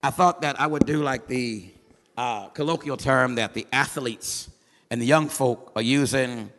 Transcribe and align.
I 0.00 0.10
thought 0.10 0.42
that 0.42 0.60
I 0.60 0.66
would 0.66 0.86
do 0.86 1.02
like 1.02 1.26
the 1.26 1.68
uh, 2.16 2.48
colloquial 2.50 2.96
term 2.96 3.34
that 3.34 3.54
the 3.54 3.66
athletes 3.72 4.48
and 4.90 5.02
the 5.02 5.06
young 5.06 5.28
folk 5.28 5.72
are 5.74 5.82
using 5.82 6.52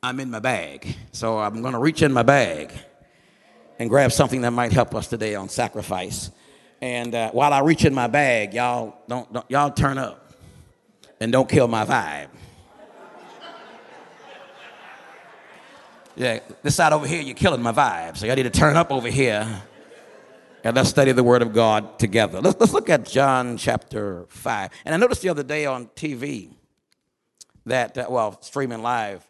I'm 0.00 0.20
in 0.20 0.30
my 0.30 0.38
bag. 0.38 0.94
So 1.10 1.38
I'm 1.38 1.60
going 1.60 1.72
to 1.72 1.80
reach 1.80 2.02
in 2.02 2.12
my 2.12 2.22
bag 2.22 2.72
and 3.80 3.90
grab 3.90 4.12
something 4.12 4.42
that 4.42 4.52
might 4.52 4.70
help 4.70 4.94
us 4.94 5.08
today 5.08 5.34
on 5.34 5.48
sacrifice. 5.48 6.30
And 6.80 7.14
uh, 7.14 7.30
while 7.32 7.52
I 7.52 7.60
reach 7.60 7.84
in 7.84 7.94
my 7.94 8.06
bag, 8.06 8.54
y'all 8.54 8.98
don't, 9.08 9.32
don't 9.32 9.50
y'all 9.50 9.70
turn 9.72 9.98
up 9.98 10.32
and 11.18 11.32
don't 11.32 11.48
kill 11.48 11.66
my 11.66 11.84
vibe. 11.84 12.28
Yeah, 16.16 16.38
this 16.62 16.76
side 16.76 16.92
over 16.92 17.08
here, 17.08 17.22
you're 17.22 17.34
killing 17.34 17.60
my 17.60 17.72
vibe. 17.72 18.18
So 18.18 18.26
y'all 18.26 18.36
need 18.36 18.44
to 18.44 18.50
turn 18.50 18.76
up 18.76 18.92
over 18.92 19.08
here 19.08 19.62
and 20.64 20.74
let's 20.74 20.88
study 20.88 21.12
the 21.12 21.22
Word 21.22 21.42
of 21.42 21.52
God 21.52 21.98
together. 21.98 22.40
Let's, 22.40 22.58
let's 22.58 22.72
look 22.72 22.88
at 22.88 23.04
John 23.04 23.58
chapter 23.58 24.24
5. 24.30 24.70
And 24.86 24.94
I 24.94 24.98
noticed 24.98 25.20
the 25.20 25.28
other 25.28 25.42
day 25.42 25.66
on 25.66 25.88
TV 25.88 26.54
that, 27.66 27.98
uh, 27.98 28.06
well, 28.08 28.40
streaming 28.40 28.82
live, 28.82 29.22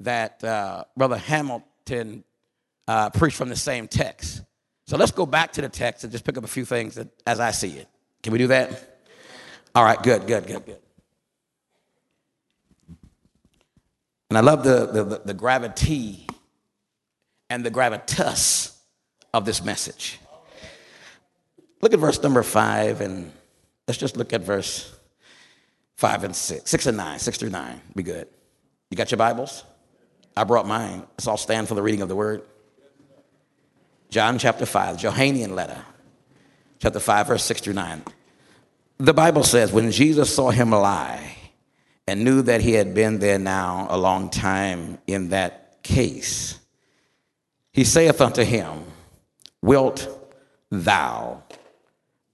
that 0.00 0.42
uh, 0.42 0.84
Brother 0.96 1.18
Hamilton 1.18 2.24
uh, 2.88 3.10
preached 3.10 3.36
from 3.36 3.50
the 3.50 3.56
same 3.56 3.88
text. 3.88 4.40
So 4.86 4.96
let's 4.96 5.12
go 5.12 5.26
back 5.26 5.52
to 5.52 5.60
the 5.60 5.68
text 5.68 6.02
and 6.02 6.10
just 6.10 6.24
pick 6.24 6.38
up 6.38 6.44
a 6.44 6.48
few 6.48 6.64
things 6.64 6.94
that, 6.94 7.08
as 7.26 7.40
I 7.40 7.50
see 7.50 7.72
it. 7.72 7.86
Can 8.22 8.32
we 8.32 8.38
do 8.38 8.46
that? 8.46 9.02
All 9.74 9.84
right, 9.84 10.02
good, 10.02 10.26
good, 10.26 10.46
good, 10.46 10.64
good. 10.64 10.78
And 14.30 14.38
I 14.38 14.40
love 14.40 14.64
the, 14.64 14.86
the, 14.86 15.04
the, 15.04 15.22
the 15.26 15.34
gravity 15.34 16.26
and 17.50 17.64
the 17.64 17.70
gravitas 17.70 18.76
of 19.34 19.44
this 19.44 19.62
message. 19.62 20.19
Look 21.80 21.94
at 21.94 21.98
verse 21.98 22.22
number 22.22 22.42
five, 22.42 23.00
and 23.00 23.32
let's 23.88 23.98
just 23.98 24.16
look 24.16 24.32
at 24.32 24.42
verse 24.42 24.94
five 25.96 26.24
and 26.24 26.34
six, 26.34 26.70
six 26.70 26.86
and 26.86 26.96
nine, 26.96 27.18
six 27.18 27.38
through 27.38 27.50
nine. 27.50 27.80
Be 27.94 28.02
good. 28.02 28.28
You 28.90 28.96
got 28.96 29.10
your 29.10 29.18
Bibles? 29.18 29.64
I 30.36 30.44
brought 30.44 30.66
mine. 30.66 31.02
Let's 31.12 31.26
all 31.26 31.36
stand 31.36 31.68
for 31.68 31.74
the 31.74 31.82
reading 31.82 32.02
of 32.02 32.08
the 32.08 32.16
word. 32.16 32.42
John 34.10 34.38
chapter 34.38 34.66
5, 34.66 34.98
Johannine 34.98 35.54
letter, 35.54 35.84
chapter 36.80 36.98
5, 36.98 37.28
verse 37.28 37.44
6 37.44 37.60
through 37.60 37.74
9. 37.74 38.02
The 38.98 39.14
Bible 39.14 39.44
says, 39.44 39.72
When 39.72 39.92
Jesus 39.92 40.34
saw 40.34 40.50
him 40.50 40.70
lie, 40.70 41.36
and 42.10 42.24
knew 42.24 42.42
that 42.42 42.60
he 42.60 42.72
had 42.72 42.92
been 42.92 43.20
there 43.20 43.38
now 43.38 43.86
a 43.88 43.96
long 43.96 44.30
time 44.30 44.98
in 45.06 45.28
that 45.28 45.80
case. 45.84 46.58
He 47.72 47.84
saith 47.84 48.20
unto 48.20 48.42
him, 48.42 48.82
Wilt 49.62 50.08
thou 50.70 51.44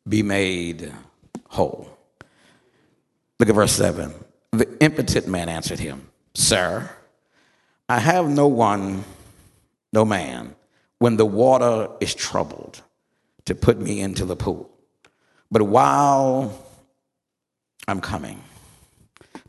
be 0.08 0.22
made 0.22 0.92
whole? 1.48 1.88
Look 3.38 3.48
at 3.48 3.54
verse 3.54 3.72
7. 3.72 4.12
The 4.52 4.82
impotent 4.82 5.28
man 5.28 5.48
answered 5.48 5.78
him, 5.78 6.08
Sir, 6.34 6.90
I 7.88 7.98
have 7.98 8.28
no 8.28 8.46
one, 8.48 9.04
no 9.92 10.04
man, 10.04 10.54
when 10.98 11.16
the 11.16 11.26
water 11.26 11.88
is 12.00 12.14
troubled 12.14 12.82
to 13.44 13.54
put 13.54 13.78
me 13.78 14.00
into 14.00 14.24
the 14.24 14.36
pool. 14.36 14.70
But 15.50 15.62
while 15.62 16.64
I'm 17.86 18.00
coming, 18.00 18.42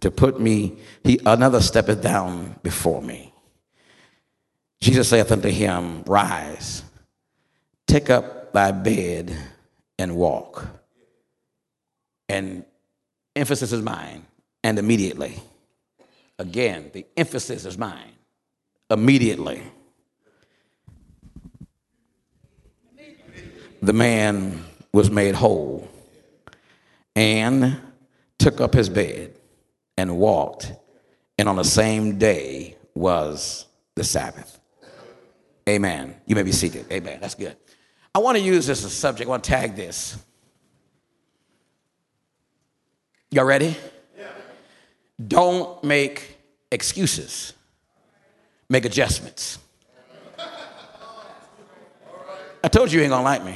to 0.02 0.11
put 0.11 0.39
me, 0.39 0.77
he 1.03 1.19
another 1.25 1.61
steppeth 1.61 2.02
down 2.02 2.59
before 2.61 3.02
me. 3.02 3.33
Jesus 4.80 5.09
saith 5.09 5.31
unto 5.31 5.49
him, 5.49 6.03
Rise, 6.03 6.83
take 7.88 8.09
up 8.09 8.53
thy 8.53 8.71
bed 8.71 9.36
and 10.00 10.16
walk. 10.16 10.66
And 12.30 12.66
emphasis 13.36 13.72
is 13.72 13.81
mine, 13.81 14.26
and 14.64 14.78
immediately. 14.80 15.39
Again, 16.39 16.92
the 16.94 17.06
emphasis 17.16 17.66
is 17.66 17.78
mine. 17.78 18.12
Immediately. 18.89 19.64
The 23.82 23.94
man 23.94 24.64
was 24.92 25.11
made 25.11 25.36
whole 25.36 25.88
and 27.16 27.80
took 28.39 28.61
up 28.61 28.73
his 28.73 28.89
bed 28.89 29.36
and 29.98 30.17
walked, 30.17 30.73
and 31.38 31.50
on 31.50 31.55
the 31.55 31.64
same 31.64 32.17
day 32.17 32.77
was 32.94 33.66
the 33.95 34.04
Sabbath. 34.04 34.60
Amen. 35.67 36.16
You 36.26 36.36
may 36.36 36.44
be 36.44 36.52
seated. 36.52 36.92
Amen. 36.92 37.20
That's 37.20 37.36
good. 37.36 37.58
I 38.14 38.20
want 38.20 38.38
to 38.38 38.44
use 38.44 38.68
this 38.68 38.80
as 38.80 38.86
a 38.86 38.90
subject. 38.90 39.28
I 39.28 39.30
want 39.30 39.44
to 39.44 39.50
tag 39.50 39.76
this. 39.76 40.18
Y'all 43.30 43.45
ready? 43.45 43.76
Yeah. 44.18 44.28
Don't 45.28 45.84
make 45.84 46.38
excuses, 46.72 47.54
make 48.70 48.86
adjustments. 48.86 49.60
I 52.64 52.70
told 52.70 52.92
you 52.92 53.00
you 53.00 53.04
ain't 53.04 53.12
gonna 53.12 53.23
like 53.23 53.44
me. 53.44 53.56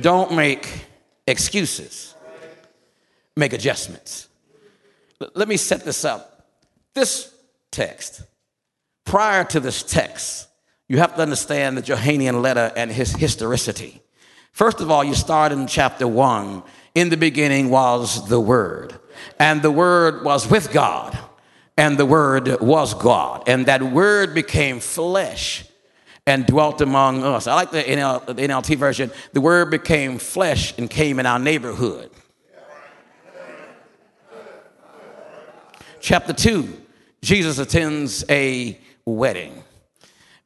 Don't 0.00 0.34
make 0.34 0.86
excuses, 1.26 2.14
make 3.36 3.52
adjustments. 3.52 4.28
Let 5.34 5.48
me 5.48 5.56
set 5.56 5.84
this 5.84 6.04
up. 6.04 6.48
This 6.94 7.32
text, 7.70 8.22
prior 9.04 9.44
to 9.44 9.60
this 9.60 9.82
text, 9.82 10.48
you 10.88 10.98
have 10.98 11.14
to 11.16 11.22
understand 11.22 11.76
the 11.76 11.82
Johannine 11.82 12.42
letter 12.42 12.72
and 12.76 12.90
his 12.90 13.12
historicity. 13.12 14.02
First 14.52 14.80
of 14.80 14.90
all, 14.90 15.02
you 15.02 15.14
start 15.14 15.52
in 15.52 15.66
chapter 15.66 16.06
one. 16.06 16.62
In 16.94 17.08
the 17.08 17.16
beginning 17.16 17.70
was 17.70 18.28
the 18.28 18.38
Word, 18.38 18.94
and 19.40 19.62
the 19.62 19.70
Word 19.70 20.24
was 20.24 20.48
with 20.48 20.72
God, 20.72 21.18
and 21.76 21.98
the 21.98 22.06
Word 22.06 22.60
was 22.60 22.94
God, 22.94 23.48
and 23.48 23.66
that 23.66 23.82
Word 23.82 24.32
became 24.32 24.78
flesh 24.78 25.64
and 26.24 26.46
dwelt 26.46 26.80
among 26.80 27.24
us. 27.24 27.48
I 27.48 27.54
like 27.54 27.72
the, 27.72 27.82
NL, 27.82 28.24
the 28.26 28.34
NLT 28.34 28.76
version. 28.76 29.10
The 29.32 29.40
Word 29.40 29.72
became 29.72 30.18
flesh 30.18 30.72
and 30.78 30.88
came 30.88 31.18
in 31.18 31.26
our 31.26 31.40
neighborhood. 31.40 32.10
chapter 36.04 36.34
2, 36.34 36.68
Jesus 37.22 37.58
attends 37.58 38.24
a 38.28 38.78
wedding. 39.06 39.63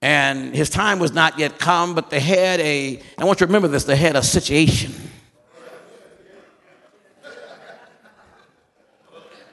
And 0.00 0.54
his 0.54 0.70
time 0.70 0.98
was 0.98 1.12
not 1.12 1.38
yet 1.38 1.58
come, 1.58 1.94
but 1.94 2.10
they 2.10 2.20
had 2.20 2.60
a, 2.60 3.00
I 3.18 3.24
want 3.24 3.40
you 3.40 3.46
to 3.46 3.48
remember 3.48 3.68
this, 3.68 3.84
they 3.84 3.96
had 3.96 4.16
a 4.16 4.22
situation. 4.22 4.92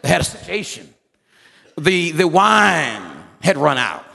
They 0.02 0.10
had 0.10 0.22
a 0.22 0.26
situation. 0.26 0.94
The, 1.78 2.12
the 2.12 2.28
wine 2.28 3.02
had 3.42 3.58
run 3.58 3.78
out. 3.78 4.06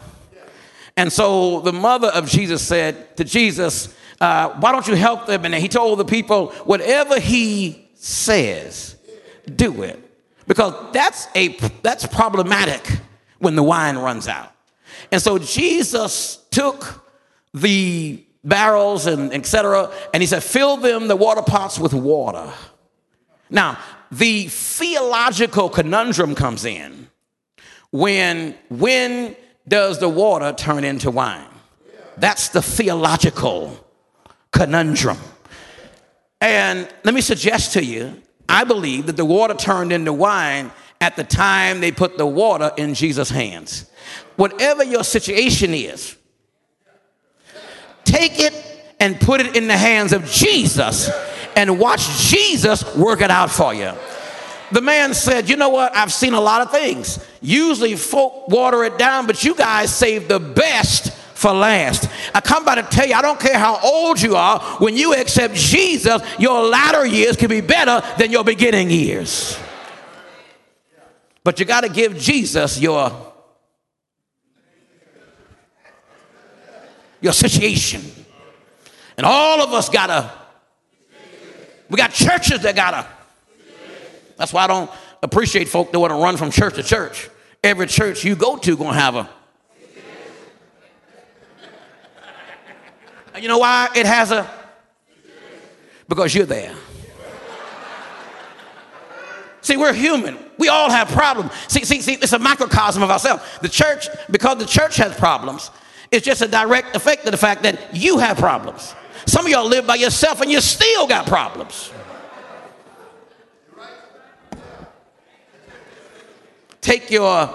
And 0.96 1.12
so 1.12 1.60
the 1.60 1.72
mother 1.72 2.08
of 2.08 2.28
Jesus 2.28 2.62
said 2.62 3.16
to 3.16 3.24
Jesus, 3.24 3.94
uh, 4.20 4.50
Why 4.60 4.70
don't 4.70 4.86
you 4.86 4.94
help 4.94 5.26
them? 5.26 5.44
And 5.44 5.54
he 5.54 5.68
told 5.68 5.98
the 5.98 6.04
people, 6.04 6.48
Whatever 6.64 7.18
he 7.18 7.88
says, 7.94 8.96
do 9.56 9.82
it 9.82 9.98
because 10.46 10.74
that's 10.92 11.28
a 11.34 11.48
that's 11.82 12.06
problematic 12.06 12.86
when 13.38 13.56
the 13.56 13.62
wine 13.62 13.96
runs 13.96 14.28
out. 14.28 14.52
And 15.10 15.20
so 15.20 15.38
Jesus 15.38 16.44
took 16.50 17.04
the 17.52 18.24
barrels 18.44 19.06
and 19.06 19.32
etc. 19.32 19.90
and 20.14 20.22
he 20.22 20.26
said, 20.26 20.42
fill 20.42 20.76
them 20.76 21.08
the 21.08 21.16
water 21.16 21.42
pots 21.42 21.78
with 21.78 21.92
water. 21.92 22.52
Now, 23.50 23.78
the 24.10 24.48
theological 24.48 25.68
conundrum 25.68 26.34
comes 26.34 26.64
in 26.64 27.08
when 27.90 28.54
when 28.68 29.36
does 29.68 29.98
the 29.98 30.08
water 30.08 30.52
turn 30.52 30.84
into 30.84 31.10
wine? 31.10 31.46
That's 32.16 32.48
the 32.48 32.62
theological 32.62 33.86
conundrum. 34.52 35.18
And 36.40 36.88
let 37.04 37.14
me 37.14 37.20
suggest 37.20 37.72
to 37.74 37.84
you 37.84 38.20
I 38.48 38.64
believe 38.64 39.06
that 39.06 39.16
the 39.16 39.24
water 39.24 39.54
turned 39.54 39.92
into 39.92 40.12
wine 40.12 40.72
at 41.00 41.14
the 41.14 41.24
time 41.24 41.80
they 41.80 41.92
put 41.92 42.18
the 42.18 42.26
water 42.26 42.72
in 42.76 42.94
Jesus' 42.94 43.30
hands. 43.30 43.88
Whatever 44.36 44.84
your 44.84 45.04
situation 45.04 45.74
is, 45.74 46.16
take 48.04 48.38
it 48.38 48.54
and 48.98 49.18
put 49.20 49.40
it 49.40 49.56
in 49.56 49.66
the 49.66 49.76
hands 49.76 50.12
of 50.12 50.24
Jesus 50.26 51.10
and 51.56 51.78
watch 51.78 52.28
Jesus 52.28 52.96
work 52.96 53.20
it 53.20 53.30
out 53.30 53.50
for 53.50 53.74
you. 53.74 53.92
The 54.72 54.80
man 54.80 55.14
said, 55.14 55.48
You 55.48 55.56
know 55.56 55.70
what? 55.70 55.96
I've 55.96 56.12
seen 56.12 56.34
a 56.34 56.40
lot 56.40 56.62
of 56.62 56.70
things. 56.70 57.24
Usually 57.40 57.96
folk 57.96 58.48
water 58.48 58.84
it 58.84 58.98
down, 58.98 59.26
but 59.26 59.42
you 59.42 59.54
guys 59.54 59.94
save 59.94 60.28
the 60.28 60.38
best 60.38 61.12
for 61.40 61.52
last. 61.52 62.08
I 62.34 62.40
come 62.40 62.64
by 62.64 62.76
to 62.76 62.82
tell 62.82 63.06
you, 63.06 63.14
I 63.14 63.22
don't 63.22 63.40
care 63.40 63.58
how 63.58 63.80
old 63.82 64.20
you 64.20 64.36
are, 64.36 64.60
when 64.78 64.96
you 64.96 65.14
accept 65.14 65.54
Jesus, 65.54 66.22
your 66.38 66.62
latter 66.62 67.06
years 67.06 67.36
can 67.36 67.48
be 67.48 67.62
better 67.62 68.02
than 68.18 68.30
your 68.30 68.44
beginning 68.44 68.90
years. 68.90 69.58
But 71.42 71.58
you 71.58 71.64
got 71.64 71.80
to 71.80 71.88
give 71.88 72.18
Jesus 72.18 72.78
your 72.78 73.29
your 77.20 77.32
situation. 77.32 78.02
And 79.16 79.26
all 79.26 79.62
of 79.62 79.72
us 79.72 79.88
got 79.88 80.06
to 80.06 80.32
We 81.90 81.96
got 81.96 82.12
churches 82.12 82.62
that 82.62 82.76
got 82.76 82.92
to. 82.92 83.06
That's 84.36 84.52
why 84.52 84.64
I 84.64 84.66
don't 84.68 84.90
appreciate 85.22 85.68
folk 85.68 85.92
that 85.92 85.98
want 85.98 86.12
to 86.12 86.16
run 86.16 86.36
from 86.36 86.50
church 86.50 86.76
to 86.76 86.82
church. 86.82 87.28
Every 87.62 87.86
church 87.86 88.24
you 88.24 88.36
go 88.36 88.56
to 88.56 88.76
to 88.76 88.84
have 88.84 89.16
a. 89.16 89.28
You 93.38 93.48
know 93.48 93.58
why 93.58 93.88
it 93.94 94.06
has 94.06 94.30
a? 94.32 94.48
Because 96.08 96.34
you're 96.34 96.46
there. 96.46 96.74
See, 99.62 99.76
we're 99.76 99.92
human. 99.92 100.38
We 100.58 100.68
all 100.68 100.90
have 100.90 101.08
problems. 101.08 101.52
See, 101.68 101.84
see, 101.84 102.00
see, 102.00 102.14
it's 102.14 102.32
a 102.32 102.38
microcosm 102.38 103.02
of 103.02 103.10
ourselves. 103.10 103.42
The 103.60 103.68
church, 103.68 104.08
because 104.30 104.58
the 104.58 104.66
church 104.66 104.96
has 104.96 105.14
problems, 105.16 105.70
it's 106.10 106.26
just 106.26 106.42
a 106.42 106.48
direct 106.48 106.96
effect 106.96 107.24
of 107.26 107.32
the 107.32 107.38
fact 107.38 107.62
that 107.62 107.94
you 107.94 108.18
have 108.18 108.36
problems. 108.36 108.94
Some 109.26 109.46
of 109.46 109.52
y'all 109.52 109.66
live 109.66 109.86
by 109.86 109.96
yourself 109.96 110.40
and 110.40 110.50
you 110.50 110.60
still 110.60 111.06
got 111.06 111.26
problems. 111.26 111.92
Take 116.80 117.10
your 117.10 117.48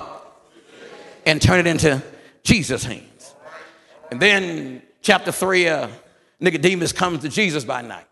and 1.26 1.42
turn 1.42 1.60
it 1.60 1.68
into 1.68 2.02
Jesus' 2.44 2.84
hands. 2.84 3.34
And 4.12 4.22
then, 4.22 4.84
chapter 5.02 5.32
3, 5.32 5.68
uh, 5.68 5.88
Nicodemus 6.40 6.92
comes 6.92 7.22
to 7.22 7.30
Jesus 7.30 7.66
by 7.66 7.82
night 7.82 8.06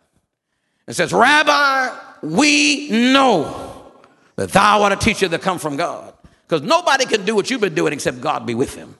and 0.87 0.95
says, 0.95 1.13
Rabbi, 1.13 1.95
we 2.23 2.89
know 2.89 3.91
that 4.35 4.51
thou 4.51 4.81
art 4.81 4.93
a 4.93 4.95
teacher 4.95 5.27
that 5.27 5.41
come 5.41 5.59
from 5.59 5.77
God. 5.77 6.13
Because 6.47 6.61
nobody 6.67 7.05
can 7.05 7.25
do 7.25 7.35
what 7.35 7.49
you've 7.49 7.61
been 7.61 7.75
doing 7.75 7.93
except 7.93 8.19
God 8.19 8.45
be 8.45 8.55
with 8.55 8.73
him. 8.73 8.95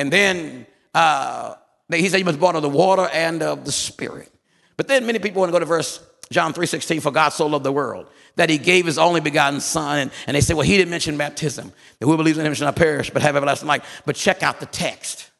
And 0.00 0.10
then 0.10 0.66
uh, 0.94 1.56
he 1.90 2.08
said, 2.08 2.20
You 2.20 2.24
must 2.24 2.38
be 2.38 2.40
born 2.40 2.56
of 2.56 2.62
the 2.62 2.70
water 2.70 3.06
and 3.12 3.42
of 3.42 3.66
the 3.66 3.72
Spirit. 3.72 4.32
But 4.78 4.88
then 4.88 5.04
many 5.04 5.18
people 5.18 5.40
want 5.40 5.50
to 5.50 5.52
go 5.52 5.58
to 5.58 5.66
verse 5.66 6.00
John 6.30 6.54
3:16, 6.54 7.02
for 7.02 7.12
God 7.12 7.30
so 7.30 7.46
loved 7.46 7.66
the 7.66 7.72
world 7.72 8.06
that 8.36 8.48
he 8.48 8.56
gave 8.56 8.86
his 8.86 8.96
only 8.96 9.20
begotten 9.20 9.60
son. 9.60 9.98
And, 9.98 10.10
and 10.26 10.34
they 10.34 10.40
say, 10.40 10.54
well, 10.54 10.62
he 10.62 10.78
didn't 10.78 10.90
mention 10.90 11.18
baptism. 11.18 11.70
That 11.98 12.06
who 12.06 12.16
believes 12.16 12.38
in 12.38 12.46
him 12.46 12.54
shall 12.54 12.68
not 12.68 12.76
perish, 12.76 13.10
but 13.10 13.20
have 13.20 13.36
everlasting 13.36 13.68
life. 13.68 14.02
But 14.06 14.16
check 14.16 14.42
out 14.42 14.58
the 14.58 14.66
text. 14.66 15.30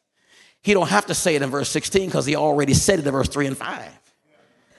He 0.61 0.75
don't 0.75 0.89
have 0.89 1.07
to 1.07 1.15
say 1.15 1.33
it 1.33 1.41
in 1.41 1.49
verse 1.49 1.69
16 1.69 2.05
because 2.05 2.27
he 2.27 2.35
already 2.35 2.75
said 2.75 2.99
it 2.99 3.07
in 3.07 3.11
verse 3.11 3.29
3 3.29 3.47
and 3.47 3.57
5. 3.57 3.99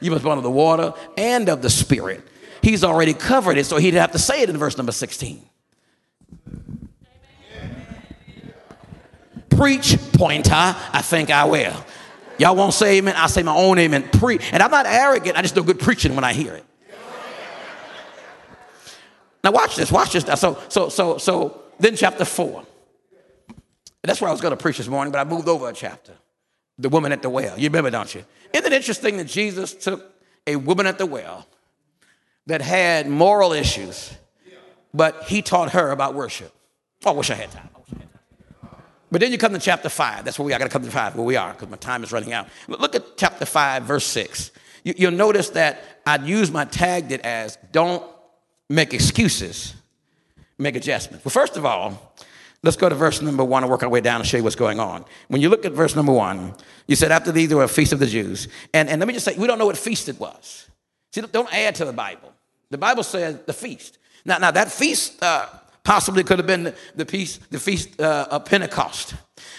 You 0.00 0.12
must 0.12 0.22
be 0.22 0.26
born 0.26 0.38
of 0.38 0.44
the 0.44 0.50
water 0.50 0.94
and 1.16 1.48
of 1.48 1.60
the 1.60 1.70
spirit. 1.70 2.22
He's 2.62 2.84
already 2.84 3.14
covered 3.14 3.58
it, 3.58 3.66
so 3.66 3.78
he'd 3.78 3.94
have 3.94 4.12
to 4.12 4.20
say 4.20 4.42
it 4.42 4.50
in 4.50 4.58
verse 4.58 4.76
number 4.76 4.92
16. 4.92 5.44
Preach, 9.56 9.98
Pointer, 10.12 10.52
I 10.52 11.02
think 11.02 11.30
I 11.30 11.44
will. 11.44 11.74
Y'all 12.38 12.56
won't 12.56 12.74
say 12.74 12.98
amen. 12.98 13.14
I 13.16 13.26
say 13.26 13.42
my 13.42 13.54
own 13.54 13.78
amen. 13.78 14.08
Pre- 14.12 14.38
and 14.52 14.62
I'm 14.62 14.70
not 14.70 14.86
arrogant, 14.86 15.36
I 15.36 15.42
just 15.42 15.54
do 15.54 15.62
good 15.62 15.78
preaching 15.78 16.14
when 16.14 16.24
I 16.24 16.32
hear 16.32 16.54
it. 16.54 16.64
Now 19.44 19.50
watch 19.50 19.76
this, 19.76 19.90
watch 19.90 20.12
this. 20.12 20.26
Now. 20.26 20.36
So, 20.36 20.58
so, 20.68 20.88
so, 20.88 21.18
so 21.18 21.62
then 21.78 21.96
chapter 21.96 22.24
four. 22.24 22.64
That's 24.02 24.20
where 24.20 24.28
I 24.28 24.32
was 24.32 24.40
going 24.40 24.56
to 24.56 24.60
preach 24.60 24.78
this 24.78 24.88
morning, 24.88 25.12
but 25.12 25.18
I 25.18 25.24
moved 25.24 25.48
over 25.48 25.68
a 25.68 25.72
chapter. 25.72 26.12
The 26.78 26.88
woman 26.88 27.12
at 27.12 27.22
the 27.22 27.30
well. 27.30 27.58
You 27.58 27.68
remember, 27.68 27.90
don't 27.90 28.12
you? 28.14 28.24
Isn't 28.52 28.66
it 28.66 28.72
interesting 28.72 29.16
that 29.18 29.26
Jesus 29.26 29.74
took 29.74 30.04
a 30.46 30.56
woman 30.56 30.86
at 30.86 30.98
the 30.98 31.06
well 31.06 31.46
that 32.46 32.60
had 32.60 33.08
moral 33.08 33.52
issues, 33.52 34.12
but 34.92 35.24
he 35.24 35.42
taught 35.42 35.72
her 35.72 35.90
about 35.90 36.14
worship. 36.14 36.52
Oh, 37.04 37.10
I 37.10 37.14
wish 37.14 37.30
I 37.30 37.34
had 37.34 37.50
time. 37.52 37.68
But 39.12 39.20
then 39.20 39.30
you 39.30 39.36
come 39.36 39.52
to 39.52 39.58
chapter 39.58 39.90
5. 39.90 40.24
That's 40.24 40.38
where 40.38 40.46
we 40.46 40.52
are. 40.54 40.56
I 40.56 40.58
got 40.58 40.64
to 40.64 40.70
come 40.70 40.84
to 40.84 40.90
5 40.90 41.16
where 41.16 41.24
we 41.24 41.36
are 41.36 41.52
because 41.52 41.68
my 41.68 41.76
time 41.76 42.02
is 42.02 42.12
running 42.12 42.32
out. 42.32 42.48
But 42.66 42.80
Look 42.80 42.94
at 42.94 43.18
chapter 43.18 43.44
5, 43.44 43.82
verse 43.82 44.06
6. 44.06 44.50
You, 44.84 45.10
will 45.10 45.16
notice 45.16 45.50
that 45.50 45.84
I'd 46.06 46.24
use 46.24 46.50
my 46.50 46.64
tagged 46.64 47.12
it 47.12 47.20
as 47.20 47.58
don't 47.72 48.02
make 48.70 48.94
excuses, 48.94 49.74
make 50.58 50.76
adjustments. 50.76 51.26
Well, 51.26 51.30
first 51.30 51.58
of 51.58 51.66
all, 51.66 52.14
let's 52.62 52.78
go 52.78 52.88
to 52.88 52.94
verse 52.94 53.20
number 53.20 53.44
1 53.44 53.64
and 53.64 53.70
work 53.70 53.82
our 53.82 53.90
way 53.90 54.00
down 54.00 54.22
and 54.22 54.26
show 54.26 54.38
you 54.38 54.44
what's 54.44 54.56
going 54.56 54.80
on. 54.80 55.04
When 55.28 55.42
you 55.42 55.50
look 55.50 55.66
at 55.66 55.72
verse 55.72 55.94
number 55.94 56.12
1, 56.12 56.54
you 56.86 56.96
said, 56.96 57.12
after 57.12 57.30
these 57.32 57.50
there 57.50 57.58
were 57.58 57.64
a 57.64 57.68
feast 57.68 57.92
of 57.92 57.98
the 57.98 58.06
Jews. 58.06 58.48
And, 58.72 58.88
and 58.88 58.98
let 58.98 59.06
me 59.06 59.12
just 59.12 59.26
say, 59.26 59.36
we 59.36 59.46
don't 59.46 59.58
know 59.58 59.66
what 59.66 59.76
feast 59.76 60.08
it 60.08 60.18
was. 60.18 60.68
See, 61.12 61.20
don't 61.20 61.52
add 61.52 61.74
to 61.74 61.84
the 61.84 61.92
Bible. 61.92 62.32
The 62.70 62.78
Bible 62.78 63.02
says 63.02 63.40
the 63.44 63.52
feast. 63.52 63.98
Now, 64.24 64.38
now 64.38 64.50
that 64.52 64.72
feast 64.72 65.22
uh, 65.22 65.48
possibly 65.84 66.22
could 66.24 66.38
have 66.38 66.46
been 66.46 66.64
the, 66.64 66.74
the, 66.94 67.04
feast, 67.04 67.50
the 67.50 67.58
feast 67.58 68.00
uh, 68.00 68.28
of 68.30 68.44
Pentecost. 68.44 69.14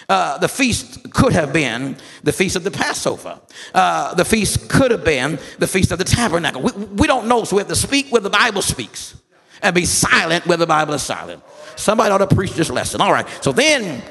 Uh, 0.07 0.37
the 0.37 0.47
feast 0.47 1.11
could 1.11 1.33
have 1.33 1.51
been 1.51 1.97
the 2.23 2.31
feast 2.31 2.55
of 2.55 2.63
the 2.63 2.71
Passover. 2.71 3.39
Uh, 3.73 4.13
the 4.15 4.25
feast 4.25 4.69
could 4.69 4.91
have 4.91 5.03
been 5.03 5.39
the 5.59 5.67
feast 5.67 5.91
of 5.91 5.97
the 5.97 6.03
tabernacle. 6.03 6.61
We, 6.61 6.71
we 6.71 7.07
don't 7.07 7.27
know, 7.27 7.43
so 7.43 7.55
we 7.55 7.61
have 7.61 7.69
to 7.69 7.75
speak 7.75 8.09
where 8.09 8.21
the 8.21 8.29
Bible 8.29 8.61
speaks 8.61 9.15
and 9.61 9.73
be 9.73 9.85
silent 9.85 10.45
where 10.45 10.57
the 10.57 10.67
Bible 10.67 10.93
is 10.93 11.03
silent. 11.03 11.41
Somebody 11.75 12.11
ought 12.11 12.17
to 12.19 12.35
preach 12.35 12.53
this 12.53 12.69
lesson. 12.69 13.01
All 13.01 13.11
right. 13.11 13.27
So 13.41 13.51
then, 13.51 14.03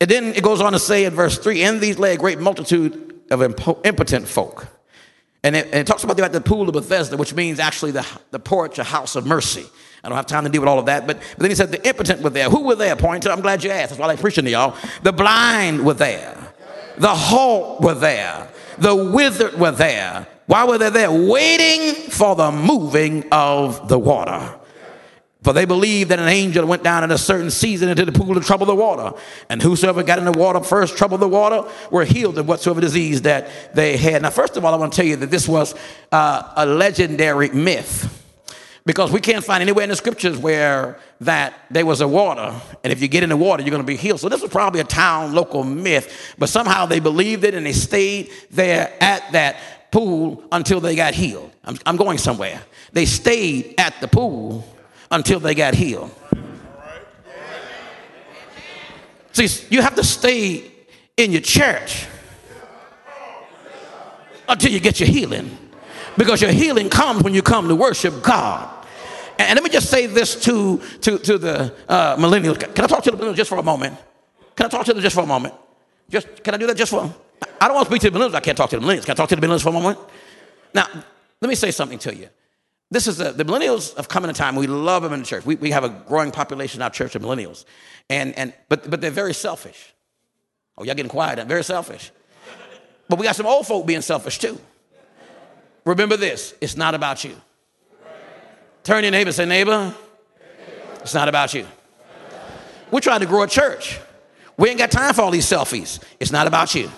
and 0.00 0.10
then 0.10 0.24
it 0.34 0.42
goes 0.42 0.60
on 0.60 0.72
to 0.72 0.78
say 0.78 1.04
in 1.04 1.14
verse 1.14 1.38
3 1.38 1.62
In 1.62 1.80
these 1.80 1.98
lay 1.98 2.14
a 2.14 2.16
great 2.16 2.38
multitude 2.38 3.20
of 3.30 3.42
impotent 3.42 4.26
folk 4.26 4.66
and 5.42 5.56
it, 5.56 5.66
and 5.66 5.76
it, 5.76 5.86
talks 5.86 6.04
about 6.04 6.32
the 6.32 6.40
pool 6.40 6.68
of 6.68 6.74
Bethesda, 6.74 7.16
which 7.16 7.34
means 7.34 7.58
actually 7.58 7.92
the, 7.92 8.06
the 8.30 8.38
porch, 8.38 8.78
a 8.78 8.84
house 8.84 9.16
of 9.16 9.26
mercy. 9.26 9.66
I 10.02 10.08
don't 10.08 10.16
have 10.16 10.26
time 10.26 10.44
to 10.44 10.50
deal 10.50 10.62
with 10.62 10.68
all 10.68 10.78
of 10.78 10.86
that, 10.86 11.06
but, 11.06 11.18
but 11.18 11.38
then 11.38 11.50
he 11.50 11.54
said 11.54 11.70
the 11.70 11.86
impotent 11.86 12.22
were 12.22 12.30
there. 12.30 12.48
Who 12.48 12.60
were 12.64 12.74
there? 12.74 12.96
Pointed. 12.96 13.30
I'm 13.30 13.40
glad 13.40 13.62
you 13.62 13.70
asked. 13.70 13.90
That's 13.90 13.98
why 13.98 14.06
I 14.06 14.08
like 14.08 14.20
preaching 14.20 14.44
to 14.44 14.50
y'all. 14.50 14.76
The 15.02 15.12
blind 15.12 15.84
were 15.84 15.94
there. 15.94 16.36
The 16.98 17.14
halt 17.14 17.80
were 17.80 17.94
there. 17.94 18.48
The 18.78 18.94
withered 18.94 19.54
were 19.58 19.72
there. 19.72 20.26
Why 20.46 20.64
were 20.64 20.78
they 20.78 20.90
there? 20.90 21.10
Waiting 21.10 21.94
for 22.10 22.34
the 22.34 22.50
moving 22.50 23.24
of 23.30 23.88
the 23.88 23.98
water. 23.98 24.56
For 25.42 25.54
they 25.54 25.64
believed 25.64 26.10
that 26.10 26.18
an 26.18 26.28
angel 26.28 26.66
went 26.66 26.82
down 26.82 27.02
in 27.02 27.10
a 27.10 27.16
certain 27.16 27.50
season 27.50 27.88
into 27.88 28.04
the 28.04 28.12
pool 28.12 28.34
to 28.34 28.40
trouble 28.40 28.66
the 28.66 28.74
water. 28.74 29.16
And 29.48 29.62
whosoever 29.62 30.02
got 30.02 30.18
in 30.18 30.26
the 30.26 30.32
water 30.32 30.60
first 30.60 30.98
troubled 30.98 31.20
the 31.20 31.28
water 31.28 31.64
were 31.90 32.04
healed 32.04 32.36
of 32.36 32.46
whatsoever 32.46 32.80
disease 32.80 33.22
that 33.22 33.48
they 33.74 33.96
had. 33.96 34.20
Now, 34.22 34.30
first 34.30 34.56
of 34.58 34.64
all, 34.64 34.74
I 34.74 34.76
want 34.76 34.92
to 34.92 34.96
tell 34.96 35.06
you 35.06 35.16
that 35.16 35.30
this 35.30 35.48
was 35.48 35.74
uh, 36.12 36.52
a 36.56 36.66
legendary 36.66 37.48
myth. 37.50 38.19
Because 38.86 39.12
we 39.12 39.20
can't 39.20 39.44
find 39.44 39.62
anywhere 39.62 39.84
in 39.84 39.90
the 39.90 39.96
scriptures 39.96 40.38
where 40.38 40.98
that 41.20 41.54
there 41.70 41.84
was 41.84 42.00
a 42.00 42.08
water, 42.08 42.54
and 42.82 42.92
if 42.92 43.02
you 43.02 43.08
get 43.08 43.22
in 43.22 43.28
the 43.28 43.36
water, 43.36 43.62
you're 43.62 43.70
going 43.70 43.82
to 43.82 43.86
be 43.86 43.96
healed. 43.96 44.20
So 44.20 44.28
this 44.28 44.40
was 44.40 44.50
probably 44.50 44.80
a 44.80 44.84
town 44.84 45.34
local 45.34 45.64
myth, 45.64 46.34
but 46.38 46.48
somehow 46.48 46.86
they 46.86 46.98
believed 46.98 47.44
it 47.44 47.54
and 47.54 47.66
they 47.66 47.72
stayed 47.72 48.30
there 48.50 48.92
at 49.00 49.30
that 49.32 49.56
pool 49.90 50.42
until 50.50 50.80
they 50.80 50.96
got 50.96 51.14
healed. 51.14 51.50
I'm, 51.64 51.76
I'm 51.84 51.96
going 51.96 52.18
somewhere. 52.18 52.62
They 52.92 53.04
stayed 53.04 53.74
at 53.78 54.00
the 54.00 54.08
pool 54.08 54.66
until 55.10 55.40
they 55.40 55.54
got 55.54 55.74
healed. 55.74 56.10
See, 59.32 59.66
you 59.70 59.82
have 59.82 59.94
to 59.94 60.04
stay 60.04 60.70
in 61.16 61.32
your 61.32 61.40
church 61.40 62.06
until 64.48 64.72
you 64.72 64.80
get 64.80 64.98
your 64.98 65.08
healing. 65.08 65.56
Because 66.16 66.42
your 66.42 66.52
healing 66.52 66.90
comes 66.90 67.22
when 67.22 67.34
you 67.34 67.42
come 67.42 67.68
to 67.68 67.76
worship 67.76 68.22
God. 68.22 68.68
And 69.38 69.56
let 69.56 69.64
me 69.64 69.70
just 69.70 69.88
say 69.88 70.06
this 70.06 70.36
to, 70.44 70.82
to, 71.00 71.18
to 71.18 71.38
the 71.38 71.74
uh, 71.88 72.16
millennials. 72.16 72.58
Can 72.58 72.84
I 72.84 72.86
talk 72.86 73.02
to 73.04 73.10
the 73.10 73.16
millennials 73.16 73.36
just 73.36 73.48
for 73.48 73.58
a 73.58 73.62
moment? 73.62 73.96
Can 74.54 74.66
I 74.66 74.68
talk 74.68 74.84
to 74.86 74.92
them 74.92 75.02
just 75.02 75.14
for 75.14 75.22
a 75.22 75.26
moment? 75.26 75.54
Just 76.10 76.42
can 76.42 76.54
I 76.54 76.58
do 76.58 76.66
that 76.66 76.76
just 76.76 76.90
for? 76.90 77.10
I 77.60 77.66
don't 77.66 77.74
want 77.74 77.88
to 77.88 77.90
speak 77.90 78.02
to 78.02 78.10
the 78.10 78.18
millennials. 78.18 78.34
I 78.34 78.40
can't 78.40 78.58
talk 78.58 78.68
to 78.70 78.78
the 78.78 78.86
millennials. 78.86 79.06
Can 79.06 79.12
I 79.12 79.14
talk 79.14 79.28
to 79.30 79.36
the 79.36 79.46
millennials 79.46 79.62
for 79.62 79.70
a 79.70 79.72
moment? 79.72 79.98
Now, 80.74 80.86
let 81.40 81.48
me 81.48 81.54
say 81.54 81.70
something 81.70 81.98
to 82.00 82.14
you. 82.14 82.28
This 82.90 83.06
is 83.06 83.20
a, 83.20 83.32
the 83.32 83.44
millennials 83.44 83.96
have 83.96 84.08
come 84.08 84.24
in 84.24 84.30
a 84.30 84.34
time 84.34 84.56
we 84.56 84.66
love 84.66 85.02
them 85.04 85.12
in 85.12 85.20
the 85.20 85.26
church. 85.26 85.46
We, 85.46 85.54
we 85.54 85.70
have 85.70 85.84
a 85.84 85.88
growing 85.88 86.32
population 86.32 86.80
in 86.80 86.82
our 86.82 86.90
church 86.90 87.14
of 87.14 87.22
millennials, 87.22 87.64
and 88.10 88.36
and 88.36 88.52
but 88.68 88.90
but 88.90 89.00
they're 89.00 89.10
very 89.10 89.32
selfish. 89.32 89.94
Oh, 90.76 90.84
y'all 90.84 90.94
getting 90.94 91.10
quiet? 91.10 91.36
They're 91.36 91.44
very 91.44 91.64
selfish. 91.64 92.10
But 93.08 93.18
we 93.18 93.24
got 93.24 93.36
some 93.36 93.46
old 93.46 93.66
folk 93.66 93.86
being 93.86 94.02
selfish 94.02 94.38
too. 94.38 94.58
Remember 95.84 96.16
this: 96.16 96.54
it's 96.60 96.76
not 96.76 96.94
about 96.94 97.24
you. 97.24 97.34
Turn 98.82 99.04
your 99.04 99.10
neighbor, 99.10 99.32
say 99.32 99.44
neighbor. 99.44 99.94
It's 101.00 101.14
not 101.14 101.28
about 101.28 101.54
you. 101.54 101.66
We're 102.90 103.00
trying 103.00 103.20
to 103.20 103.26
grow 103.26 103.42
a 103.42 103.46
church. 103.46 104.00
We 104.56 104.68
ain't 104.68 104.78
got 104.78 104.90
time 104.90 105.14
for 105.14 105.22
all 105.22 105.30
these 105.30 105.46
selfies. 105.46 106.02
It's 106.18 106.32
not 106.32 106.46
about 106.46 106.74
you. 106.74 106.90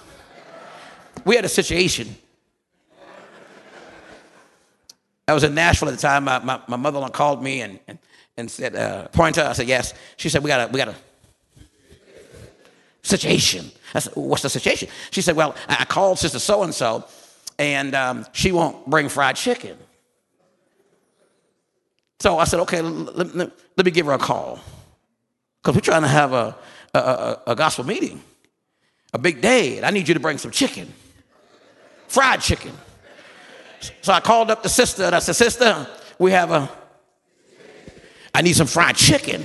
We 1.24 1.36
had 1.36 1.44
a 1.44 1.48
situation 1.48 2.16
I 5.28 5.34
was 5.34 5.44
in 5.44 5.54
Nashville 5.54 5.88
at 5.88 5.94
the 5.94 6.00
time. 6.00 6.24
My, 6.24 6.40
my, 6.40 6.60
my 6.66 6.76
mother-in-law 6.76 7.10
called 7.10 7.42
me 7.42 7.62
and, 7.62 7.78
and, 7.86 7.98
and 8.36 8.50
said, 8.50 8.74
uh, 8.74 9.08
Pointer. 9.08 9.42
I 9.42 9.52
said, 9.52 9.68
yes. 9.68 9.94
She 10.16 10.28
said, 10.28 10.42
we 10.42 10.48
got 10.48 10.68
a, 10.68 10.72
we 10.72 10.78
got 10.78 10.88
a 10.88 10.94
situation. 13.02 13.70
I 13.94 14.00
said, 14.00 14.14
what's 14.14 14.42
the 14.42 14.50
situation? 14.50 14.88
She 15.10 15.22
said, 15.22 15.36
well, 15.36 15.54
I 15.68 15.84
called 15.84 16.18
sister 16.18 16.38
so-and-so 16.38 16.96
and 16.96 17.04
um, 17.94 18.26
she 18.32 18.52
won't 18.52 18.88
bring 18.88 19.08
fried 19.08 19.36
chicken. 19.36 19.76
So 22.20 22.38
I 22.38 22.44
said, 22.44 22.60
okay, 22.60 22.80
let, 22.80 23.34
let, 23.34 23.50
let 23.76 23.86
me 23.86 23.90
give 23.90 24.06
her 24.06 24.12
a 24.12 24.18
call. 24.18 24.60
Because 25.60 25.74
we're 25.76 25.80
trying 25.80 26.02
to 26.02 26.08
have 26.08 26.32
a, 26.32 26.56
a, 26.94 26.98
a, 26.98 27.42
a 27.48 27.56
gospel 27.56 27.84
meeting, 27.84 28.20
a 29.12 29.18
big 29.18 29.40
day. 29.40 29.76
and 29.76 29.86
I 29.86 29.90
need 29.90 30.08
you 30.08 30.14
to 30.14 30.20
bring 30.20 30.38
some 30.38 30.50
chicken, 30.50 30.92
fried 32.08 32.40
chicken. 32.40 32.72
So 34.02 34.12
I 34.12 34.20
called 34.20 34.50
up 34.50 34.62
the 34.62 34.68
sister 34.68 35.04
and 35.04 35.14
I 35.14 35.18
said, 35.18 35.34
Sister, 35.34 35.86
we 36.18 36.30
have 36.30 36.50
a, 36.52 36.70
I 38.34 38.42
need 38.42 38.54
some 38.54 38.68
fried 38.68 38.96
chicken. 38.96 39.42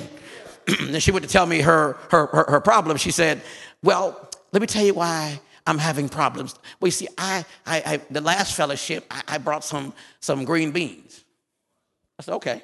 and 0.79 1.01
she 1.01 1.11
went 1.11 1.25
to 1.25 1.31
tell 1.31 1.45
me 1.45 1.61
her, 1.61 1.97
her, 2.11 2.27
her, 2.27 2.45
her 2.51 2.59
problem. 2.59 2.97
She 2.97 3.11
said, 3.11 3.41
Well, 3.81 4.29
let 4.51 4.61
me 4.61 4.67
tell 4.67 4.85
you 4.85 4.93
why 4.93 5.39
I'm 5.67 5.77
having 5.77 6.09
problems. 6.09 6.55
Well, 6.79 6.87
you 6.87 6.91
see, 6.91 7.07
I, 7.17 7.45
I, 7.65 7.83
I 7.85 8.01
the 8.09 8.21
last 8.21 8.55
fellowship, 8.55 9.05
I, 9.11 9.21
I 9.27 9.37
brought 9.37 9.63
some, 9.63 9.93
some 10.19 10.45
green 10.45 10.71
beans. 10.71 11.23
I 12.17 12.23
said, 12.23 12.33
Okay. 12.35 12.63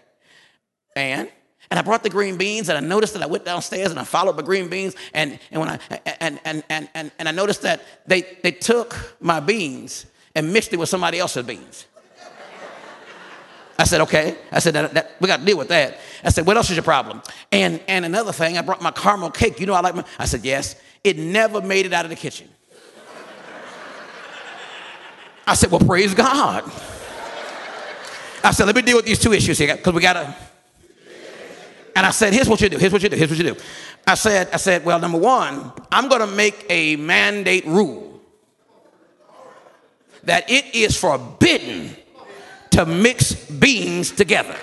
And 0.96 1.30
and 1.70 1.80
I 1.80 1.82
brought 1.82 2.04
the 2.04 2.10
green 2.10 2.38
beans, 2.38 2.70
and 2.70 2.78
I 2.78 2.82
noticed 2.82 3.14
that 3.14 3.24
I 3.24 3.26
went 3.26 3.46
downstairs 3.46 3.90
and 3.90 4.00
I 4.00 4.04
followed 4.04 4.38
the 4.38 4.44
green 4.44 4.68
beans, 4.68 4.96
and, 5.12 5.40
and 5.50 5.60
when 5.60 5.70
I 5.70 5.80
and, 6.20 6.40
and, 6.46 6.64
and, 6.70 6.88
and, 6.94 7.12
and 7.18 7.28
I 7.28 7.32
noticed 7.32 7.64
that 7.64 7.82
they, 8.06 8.22
they 8.44 8.52
took 8.52 9.16
my 9.20 9.40
beans 9.40 10.06
and 10.36 10.54
mixed 10.54 10.72
it 10.72 10.78
with 10.78 10.90
somebody 10.90 11.18
else's 11.18 11.46
beans. 11.48 11.88
I 13.80 13.86
said, 13.86 14.02
okay. 14.02 14.38
I 14.52 14.60
said, 14.60 14.76
that, 14.76 14.94
that, 14.94 15.16
we 15.20 15.28
got 15.28 15.40
to 15.40 15.46
deal 15.46 15.58
with 15.58 15.70
that. 15.70 15.98
I 16.24 16.30
said, 16.30 16.46
what 16.46 16.58
else 16.58 16.70
is 16.70 16.76
your 16.76 16.84
problem? 16.84 17.24
And, 17.52 17.82
and 17.88 18.06
another 18.06 18.32
thing, 18.32 18.58
I 18.58 18.62
brought 18.62 18.82
my 18.82 18.92
caramel 18.92 19.32
cake. 19.32 19.60
You 19.60 19.66
know 19.66 19.74
I 19.74 19.82
like 19.82 19.96
my, 19.96 20.06
I 20.20 20.26
said, 20.26 20.46
yes. 20.46 20.76
It 21.04 21.18
never 21.18 21.60
made 21.60 21.88
it 21.88 21.94
out 21.94 22.06
of 22.06 22.10
the 22.10 22.16
kitchen. 22.16 22.50
I 25.46 25.56
said, 25.56 25.72
well, 25.72 25.82
praise 25.82 26.14
God. 26.14 26.64
I 28.44 28.52
said, 28.52 28.66
let 28.66 28.76
me 28.76 28.82
deal 28.82 28.98
with 28.98 29.06
these 29.06 29.20
two 29.20 29.34
issues 29.34 29.58
here 29.58 29.76
because 29.76 29.94
we 29.94 30.02
got 30.02 30.14
to 30.14 30.36
and 31.96 32.06
I 32.06 32.12
said, 32.12 32.34
here's 32.34 32.50
what 32.50 32.60
you 32.62 32.70
do, 32.70 32.78
here's 32.78 32.92
what 32.92 33.04
you 33.04 33.10
do, 33.10 33.16
here's 33.16 33.30
what 33.30 33.38
you 33.38 33.54
do. 33.54 33.56
I 34.08 34.16
said, 34.16 34.50
I 34.52 34.58
said, 34.58 34.84
well, 34.84 35.00
number 35.00 35.18
one, 35.18 35.72
I'm 35.92 36.10
gonna 36.10 36.28
make 36.28 36.66
a 36.70 36.96
mandate 36.96 37.66
rule 37.66 38.20
that 40.24 40.50
it 40.50 40.74
is 40.74 40.98
forbidden 40.98 41.96
to 42.72 42.86
mix 42.86 43.34
beans 43.46 44.12
together. 44.12 44.56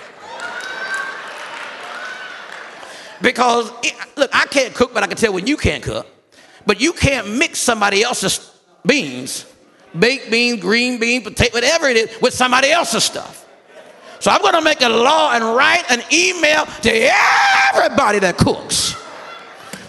Because, 3.21 3.71
it, 3.83 3.93
look, 4.17 4.31
I 4.33 4.47
can't 4.47 4.73
cook, 4.73 4.93
but 4.93 5.03
I 5.03 5.07
can 5.07 5.15
tell 5.15 5.31
when 5.31 5.45
you 5.45 5.55
can't 5.55 5.83
cook. 5.83 6.07
But 6.65 6.81
you 6.81 6.91
can't 6.91 7.37
mix 7.37 7.59
somebody 7.59 8.01
else's 8.01 8.51
beans, 8.85 9.45
baked 9.97 10.31
beans, 10.31 10.61
green 10.61 10.99
beans, 10.99 11.23
potato, 11.23 11.53
whatever 11.53 11.87
it 11.87 11.97
is, 11.97 12.21
with 12.21 12.33
somebody 12.33 12.71
else's 12.71 13.03
stuff. 13.03 13.47
So 14.19 14.29
I'm 14.29 14.41
going 14.41 14.53
to 14.53 14.61
make 14.61 14.81
a 14.81 14.89
law 14.89 15.31
and 15.33 15.43
write 15.43 15.83
an 15.89 16.01
email 16.13 16.65
to 16.65 17.11
everybody 17.73 18.19
that 18.19 18.37
cooks. 18.37 18.95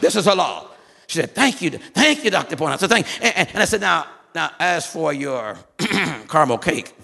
This 0.00 0.16
is 0.16 0.26
a 0.26 0.34
law. 0.34 0.68
She 1.06 1.18
said, 1.20 1.34
Thank 1.34 1.60
you, 1.60 1.70
thank 1.70 2.24
you, 2.24 2.30
Dr. 2.30 2.56
Point. 2.56 2.72
I 2.72 2.76
said, 2.76 2.88
Thank 2.90 3.06
you. 3.06 3.28
And, 3.28 3.48
and 3.48 3.58
I 3.58 3.64
said, 3.66 3.82
Now, 3.82 4.06
now, 4.34 4.50
as 4.58 4.86
for 4.86 5.12
your 5.12 5.58
caramel 5.78 6.58
cake, 6.58 6.94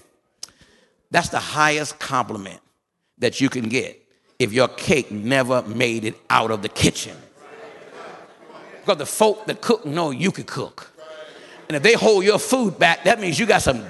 that's 1.11 1.29
the 1.29 1.39
highest 1.39 1.99
compliment 1.99 2.59
that 3.19 3.39
you 3.39 3.49
can 3.49 3.69
get 3.69 4.03
if 4.39 4.53
your 4.53 4.67
cake 4.67 5.11
never 5.11 5.61
made 5.63 6.05
it 6.05 6.15
out 6.29 6.49
of 6.49 6.61
the 6.61 6.69
kitchen. 6.69 7.15
Because 8.79 8.97
the 8.97 9.05
folk 9.05 9.45
that 9.45 9.61
cook 9.61 9.85
know 9.85 10.09
you 10.11 10.31
can 10.31 10.45
cook. 10.45 10.91
And 11.69 11.75
if 11.75 11.83
they 11.83 11.93
hold 11.93 12.23
your 12.23 12.39
food 12.39 12.79
back, 12.79 13.03
that 13.03 13.21
means 13.21 13.39
you 13.39 13.45
got 13.45 13.61
some 13.61 13.85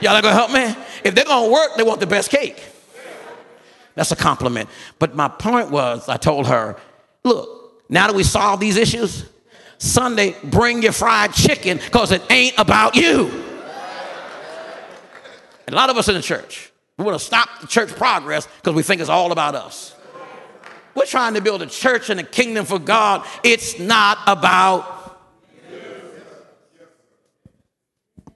Y'all 0.00 0.16
are 0.16 0.22
gonna 0.22 0.34
help 0.34 0.50
me? 0.50 0.74
If 1.04 1.14
they're 1.14 1.26
gonna 1.26 1.52
work, 1.52 1.76
they 1.76 1.82
want 1.82 2.00
the 2.00 2.06
best 2.06 2.30
cake. 2.30 2.62
That's 3.94 4.12
a 4.12 4.16
compliment. 4.16 4.70
But 4.98 5.14
my 5.14 5.28
point 5.28 5.70
was, 5.70 6.08
I 6.08 6.16
told 6.16 6.46
her, 6.46 6.76
look, 7.22 7.84
now 7.90 8.06
that 8.06 8.16
we 8.16 8.22
solved 8.22 8.62
these 8.62 8.78
issues, 8.78 9.26
Sunday, 9.76 10.36
bring 10.42 10.82
your 10.82 10.92
fried 10.92 11.34
chicken 11.34 11.76
because 11.76 12.12
it 12.12 12.22
ain't 12.30 12.54
about 12.56 12.96
you. 12.96 13.28
And 15.66 15.74
a 15.74 15.76
lot 15.76 15.90
of 15.90 15.98
us 15.98 16.08
in 16.08 16.14
the 16.14 16.22
church, 16.22 16.72
we 16.96 17.04
want 17.04 17.18
to 17.18 17.24
stop 17.24 17.60
the 17.60 17.66
church 17.66 17.90
progress 17.90 18.48
because 18.56 18.74
we 18.74 18.82
think 18.82 19.02
it's 19.02 19.10
all 19.10 19.32
about 19.32 19.54
us. 19.54 19.94
We're 20.94 21.04
trying 21.04 21.34
to 21.34 21.40
build 21.42 21.62
a 21.62 21.66
church 21.66 22.08
and 22.08 22.18
a 22.18 22.24
kingdom 22.24 22.64
for 22.64 22.78
God. 22.78 23.26
It's 23.44 23.78
not 23.78 24.18
about. 24.26 24.99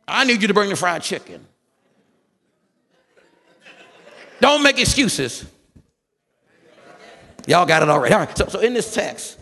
I 0.07 0.25
need 0.25 0.43
you 0.43 0.49
to 0.49 0.55
bring 0.55 0.71
the 0.71 0.77
fried 0.77 1.03
chicken. 1.03 1.47
Don't 4.41 4.63
make 4.63 4.79
excuses. 4.79 5.47
Y'all 7.47 7.67
got 7.67 7.83
it 7.83 7.89
already. 7.89 8.15
All 8.15 8.21
right. 8.21 8.37
So, 8.37 8.47
so 8.47 8.61
in 8.61 8.75
this 8.75 8.93
text, 8.93 9.39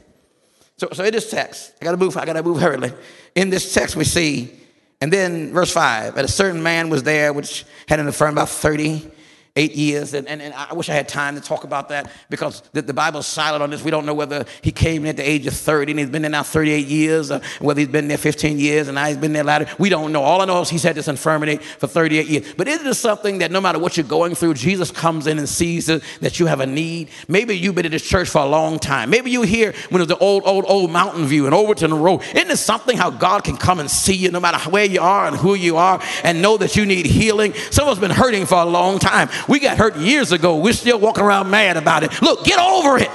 so, 0.76 0.88
so 0.92 1.04
in 1.04 1.12
this 1.12 1.31
text, 1.31 1.73
I 1.81 1.85
gotta 1.85 1.97
move, 1.97 2.16
I 2.16 2.25
gotta 2.25 2.42
move 2.42 2.61
hurriedly. 2.61 2.92
In 3.35 3.50
this 3.50 3.73
text, 3.73 3.97
we 3.97 4.04
see, 4.04 4.52
and 5.00 5.12
then 5.12 5.52
verse 5.52 5.73
5, 5.73 6.16
that 6.16 6.25
a 6.25 6.28
certain 6.28 6.62
man 6.62 6.88
was 6.88 7.02
there 7.04 7.33
which 7.33 7.64
had 7.88 8.00
an 8.00 8.07
infirmity 8.07 8.35
about 8.35 8.49
30 8.49 9.11
eight 9.54 9.75
years. 9.75 10.14
And, 10.14 10.26
and, 10.28 10.40
and, 10.40 10.54
I 10.54 10.73
wish 10.73 10.88
I 10.88 10.94
had 10.94 11.09
time 11.09 11.35
to 11.35 11.40
talk 11.40 11.64
about 11.64 11.90
that 11.90 12.11
because 12.30 12.62
the, 12.73 12.80
the, 12.80 12.94
Bible's 12.94 13.26
silent 13.26 13.62
on 13.62 13.68
this. 13.68 13.85
We 13.85 13.90
don't 13.90 14.06
know 14.06 14.14
whether 14.14 14.47
he 14.62 14.71
came 14.71 15.02
in 15.02 15.09
at 15.09 15.16
the 15.18 15.28
age 15.28 15.47
of 15.47 15.52
30 15.52 15.92
and 15.92 15.99
he's 15.99 16.09
been 16.09 16.23
there 16.23 16.30
now 16.30 16.42
38 16.42 16.87
years, 16.87 17.30
or 17.30 17.42
whether 17.61 17.80
he's 17.80 17.88
been 17.90 18.09
there 18.09 18.16
15 18.16 18.59
years 18.59 18.88
and 18.88 18.94
now 18.94 19.06
he's 19.06 19.18
been 19.18 19.35
there 19.35 19.44
later. 19.44 19.66
We 19.78 19.90
don't 19.90 20.11
know. 20.11 20.23
All 20.23 20.40
I 20.40 20.47
know 20.47 20.62
is 20.62 20.71
he's 20.71 20.82
had 20.82 20.94
this 20.94 21.06
infirmity 21.06 21.56
for 21.56 21.87
38 21.87 22.26
years. 22.26 22.54
But 22.54 22.66
isn't 22.66 22.87
it 22.87 22.94
something 22.94 23.38
that 23.38 23.50
no 23.50 23.61
matter 23.61 23.78
what 23.78 23.99
you're 23.99 24.06
going 24.06 24.35
through, 24.35 24.54
Jesus 24.54 24.90
comes 24.90 25.26
in 25.26 25.38
and 25.38 25.47
sees 25.47 25.87
that 25.87 26.40
you 26.40 26.47
have 26.47 26.61
a 26.61 26.66
need? 26.66 27.11
Maybe 27.28 27.54
you've 27.54 27.75
been 27.75 27.87
in 27.87 27.92
this 27.92 28.09
church 28.09 28.30
for 28.30 28.40
a 28.40 28.47
long 28.47 28.78
time. 28.78 29.11
Maybe 29.11 29.30
you 29.30 29.42
here 29.42 29.75
when 29.90 30.00
it 30.00 30.09
was 30.09 30.16
the 30.16 30.18
old, 30.18 30.44
old, 30.47 30.64
old 30.66 30.90
Mountain 30.90 31.26
View 31.26 31.44
and 31.44 31.54
Overton 31.54 31.92
Road. 31.92 32.23
Isn't 32.35 32.50
it 32.50 32.56
something 32.56 32.97
how 32.97 33.11
God 33.11 33.44
can 33.44 33.59
come 33.59 33.80
and 33.80 33.90
see 33.90 34.14
you 34.14 34.30
no 34.30 34.40
matter 34.40 34.71
where 34.71 34.87
you 34.87 35.02
are 35.02 35.26
and 35.26 35.37
who 35.37 35.54
you 35.54 35.76
are 35.76 36.00
and 36.25 36.40
know 36.40 36.56
that 36.56 36.75
you 36.75 36.87
need 36.87 37.04
healing? 37.04 37.52
Someone's 37.71 37.99
been 37.99 38.11
hurting 38.11 38.47
for 38.47 38.56
a 38.56 38.64
long 38.64 38.99
time. 38.99 39.28
We 39.49 39.58
got 39.58 39.76
hurt 39.76 39.96
years 39.96 40.32
ago. 40.32 40.58
We're 40.58 40.72
still 40.72 40.99
walking 40.99 41.25
around 41.25 41.50
mad 41.50 41.76
about 41.76 42.02
it. 42.02 42.22
Look, 42.22 42.44
get 42.44 42.58
over 42.58 42.99
it. 42.99 43.11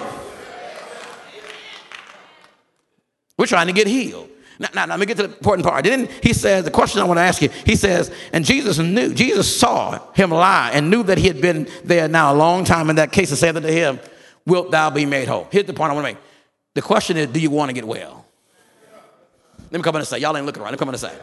We're 3.38 3.46
trying 3.46 3.68
to 3.68 3.74
get 3.74 3.88
healed. 3.88 4.30
Now, 4.60 4.70
now, 4.74 4.86
now, 4.86 4.94
let 4.94 5.00
me 5.02 5.06
get 5.06 5.18
to 5.18 5.28
the 5.28 5.38
important 5.38 5.68
part. 5.68 5.86
Then 5.86 6.10
he 6.24 6.34
says, 6.34 6.66
the 6.66 6.72
question 6.72 7.00
I 7.00 7.04
want 7.04 7.18
to 7.20 7.22
ask 7.22 7.42
you, 7.42 7.50
he 7.50 7.76
says, 7.76 8.12
and 8.34 8.44
Jesus 8.44 8.80
knew, 8.80 9.14
Jesus 9.14 9.56
saw 9.56 10.12
him 10.14 10.32
lie 10.32 10.72
and 10.74 10.90
knew 10.90 11.04
that 11.04 11.20
he 11.20 11.28
had 11.28 11.40
been 11.40 11.70
there 11.84 12.08
now 12.08 12.34
a 12.34 12.36
long 12.36 12.66
time 12.66 12.90
in 12.90 12.96
that 12.96 13.12
case 13.12 13.30
and 13.30 13.38
said 13.38 13.56
unto 13.56 13.68
him, 13.68 14.00
Wilt 14.48 14.72
thou 14.72 14.90
be 14.90 15.06
made 15.06 15.28
whole? 15.28 15.48
Here's 15.52 15.66
the 15.66 15.74
point 15.74 15.92
I 15.92 15.94
want 15.94 16.08
to 16.08 16.14
make. 16.14 16.22
The 16.74 16.82
question 16.82 17.18
is, 17.18 17.28
do 17.28 17.40
you 17.40 17.52
want 17.52 17.70
to 17.70 17.74
get 17.74 17.86
well? 17.86 18.26
Let 19.70 19.74
me 19.74 19.82
come 19.82 19.96
in 19.96 20.00
and 20.00 20.08
say, 20.08 20.20
y'all 20.20 20.36
ain't 20.36 20.46
looking 20.46 20.62
around. 20.62 20.72
Let 20.72 20.80
me 20.80 20.80
come 20.80 20.90
in 20.90 20.96
and 20.96 21.02
say. 21.02 21.18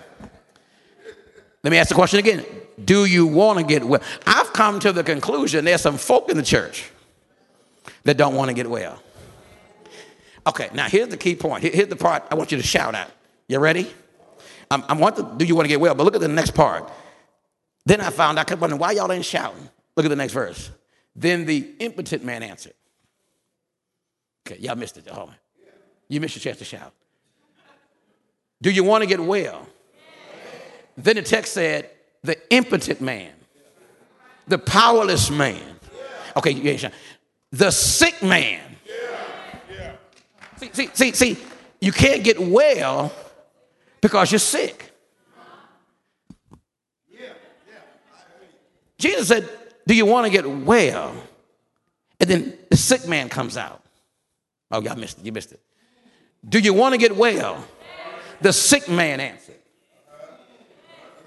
Let 1.62 1.70
me 1.70 1.78
ask 1.78 1.88
the 1.88 1.94
question 1.94 2.18
again. 2.18 2.44
Do 2.82 3.04
you 3.04 3.26
want 3.26 3.58
to 3.58 3.64
get 3.64 3.84
well? 3.84 4.02
I've 4.26 4.52
come 4.52 4.80
to 4.80 4.92
the 4.92 5.04
conclusion 5.04 5.64
there's 5.64 5.80
some 5.80 5.96
folk 5.96 6.28
in 6.30 6.36
the 6.36 6.42
church 6.42 6.90
that 8.04 8.16
don't 8.16 8.34
want 8.34 8.48
to 8.48 8.54
get 8.54 8.68
well. 8.68 9.00
Okay, 10.46 10.68
now 10.74 10.88
here's 10.88 11.08
the 11.08 11.16
key 11.16 11.36
point. 11.36 11.62
Here's 11.62 11.88
the 11.88 11.96
part 11.96 12.24
I 12.30 12.34
want 12.34 12.52
you 12.52 12.58
to 12.58 12.66
shout 12.66 12.94
at. 12.94 13.10
You 13.48 13.58
ready? 13.58 13.90
Um, 14.70 14.84
I 14.88 14.94
want 14.94 15.16
to, 15.16 15.34
do 15.36 15.44
you 15.44 15.54
want 15.54 15.66
to 15.66 15.68
get 15.68 15.80
well? 15.80 15.94
But 15.94 16.04
look 16.04 16.14
at 16.14 16.20
the 16.20 16.28
next 16.28 16.52
part. 16.52 16.90
Then 17.86 18.00
I 18.00 18.10
found, 18.10 18.38
I 18.38 18.44
kept 18.44 18.60
wondering, 18.60 18.80
why 18.80 18.92
y'all 18.92 19.10
ain't 19.12 19.24
shouting? 19.24 19.68
Look 19.96 20.06
at 20.06 20.08
the 20.08 20.16
next 20.16 20.32
verse. 20.32 20.70
Then 21.14 21.44
the 21.44 21.74
impotent 21.78 22.24
man 22.24 22.42
answered. 22.42 22.74
Okay, 24.46 24.60
y'all 24.60 24.76
missed 24.76 24.96
it. 24.96 25.08
Oh, 25.10 25.30
you 26.08 26.20
missed 26.20 26.36
your 26.36 26.42
chance 26.42 26.58
to 26.58 26.64
shout. 26.64 26.92
Do 28.60 28.70
you 28.70 28.84
want 28.84 29.02
to 29.02 29.08
get 29.08 29.20
well? 29.20 29.66
Then 30.96 31.16
the 31.16 31.22
text 31.22 31.52
said, 31.52 31.90
the 32.24 32.36
impotent 32.52 33.00
man, 33.00 33.30
the 34.48 34.58
powerless 34.58 35.30
man. 35.30 35.60
Okay, 36.36 36.50
ain't 36.50 36.92
The 37.52 37.70
sick 37.70 38.22
man. 38.22 38.60
See, 40.56 40.70
see, 40.72 40.88
see, 40.92 41.12
see, 41.12 41.36
you 41.80 41.92
can't 41.92 42.24
get 42.24 42.40
well 42.40 43.12
because 44.00 44.32
you're 44.32 44.38
sick. 44.38 44.90
Jesus 48.98 49.28
said, 49.28 49.48
Do 49.86 49.94
you 49.94 50.06
want 50.06 50.24
to 50.26 50.30
get 50.30 50.48
well? 50.48 51.14
And 52.18 52.30
then 52.30 52.58
the 52.70 52.76
sick 52.76 53.06
man 53.06 53.28
comes 53.28 53.56
out. 53.56 53.82
Oh, 54.70 54.80
y'all 54.80 54.96
missed 54.96 55.18
it. 55.18 55.26
You 55.26 55.32
missed 55.32 55.52
it. 55.52 55.60
Do 56.48 56.58
you 56.58 56.72
want 56.72 56.94
to 56.94 56.98
get 56.98 57.14
well? 57.14 57.62
The 58.40 58.52
sick 58.52 58.88
man 58.88 59.20
answered. 59.20 59.56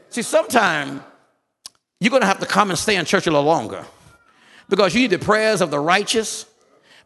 See, 0.09 0.21
sometime 0.21 1.03
you're 1.99 2.11
going 2.11 2.21
to 2.21 2.27
have 2.27 2.39
to 2.39 2.45
come 2.45 2.69
and 2.69 2.77
stay 2.77 2.95
in 2.95 3.05
church 3.05 3.27
a 3.27 3.31
little 3.31 3.45
longer 3.45 3.85
because 4.69 4.93
you 4.93 5.01
need 5.01 5.11
the 5.11 5.19
prayers 5.19 5.61
of 5.61 5.71
the 5.71 5.79
righteous. 5.79 6.45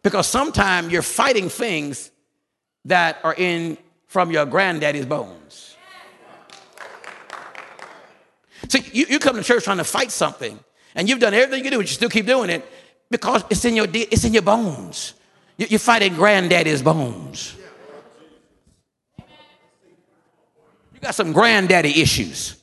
Because 0.02 0.26
sometimes 0.26 0.92
you're 0.92 1.00
fighting 1.00 1.48
things 1.48 2.10
that 2.86 3.18
are 3.22 3.34
in 3.34 3.78
from 4.08 4.30
your 4.30 4.44
granddaddy's 4.44 5.06
bones. 5.06 5.76
See, 8.68 8.84
you, 8.92 9.06
you 9.08 9.18
come 9.18 9.36
to 9.36 9.42
church 9.42 9.64
trying 9.64 9.78
to 9.78 9.84
fight 9.84 10.10
something, 10.10 10.58
and 10.94 11.08
you've 11.08 11.20
done 11.20 11.34
everything 11.34 11.64
you 11.64 11.70
do, 11.70 11.76
but 11.78 11.86
you 11.86 11.94
still 11.94 12.08
keep 12.08 12.26
doing 12.26 12.50
it 12.50 12.64
because 13.10 13.44
it's 13.50 13.64
in 13.64 13.76
your 13.76 13.86
it's 13.92 14.24
in 14.24 14.32
your 14.32 14.42
bones. 14.42 15.14
You're 15.56 15.78
fighting 15.78 16.14
granddaddy's 16.14 16.82
bones. 16.82 17.54
You 19.18 21.00
got 21.00 21.14
some 21.14 21.32
granddaddy 21.32 22.00
issues. 22.00 22.61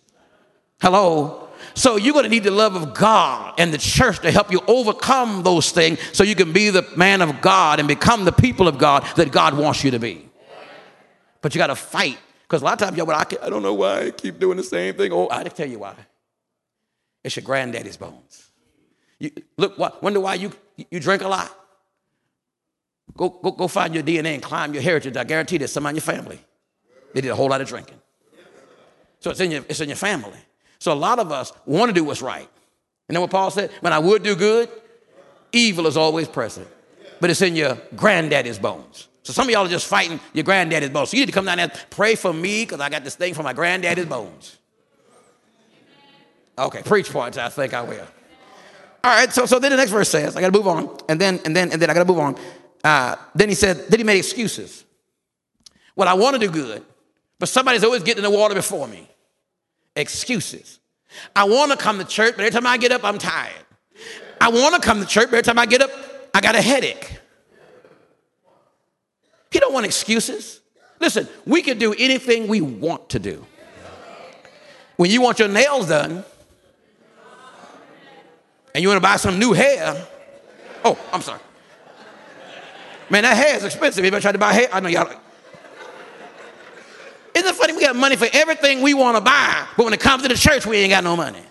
Hello? 0.82 1.50
So 1.74 1.98
you're 1.98 2.14
going 2.14 2.24
to 2.24 2.30
need 2.30 2.44
the 2.44 2.52
love 2.52 2.76
of 2.76 2.94
God 2.94 3.56
and 3.58 3.74
the 3.74 3.78
church 3.78 4.20
to 4.20 4.32
help 4.32 4.52
you 4.52 4.62
overcome 4.68 5.44
those 5.44 5.72
things 5.72 6.00
so 6.14 6.24
you 6.24 6.36
can 6.36 6.52
be 6.54 6.70
the 6.70 6.88
man 6.96 7.22
of 7.22 7.42
God 7.42 7.80
and 7.80 7.88
become 7.88 8.26
the 8.26 8.32
people 8.32 8.68
of 8.68 8.78
God 8.78 9.06
that 9.16 9.32
God 9.32 9.58
wants 9.58 9.84
you 9.84 9.92
to 9.92 10.00
be. 10.00 10.30
But 11.42 11.54
you 11.54 11.60
got 11.60 11.68
to 11.68 11.76
fight. 11.76 12.18
Because 12.44 12.62
a 12.62 12.66
lot 12.66 12.82
of 12.82 12.88
times, 12.88 12.98
y'all, 12.98 13.10
I, 13.12 13.50
don't 13.50 13.62
know 13.62 13.76
why 13.76 14.08
I 14.08 14.12
keep 14.12 14.40
doing 14.40 14.58
the 14.58 14.64
same 14.64 14.96
thing. 14.96 15.14
Oh, 15.14 15.30
I 15.30 15.44
can 15.44 15.52
tell 15.52 15.70
you 15.70 15.80
why. 15.80 15.96
It's 17.24 17.36
your 17.36 17.44
granddaddy's 17.44 17.98
bones. 17.98 18.50
You, 19.20 19.32
look, 19.58 19.78
wonder 20.02 20.20
why 20.20 20.36
you, 20.36 20.52
you 20.90 21.00
drink 21.00 21.22
a 21.22 21.28
lot. 21.28 21.56
Go, 23.16 23.30
go, 23.30 23.52
go 23.52 23.68
find 23.68 23.94
your 23.94 24.04
DNA 24.04 24.34
and 24.34 24.42
climb 24.42 24.74
your 24.74 24.82
heritage. 24.82 25.16
I 25.18 25.26
guarantee 25.26 25.58
there's 25.58 25.72
some 25.72 25.86
in 25.86 25.96
your 25.96 26.02
family. 26.02 26.40
They 27.14 27.22
did 27.22 27.30
a 27.30 27.36
whole 27.36 27.50
lot 27.50 27.62
of 27.62 27.68
drinking. 27.68 28.00
So 29.20 29.32
it's 29.32 29.40
in 29.40 29.52
your, 29.52 29.66
it's 29.68 29.82
in 29.82 29.90
your 29.90 29.98
family. 29.98 30.38
So 30.80 30.94
a 30.94 30.96
lot 30.96 31.20
of 31.20 31.32
us 31.32 31.52
want 31.66 31.90
to 31.90 31.94
do 31.94 32.04
what's 32.04 32.22
right. 32.22 32.48
And 33.08 33.16
then 33.16 33.22
what 33.22 33.32
Paul 33.32 33.52
said? 33.52 33.72
When 33.82 33.92
I 33.92 34.00
would 34.00 34.24
do 34.24 34.36
good, 34.36 34.70
evil 35.52 35.88
is 35.88 35.98
always 35.98 36.28
present. 36.28 36.68
But 37.20 37.30
it's 37.30 37.42
in 37.42 37.56
your 37.56 37.78
granddaddy's 37.96 38.60
bones. 38.60 39.08
So 39.24 39.34
some 39.34 39.48
of 39.48 39.52
y'all 39.52 39.66
are 39.66 39.70
just 39.70 39.88
fighting 39.88 40.20
your 40.34 40.44
granddaddy's 40.44 40.90
bones. 40.90 41.10
So 41.10 41.18
you 41.18 41.22
need 41.22 41.28
to 41.28 41.34
come 41.34 41.46
down 41.46 41.58
there 41.58 41.70
and 41.70 41.86
pray 41.90 42.16
for 42.16 42.34
me 42.34 42.64
because 42.64 42.80
I 42.80 42.90
got 42.90 43.04
this 43.04 43.16
thing 43.16 43.34
from 43.34 43.44
my 43.44 43.54
granddaddy's 43.54 44.06
bones. 44.06 44.58
Okay, 46.58 46.82
preach 46.84 47.10
points, 47.10 47.38
I 47.38 47.50
think 47.50 47.74
I 47.74 47.82
will. 47.82 48.08
All 49.04 49.12
right, 49.12 49.32
so, 49.32 49.46
so 49.46 49.60
then 49.60 49.72
the 49.72 49.78
next 49.78 49.92
verse 49.92 50.10
says, 50.10 50.36
I 50.36 50.42
gotta 50.42 50.58
move 50.58 50.68
on, 50.68 50.98
and 51.08 51.20
then 51.20 51.40
and 51.46 51.56
then 51.56 51.72
and 51.72 51.82
then 51.82 51.90
I 51.90 51.94
gotta 51.94 52.06
move 52.06 52.20
on. 52.20 52.36
Uh, 52.84 53.16
then 53.34 53.48
he 53.48 53.56
said, 53.56 53.88
then 53.88 54.00
he 54.00 54.04
made 54.04 54.18
excuses. 54.18 54.84
Well, 55.96 56.08
I 56.08 56.14
want 56.14 56.34
to 56.34 56.40
do 56.40 56.52
good, 56.52 56.84
but 57.38 57.50
somebody's 57.50 57.84
always 57.84 58.04
getting 58.04 58.24
in 58.24 58.30
the 58.30 58.38
water 58.38 58.56
before 58.56 58.88
me. 58.88 59.08
Excuses. 59.96 60.80
I 61.36 61.46
want 61.46 61.72
to 61.72 61.78
come 61.78 61.98
to 61.98 62.06
church, 62.06 62.36
but 62.36 62.46
every 62.46 62.52
time 62.52 62.68
I 62.68 62.78
get 62.78 62.92
up, 62.92 63.04
I'm 63.04 63.18
tired. 63.18 63.54
I 64.40 64.50
want 64.50 64.76
to 64.76 64.82
come 64.82 65.00
to 65.00 65.06
church, 65.06 65.26
but 65.26 65.38
every 65.38 65.44
time 65.44 65.60
I 65.60 65.66
get 65.66 65.82
up, 65.82 65.90
I 66.34 66.42
got 66.42 66.56
a 66.56 66.62
headache. 66.62 67.20
He 69.52 69.60
don't 69.60 69.74
want 69.74 69.86
excuses. 69.86 70.62
Listen, 71.00 71.28
we 71.46 71.62
can 71.62 71.78
do 71.78 71.94
anything 71.94 72.48
we 72.48 72.62
want 72.62 73.10
to 73.10 73.20
do. 73.20 73.46
When 74.98 75.10
you 75.10 75.22
want 75.22 75.40
your 75.40 75.48
nails 75.48 75.88
done, 75.88 76.24
and 78.76 78.84
you 78.84 78.88
want 78.88 78.98
to 78.98 79.08
buy 79.08 79.16
some 79.16 79.40
new 79.40 79.54
hair, 79.54 80.08
oh, 80.86 80.98
I'm 81.12 81.22
sorry. 81.22 81.40
Man, 83.10 83.24
that 83.24 83.36
hair 83.36 83.56
is 83.56 83.64
expensive. 83.64 84.04
Anybody 84.04 84.22
try 84.22 84.32
to 84.32 84.38
buy 84.38 84.54
hair? 84.54 84.68
I 84.72 84.80
know 84.80 84.90
y'all. 84.90 85.12
Isn't 87.34 87.50
it 87.50 87.56
funny? 87.56 87.74
We 87.74 87.79
got 87.90 88.00
money 88.00 88.16
for 88.16 88.28
everything 88.32 88.82
we 88.82 88.94
want 88.94 89.18
to 89.18 89.22
buy, 89.22 89.68
but 89.76 89.84
when 89.84 89.94
it 89.94 90.00
comes 90.00 90.24
to 90.24 90.30
the 90.30 90.36
church, 90.36 90.66
we 90.66 90.78
ain't 90.78 90.92
got 90.92 91.04
no 91.04 91.16
money. 91.16 91.42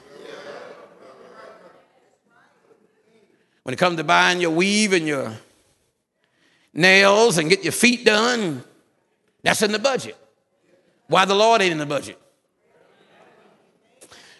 When 3.65 3.73
it 3.73 3.77
comes 3.77 3.97
to 3.97 4.05
buying 4.05 4.41
your 4.41 4.51
weave 4.51 4.93
and 4.93 5.07
your 5.07 5.33
nails 6.73 7.39
and 7.39 7.51
get 7.51 7.65
your 7.65 7.73
feet 7.73 8.05
done, 8.05 8.65
that's 9.43 9.63
in 9.63 9.73
the 9.73 9.79
budget. 9.79 10.17
Why 11.09 11.25
the 11.25 11.35
Lord 11.35 11.61
ain't 11.61 11.73
in 11.73 11.79
the 11.79 11.87
budget? 11.87 12.19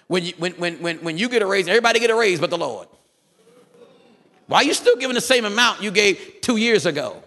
When 0.07 0.25
you, 0.25 0.33
when, 0.39 0.53
when, 0.53 0.81
when, 0.81 0.99
when 0.99 1.19
you 1.19 1.29
get 1.29 1.43
a 1.43 1.47
raise, 1.47 1.69
everybody 1.69 2.01
get 2.01 2.11
a 2.11 2.15
raise 2.15 2.41
but 2.41 2.49
the 2.49 2.57
Lord. 2.57 2.89
Why 4.47 4.59
are 4.59 4.65
you 4.65 4.73
still 4.73 4.97
giving 4.97 5.15
the 5.15 5.21
same 5.21 5.45
amount 5.45 5.83
you 5.83 5.91
gave 5.91 6.39
two 6.41 6.57
years 6.57 6.87
ago, 6.87 7.23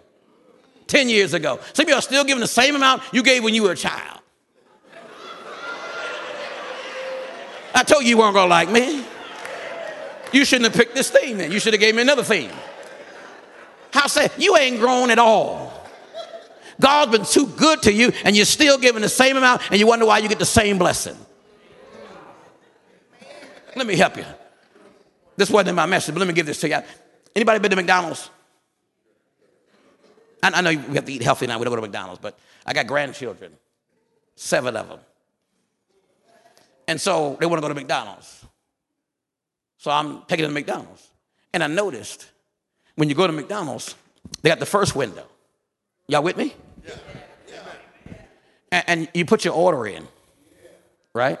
10 0.88 1.08
years 1.08 1.34
ago? 1.34 1.60
Some 1.72 1.86
of 1.86 1.94
are 1.94 2.02
still 2.02 2.24
giving 2.24 2.40
the 2.40 2.48
same 2.48 2.74
amount 2.74 3.02
you 3.12 3.22
gave 3.22 3.44
when 3.44 3.54
you 3.54 3.62
were 3.62 3.72
a 3.72 3.76
child. 3.76 4.22
I 7.74 7.82
told 7.82 8.02
you 8.02 8.10
you 8.10 8.18
weren't 8.18 8.34
gonna 8.34 8.50
like 8.50 8.70
me. 8.70 9.04
You 10.32 10.44
shouldn't 10.44 10.72
have 10.72 10.74
picked 10.74 10.94
this 10.94 11.10
theme 11.10 11.38
then. 11.38 11.52
You 11.52 11.60
should 11.60 11.74
have 11.74 11.80
gave 11.80 11.94
me 11.94 12.02
another 12.02 12.24
theme. 12.24 12.50
How 13.92 14.06
say 14.06 14.30
you 14.38 14.56
ain't 14.56 14.78
grown 14.78 15.10
at 15.10 15.18
all. 15.18 15.72
God's 16.80 17.12
been 17.12 17.24
too 17.24 17.46
good 17.56 17.82
to 17.82 17.92
you, 17.92 18.12
and 18.24 18.34
you're 18.34 18.44
still 18.44 18.78
giving 18.78 19.02
the 19.02 19.08
same 19.08 19.36
amount, 19.36 19.62
and 19.70 19.78
you 19.78 19.86
wonder 19.86 20.06
why 20.06 20.18
you 20.18 20.28
get 20.28 20.38
the 20.38 20.44
same 20.44 20.78
blessing. 20.78 21.16
Let 23.76 23.86
me 23.86 23.96
help 23.96 24.16
you. 24.16 24.24
This 25.36 25.50
wasn't 25.50 25.70
in 25.70 25.74
my 25.74 25.86
message, 25.86 26.14
but 26.14 26.18
let 26.18 26.28
me 26.28 26.34
give 26.34 26.46
this 26.46 26.60
to 26.60 26.68
you. 26.68 26.78
Anybody 27.36 27.58
been 27.60 27.70
to 27.70 27.76
McDonald's? 27.76 28.30
I 30.42 30.60
know 30.60 30.70
we 30.70 30.96
have 30.96 31.04
to 31.04 31.12
eat 31.12 31.22
healthy 31.22 31.46
now. 31.46 31.58
We 31.58 31.64
don't 31.64 31.70
go 31.70 31.76
to 31.76 31.82
McDonald's, 31.82 32.20
but 32.20 32.38
I 32.66 32.72
got 32.72 32.86
grandchildren, 32.86 33.52
seven 34.34 34.76
of 34.76 34.88
them. 34.88 34.98
And 36.88 37.00
so 37.00 37.36
they 37.40 37.46
want 37.46 37.58
to 37.58 37.62
go 37.62 37.68
to 37.68 37.74
McDonald's. 37.74 38.44
So 39.78 39.90
I'm 39.90 40.22
taking 40.22 40.44
them 40.44 40.52
to 40.52 40.54
McDonald's. 40.54 41.08
And 41.52 41.62
I 41.62 41.66
noticed 41.66 42.30
when 42.96 43.08
you 43.08 43.14
go 43.14 43.26
to 43.26 43.32
McDonald's, 43.32 43.94
they 44.42 44.48
got 44.48 44.58
the 44.58 44.66
first 44.66 44.94
window. 44.94 45.26
Y'all 46.08 46.22
with 46.22 46.36
me? 46.36 46.54
Yeah. 46.86 46.94
yeah. 47.48 48.14
And, 48.70 48.84
and 48.88 49.08
you 49.14 49.24
put 49.24 49.44
your 49.44 49.54
order 49.54 49.86
in, 49.86 50.06
right? 51.14 51.38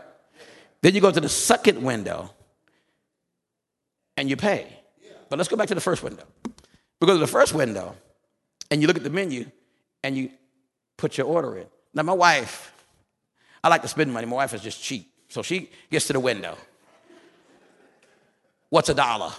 Then 0.82 0.94
you 0.94 1.00
go 1.00 1.10
to 1.10 1.20
the 1.20 1.28
second 1.28 1.82
window 1.82 2.30
and 4.16 4.28
you 4.28 4.36
pay. 4.36 4.66
But 5.28 5.38
let's 5.38 5.48
go 5.48 5.56
back 5.56 5.68
to 5.68 5.74
the 5.74 5.80
first 5.80 6.02
window. 6.02 6.24
We 7.00 7.06
go 7.06 7.14
to 7.14 7.18
the 7.18 7.26
first 7.26 7.54
window, 7.54 7.96
and 8.70 8.80
you 8.80 8.86
look 8.86 8.96
at 8.96 9.02
the 9.02 9.10
menu 9.10 9.46
and 10.04 10.16
you 10.16 10.30
put 10.96 11.18
your 11.18 11.26
order 11.26 11.56
in. 11.56 11.66
Now, 11.94 12.02
my 12.02 12.12
wife, 12.12 12.72
I 13.62 13.68
like 13.68 13.82
to 13.82 13.88
spend 13.88 14.12
money. 14.12 14.26
My 14.26 14.36
wife 14.36 14.54
is 14.54 14.60
just 14.60 14.82
cheap. 14.82 15.11
So 15.32 15.40
she 15.40 15.70
gets 15.90 16.06
to 16.08 16.12
the 16.12 16.20
window. 16.20 16.58
What's 18.68 18.90
a 18.90 18.94
dollar? 18.94 19.32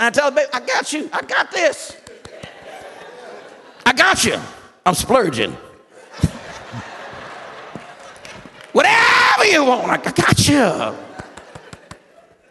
I 0.00 0.10
tell 0.10 0.28
her, 0.28 0.34
babe, 0.34 0.48
I 0.52 0.58
got 0.58 0.92
you. 0.92 1.08
I 1.12 1.22
got 1.22 1.52
this. 1.52 1.96
I 3.86 3.92
got 3.92 4.24
you. 4.24 4.40
I'm 4.84 4.94
splurging. 4.94 5.52
Whatever 8.72 9.44
you 9.44 9.64
want, 9.66 10.04
I 10.04 10.10
got 10.10 10.48
you. 10.48 10.96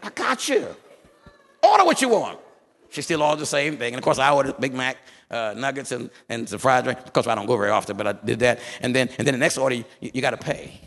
I 0.03 0.09
got 0.15 0.47
you. 0.47 0.67
Order 1.61 1.83
what 1.83 2.01
you 2.01 2.07
want. 2.07 2.39
She 2.91 3.01
still 3.01 3.23
orders 3.23 3.41
the 3.41 3.45
same 3.45 3.75
thing. 3.75 3.93
And 3.93 3.97
of 3.97 4.05
course, 4.05 4.19
I 4.19 4.31
ordered 4.31 4.57
Big 4.57 4.73
Mac, 4.73 4.95
uh, 5.33 5.53
nuggets, 5.57 5.91
and, 5.91 6.09
and 6.29 6.47
some 6.47 6.59
fried 6.59 6.83
drink. 6.83 6.99
Of 6.99 7.11
course, 7.11 7.27
I 7.27 7.35
don't 7.35 7.47
go 7.47 7.57
very 7.57 7.71
often, 7.71 7.97
but 7.97 8.07
I 8.07 8.13
did 8.13 8.39
that. 8.39 8.59
And 8.81 8.95
then, 8.95 9.09
and 9.17 9.27
then 9.27 9.33
the 9.33 9.39
next 9.39 9.57
order, 9.57 9.75
you, 9.75 9.85
you 9.99 10.21
got 10.21 10.31
to 10.31 10.37
pay. 10.37 10.79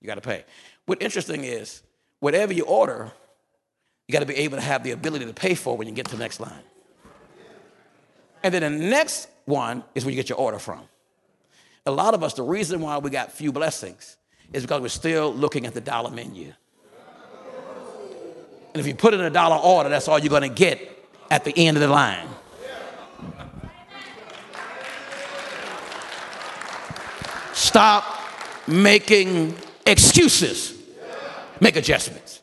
You 0.00 0.06
got 0.06 0.14
to 0.16 0.20
pay. 0.20 0.44
What 0.86 1.02
interesting 1.02 1.44
is, 1.44 1.82
whatever 2.20 2.52
you 2.52 2.64
order, 2.64 3.12
you 4.08 4.12
got 4.12 4.20
to 4.20 4.26
be 4.26 4.36
able 4.36 4.56
to 4.56 4.62
have 4.62 4.82
the 4.82 4.92
ability 4.92 5.26
to 5.26 5.34
pay 5.34 5.54
for 5.54 5.76
when 5.76 5.86
you 5.86 5.94
get 5.94 6.06
to 6.06 6.16
the 6.16 6.22
next 6.22 6.40
line. 6.40 6.62
And 8.42 8.52
then 8.52 8.62
the 8.62 8.70
next 8.70 9.28
one 9.44 9.84
is 9.94 10.04
where 10.04 10.10
you 10.10 10.16
get 10.16 10.28
your 10.28 10.38
order 10.38 10.58
from. 10.58 10.80
A 11.86 11.90
lot 11.90 12.14
of 12.14 12.22
us, 12.22 12.34
the 12.34 12.42
reason 12.42 12.80
why 12.80 12.98
we 12.98 13.10
got 13.10 13.30
few 13.32 13.52
blessings 13.52 14.16
is 14.52 14.62
because 14.62 14.80
we're 14.80 14.88
still 14.88 15.32
looking 15.32 15.66
at 15.66 15.74
the 15.74 15.80
dollar 15.80 16.10
menu. 16.10 16.52
And 18.74 18.80
if 18.80 18.86
you 18.86 18.94
put 18.94 19.12
in 19.14 19.20
a 19.20 19.30
dollar 19.30 19.56
order, 19.56 19.90
that's 19.90 20.08
all 20.08 20.18
you're 20.18 20.30
going 20.30 20.42
to 20.42 20.48
get 20.48 20.88
at 21.30 21.44
the 21.44 21.52
end 21.56 21.76
of 21.76 21.80
the 21.82 21.88
line. 21.88 22.28
Stop 27.52 28.04
making 28.66 29.54
excuses. 29.86 30.78
Make 31.60 31.76
adjustments. 31.76 32.42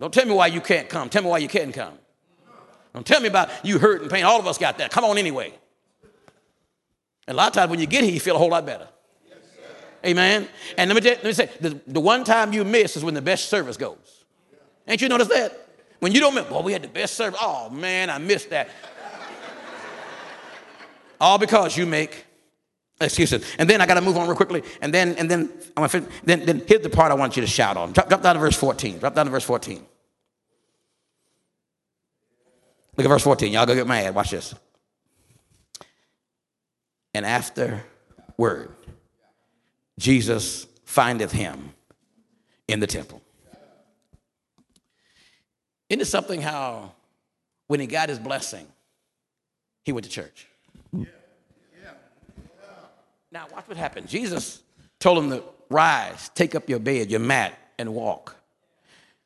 Don't 0.00 0.12
tell 0.14 0.26
me 0.26 0.34
why 0.34 0.46
you 0.46 0.60
can't 0.60 0.88
come. 0.88 1.08
Tell 1.08 1.22
me 1.22 1.28
why 1.28 1.38
you 1.38 1.48
can't 1.48 1.74
come. 1.74 1.94
Don't 2.94 3.06
tell 3.06 3.20
me 3.20 3.28
about 3.28 3.50
you 3.64 3.78
hurt 3.78 4.02
and 4.02 4.10
pain. 4.10 4.24
All 4.24 4.38
of 4.38 4.46
us 4.46 4.58
got 4.58 4.78
that. 4.78 4.90
Come 4.90 5.04
on 5.04 5.18
anyway. 5.18 5.52
And 7.26 7.34
a 7.34 7.36
lot 7.36 7.48
of 7.48 7.52
times 7.52 7.70
when 7.70 7.78
you 7.78 7.86
get 7.86 8.04
here, 8.04 8.12
you 8.12 8.20
feel 8.20 8.36
a 8.36 8.38
whole 8.38 8.50
lot 8.50 8.64
better. 8.64 8.88
Amen. 10.06 10.48
And 10.76 10.92
let 10.92 11.02
me, 11.02 11.10
let 11.10 11.24
me 11.24 11.32
say, 11.32 11.50
the, 11.60 11.80
the 11.86 12.00
one 12.00 12.24
time 12.24 12.52
you 12.52 12.64
miss 12.64 12.96
is 12.96 13.04
when 13.04 13.14
the 13.14 13.22
best 13.22 13.48
service 13.48 13.76
goes. 13.76 14.24
Ain't 14.86 15.02
you 15.02 15.08
noticed 15.08 15.30
that? 15.30 15.66
When 15.98 16.12
you 16.12 16.20
don't 16.20 16.34
miss, 16.34 16.48
well, 16.48 16.62
we 16.62 16.72
had 16.72 16.82
the 16.82 16.88
best 16.88 17.14
service. 17.14 17.38
Oh 17.42 17.68
man, 17.70 18.08
I 18.08 18.18
missed 18.18 18.50
that. 18.50 18.70
All 21.20 21.36
because 21.36 21.76
you 21.76 21.84
make 21.84 22.24
excuses. 23.00 23.44
And 23.58 23.68
then 23.68 23.80
I 23.80 23.86
got 23.86 23.94
to 23.94 24.00
move 24.00 24.16
on 24.16 24.26
real 24.26 24.36
quickly. 24.36 24.62
And 24.80 24.92
then, 24.92 25.14
and 25.16 25.30
then, 25.30 25.50
I'm 25.76 25.82
gonna 25.82 25.88
finish, 25.88 26.10
then, 26.24 26.44
then 26.44 26.62
here's 26.66 26.82
the 26.82 26.90
part 26.90 27.12
I 27.12 27.14
want 27.14 27.36
you 27.36 27.42
to 27.42 27.46
shout 27.46 27.76
on. 27.76 27.92
Drop, 27.92 28.08
drop 28.08 28.22
down 28.22 28.34
to 28.34 28.40
verse 28.40 28.56
14. 28.56 28.98
Drop 28.98 29.14
down 29.14 29.26
to 29.26 29.30
verse 29.30 29.44
14. 29.44 29.84
Look 32.96 33.04
at 33.04 33.08
verse 33.08 33.22
14. 33.22 33.52
Y'all 33.52 33.66
go 33.66 33.74
get 33.74 33.86
mad. 33.86 34.14
Watch 34.14 34.30
this. 34.30 34.54
And 37.14 37.24
afterward, 37.24 38.74
Jesus 39.98 40.66
findeth 40.84 41.32
him 41.32 41.72
in 42.66 42.80
the 42.80 42.86
temple. 42.86 43.22
Isn't 45.88 46.02
it 46.02 46.06
something 46.06 46.42
how 46.42 46.92
when 47.66 47.80
he 47.80 47.86
got 47.86 48.08
his 48.08 48.18
blessing, 48.18 48.66
he 49.84 49.92
went 49.92 50.04
to 50.04 50.10
church? 50.10 50.48
Mm. 50.94 51.06
Now, 53.30 53.46
watch 53.52 53.68
what 53.68 53.76
happened. 53.76 54.08
Jesus 54.08 54.62
told 54.98 55.18
him 55.18 55.30
to 55.30 55.42
rise, 55.70 56.30
take 56.34 56.54
up 56.54 56.68
your 56.68 56.78
bed, 56.78 57.10
your 57.10 57.20
mat, 57.20 57.56
and 57.78 57.94
walk. 57.94 58.36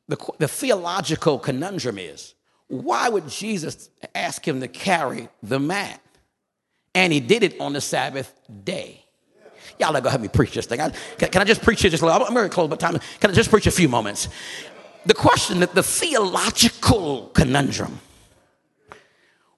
The, 0.07 0.17
the 0.39 0.47
theological 0.47 1.39
conundrum 1.39 1.97
is 1.97 2.33
why 2.67 3.07
would 3.09 3.29
Jesus 3.29 3.89
ask 4.15 4.45
him 4.47 4.59
to 4.61 4.67
carry 4.67 5.29
the 5.41 5.59
mat? 5.59 6.01
And 6.95 7.13
he 7.13 7.19
did 7.19 7.43
it 7.43 7.59
on 7.59 7.73
the 7.73 7.81
Sabbath 7.81 8.33
day. 8.63 9.03
Y'all 9.79 9.95
are 9.95 10.01
gonna 10.01 10.11
help 10.11 10.21
me 10.21 10.27
preach 10.27 10.53
this 10.53 10.65
thing. 10.65 10.79
I, 10.79 10.89
can, 11.17 11.29
can, 11.29 11.41
I 11.41 11.45
just 11.45 11.61
preach 11.61 11.83
it 11.85 11.89
just 11.89 12.03
a 12.03 12.05
little? 12.05 12.25
I'm 12.25 12.33
very 12.33 12.49
close, 12.49 12.69
but 12.69 12.79
time. 12.79 12.99
Can 13.19 13.31
I 13.31 13.33
just 13.33 13.49
preach 13.49 13.65
a 13.67 13.71
few 13.71 13.89
moments? 13.89 14.27
The 15.05 15.13
question, 15.13 15.59
the, 15.59 15.67
the 15.67 15.83
theological 15.83 17.27
conundrum. 17.33 17.99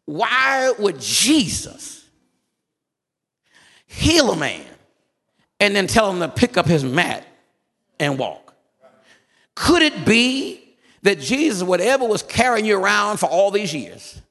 Why 0.06 0.74
would 0.78 1.00
Jesus 1.00 2.05
heal 3.96 4.32
a 4.32 4.36
man 4.36 4.66
and 5.60 5.76
then 5.76 5.88
tell 5.88 6.12
him 6.12 6.20
to 6.20 6.28
pick 6.28 6.58
up 6.58 6.66
his 6.66 6.84
mat 6.84 7.26
and 8.00 8.18
walk? 8.18 8.54
Could 9.56 9.82
it 9.82 10.06
be 10.06 10.76
that 11.04 11.20
Jesus, 11.20 11.64
whatever 11.64 12.06
was 12.06 12.24
carrying 12.24 12.66
you 12.66 12.78
around 12.78 13.18
for 13.18 13.28
all 13.28 13.52
these 13.52 13.74
years, 13.74 14.22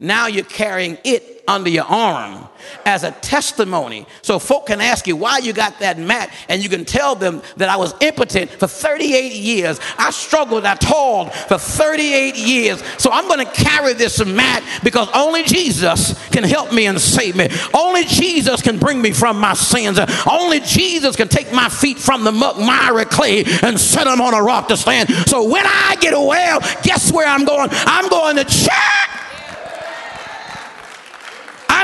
now 0.00 0.26
you're 0.26 0.44
carrying 0.44 0.98
it 1.04 1.34
under 1.46 1.70
your 1.70 1.84
arm 1.84 2.48
as 2.84 3.04
a 3.04 3.10
testimony. 3.10 4.06
So 4.22 4.38
folk 4.38 4.66
can 4.66 4.80
ask 4.80 5.06
you 5.06 5.16
why 5.16 5.38
you 5.38 5.52
got 5.52 5.78
that 5.80 5.98
mat, 5.98 6.32
and 6.48 6.62
you 6.62 6.68
can 6.68 6.84
tell 6.84 7.14
them 7.14 7.42
that 7.56 7.68
I 7.68 7.76
was 7.76 7.94
impotent 8.00 8.50
for 8.50 8.66
38 8.66 9.32
years. 9.32 9.78
I 9.98 10.10
struggled, 10.10 10.64
I 10.64 10.74
toiled 10.76 11.32
for 11.32 11.58
38 11.58 12.36
years. 12.36 12.82
So 12.98 13.10
I'm 13.12 13.28
going 13.28 13.44
to 13.44 13.52
carry 13.52 13.92
this 13.92 14.24
mat 14.24 14.62
because 14.82 15.08
only 15.14 15.44
Jesus 15.44 16.14
can 16.30 16.44
help 16.44 16.72
me 16.72 16.86
and 16.86 17.00
save 17.00 17.36
me. 17.36 17.48
Only 17.72 18.04
Jesus 18.04 18.62
can 18.62 18.78
bring 18.78 19.00
me 19.00 19.12
from 19.12 19.38
my 19.38 19.54
sins. 19.54 19.98
Only 20.26 20.60
Jesus 20.60 21.16
can 21.16 21.28
take 21.28 21.52
my 21.52 21.68
feet 21.68 21.98
from 21.98 22.24
the 22.24 22.32
muck, 22.32 22.58
miry 22.58 23.04
clay 23.04 23.44
and 23.62 23.78
set 23.78 24.04
them 24.04 24.20
on 24.20 24.34
a 24.34 24.42
rock 24.42 24.68
to 24.68 24.76
stand. 24.76 25.10
So 25.28 25.48
when 25.48 25.64
I 25.66 25.96
get 26.00 26.14
well, 26.14 26.60
guess 26.82 27.12
where 27.12 27.26
I'm 27.26 27.44
going? 27.44 27.68
I'm 27.72 28.08
going 28.08 28.36
to 28.36 28.44
church. 28.44 29.23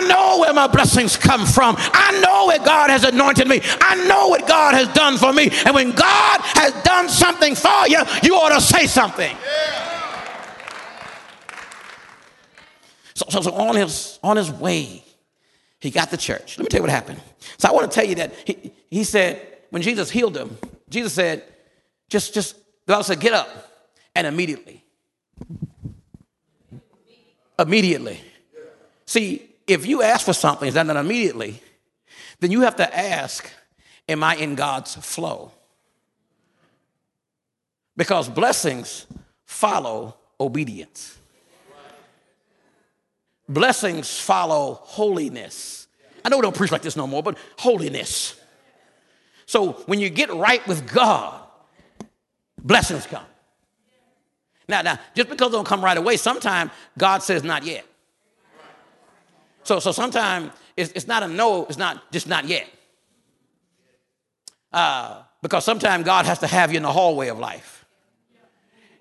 I 0.01 0.07
know 0.07 0.41
where 0.41 0.53
my 0.53 0.67
blessings 0.67 1.17
come 1.17 1.45
from. 1.47 1.77
I 1.79 2.21
know 2.21 2.47
where 2.47 2.59
God 2.59 2.91
has 2.91 3.05
anointed 3.05 3.47
me. 3.49 3.61
I 3.63 4.07
know 4.07 4.29
what 4.29 4.49
God 4.49 4.75
has 4.75 4.89
done 4.89 5.19
for 5.19 5.33
me. 5.33 5.51
And 5.67 5.75
when 5.75 5.93
God 5.93 6.41
has 6.41 6.73
done 6.83 7.09
something 7.09 7.55
for 7.55 7.87
you, 7.87 8.03
you 8.23 8.35
ought 8.35 8.55
to 8.55 8.61
say 8.61 8.87
something. 8.87 9.37
So, 13.15 13.27
so, 13.29 13.41
so 13.43 13.53
on 13.53 13.77
his 13.77 14.19
on 14.23 14.37
his 14.39 14.51
way, 14.51 15.05
he 15.81 15.91
got 15.91 16.11
the 16.11 16.17
church. 16.17 16.57
Let 16.57 16.65
me 16.65 16.69
tell 16.69 16.79
you 16.79 16.83
what 16.83 16.91
happened. 16.91 17.21
So 17.59 17.69
I 17.69 17.73
want 17.73 17.91
to 17.91 17.95
tell 17.95 18.09
you 18.09 18.15
that 18.17 18.33
he, 18.47 18.73
he 18.91 19.05
said, 19.05 19.59
when 19.69 19.83
Jesus 19.83 20.11
healed 20.11 20.37
him, 20.37 20.57
Jesus 20.89 21.13
said, 21.13 21.45
just, 22.09 22.33
just, 22.33 22.57
the 22.87 22.95
Bible 22.95 23.05
said, 23.05 23.21
get 23.21 23.35
up. 23.35 23.49
And 24.15 24.27
immediately. 24.27 24.83
Immediately. 27.59 28.21
See, 29.07 29.50
if 29.67 29.87
you 29.87 30.03
ask 30.03 30.25
for 30.25 30.33
something, 30.33 30.67
it's 30.67 30.75
not 30.75 30.87
done 30.87 30.97
immediately, 30.97 31.63
then 32.41 32.51
you 32.51 32.63
have 32.63 32.77
to 32.77 32.97
ask, 32.97 33.51
Am 34.09 34.25
I 34.25 34.35
in 34.35 34.57
God's 34.57 34.97
flow? 34.97 35.53
Because 37.97 38.29
blessings 38.29 39.07
follow 39.45 40.17
obedience. 40.41 41.17
Blessings 43.49 44.19
follow 44.19 44.81
holiness. 44.83 45.87
I 46.25 46.29
know 46.29 46.39
we 46.39 46.43
don't 46.43 46.57
preach 46.57 46.73
like 46.73 46.83
this 46.83 46.97
no 46.97 47.07
more, 47.07 47.23
but 47.23 47.39
holiness. 47.59 48.41
So 49.47 49.73
when 49.87 50.01
you 50.01 50.11
get 50.11 50.33
right 50.33 50.67
with 50.67 50.93
God, 50.93 51.41
blessings 52.63 53.07
come. 53.07 53.25
Now, 54.69 54.83
now, 54.83 54.99
just 55.15 55.29
because 55.29 55.51
they 55.51 55.57
don't 55.57 55.67
come 55.67 55.85
right 55.85 55.99
away, 55.99 56.17
sometimes 56.17 56.71
God 56.97 57.23
says 57.23 57.43
not 57.43 57.65
yet. 57.65 57.85
So, 59.63 59.79
so 59.79 59.93
sometimes 59.93 60.53
it's, 60.77 60.93
it's 60.93 61.07
not 61.07 61.23
a 61.23 61.29
no, 61.29 61.67
it's 61.67 61.79
not 61.79 62.11
just 62.13 62.27
not 62.27 62.47
yet. 62.47 62.69
Uh, 64.73 65.23
because 65.43 65.65
sometimes 65.65 66.05
God 66.05 66.27
has 66.27 66.39
to 66.41 66.47
have 66.47 66.71
you 66.73 66.77
in 66.77 66.83
the 66.83 66.93
hallway 66.93 67.29
of 67.29 67.39
life. 67.39 67.85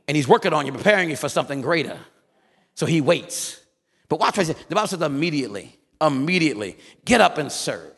And 0.07 0.15
He's 0.15 0.27
working 0.27 0.53
on 0.53 0.65
you, 0.65 0.71
preparing 0.71 1.09
you 1.09 1.15
for 1.15 1.29
something 1.29 1.61
greater. 1.61 1.97
So 2.75 2.85
He 2.85 3.01
waits. 3.01 3.59
But 4.07 4.19
watch 4.19 4.37
what 4.37 4.47
he 4.47 4.53
says. 4.53 4.65
The 4.67 4.75
Bible 4.75 4.87
says 4.87 5.01
immediately, 5.01 5.77
immediately, 6.01 6.77
get 7.05 7.21
up 7.21 7.37
and 7.37 7.51
serve. 7.51 7.93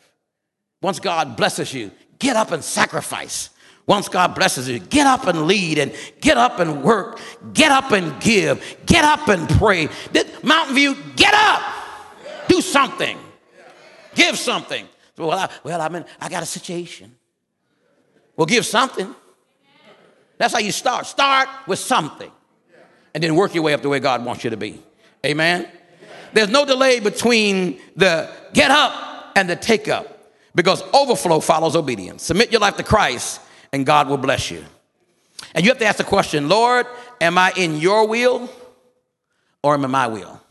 Once 0.82 1.00
God 1.00 1.36
blesses 1.36 1.72
you, 1.72 1.90
get 2.18 2.36
up 2.36 2.52
and 2.52 2.62
sacrifice. 2.62 3.48
Once 3.86 4.08
God 4.08 4.34
blesses 4.34 4.68
you, 4.68 4.78
get 4.78 5.06
up 5.06 5.26
and 5.26 5.46
lead 5.46 5.78
and 5.78 5.92
get 6.20 6.36
up 6.36 6.60
and 6.60 6.84
work, 6.84 7.18
get 7.52 7.72
up 7.72 7.90
and 7.90 8.20
give, 8.20 8.62
get 8.86 9.04
up 9.04 9.28
and 9.28 9.48
pray. 9.48 9.88
Mountain 10.42 10.74
View, 10.76 10.96
get 11.16 11.34
up. 11.34 11.62
Do 12.52 12.60
something. 12.60 13.16
Give 14.14 14.36
something. 14.36 14.86
Well, 15.16 15.30
I, 15.30 15.48
well, 15.64 15.80
I 15.80 15.88
mean, 15.88 16.04
I 16.20 16.28
got 16.28 16.42
a 16.42 16.46
situation. 16.46 17.16
Well, 18.36 18.44
give 18.44 18.66
something. 18.66 19.14
That's 20.36 20.52
how 20.52 20.58
you 20.58 20.70
start. 20.70 21.06
Start 21.06 21.48
with 21.66 21.78
something. 21.78 22.30
And 23.14 23.24
then 23.24 23.36
work 23.36 23.54
your 23.54 23.64
way 23.64 23.72
up 23.72 23.80
the 23.80 23.88
way 23.88 24.00
God 24.00 24.22
wants 24.22 24.44
you 24.44 24.50
to 24.50 24.58
be. 24.58 24.82
Amen. 25.24 25.66
There's 26.34 26.50
no 26.50 26.66
delay 26.66 27.00
between 27.00 27.80
the 27.96 28.30
get 28.52 28.70
up 28.70 29.32
and 29.34 29.48
the 29.48 29.56
take 29.56 29.88
up 29.88 30.34
because 30.54 30.82
overflow 30.92 31.40
follows 31.40 31.74
obedience. 31.74 32.22
Submit 32.22 32.52
your 32.52 32.60
life 32.60 32.76
to 32.76 32.82
Christ 32.82 33.40
and 33.72 33.86
God 33.86 34.10
will 34.10 34.18
bless 34.18 34.50
you. 34.50 34.62
And 35.54 35.64
you 35.64 35.70
have 35.70 35.78
to 35.78 35.86
ask 35.86 35.96
the 35.96 36.04
question 36.04 36.50
Lord, 36.50 36.86
am 37.18 37.38
I 37.38 37.54
in 37.56 37.78
your 37.78 38.06
will 38.06 38.50
or 39.62 39.72
am 39.72 39.84
I 39.84 39.84
in 39.86 39.90
my 39.90 40.06
will? 40.08 40.42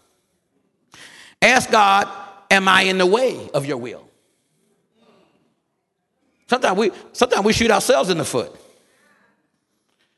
Ask 1.52 1.70
God, 1.70 2.08
am 2.50 2.70
I 2.70 2.84
in 2.84 2.98
the 2.98 3.06
way 3.06 3.50
of 3.54 3.66
your 3.66 3.76
will? 3.76 4.08
Sometimes 6.48 6.78
we, 6.78 6.92
sometimes 7.12 7.46
we 7.46 7.52
shoot 7.52 7.70
ourselves 7.70 8.10
in 8.10 8.18
the 8.18 8.24
foot. 8.24 8.56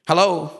Hello? 0.08 0.52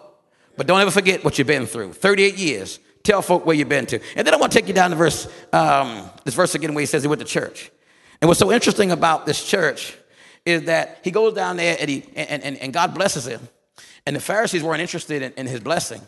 But 0.58 0.66
don't 0.66 0.82
ever 0.82 0.90
forget 0.90 1.24
what 1.24 1.38
you've 1.38 1.48
been 1.48 1.68
through. 1.68 1.94
38 1.94 2.38
years. 2.38 2.80
Tell 3.04 3.22
folk 3.22 3.46
where 3.46 3.56
you've 3.56 3.70
been 3.70 3.86
to. 3.88 4.00
And 4.16 4.26
then 4.26 4.34
I 4.34 4.38
want 4.38 4.52
to 4.52 4.58
take 4.58 4.68
you 4.68 4.74
down 4.74 4.90
to 4.90 4.96
verse, 4.96 5.28
um, 5.52 6.10
this 6.24 6.34
verse 6.34 6.56
again 6.56 6.74
where 6.74 6.82
he 6.82 6.88
says 6.88 7.04
he 7.04 7.08
went 7.08 7.22
to 7.22 7.28
church. 7.28 7.72
And 8.20 8.28
what's 8.28 8.40
so 8.40 8.52
interesting 8.52 8.90
about 8.92 9.28
this 9.28 9.46
church 9.46 9.96
is 10.46 10.64
that 10.64 11.02
he 11.04 11.12
goes 11.12 11.36
down 11.36 11.58
there 11.58 11.78
and, 11.80 11.90
he, 11.90 12.04
and, 12.16 12.44
and, 12.44 12.58
and 12.58 12.74
God 12.74 12.96
blesses 12.96 13.28
him. 13.28 13.48
And 14.08 14.16
the 14.16 14.22
Pharisees 14.22 14.64
weren't 14.64 14.82
interested 14.82 15.22
in, 15.22 15.34
in 15.34 15.46
his 15.46 15.60
blessing. 15.60 16.02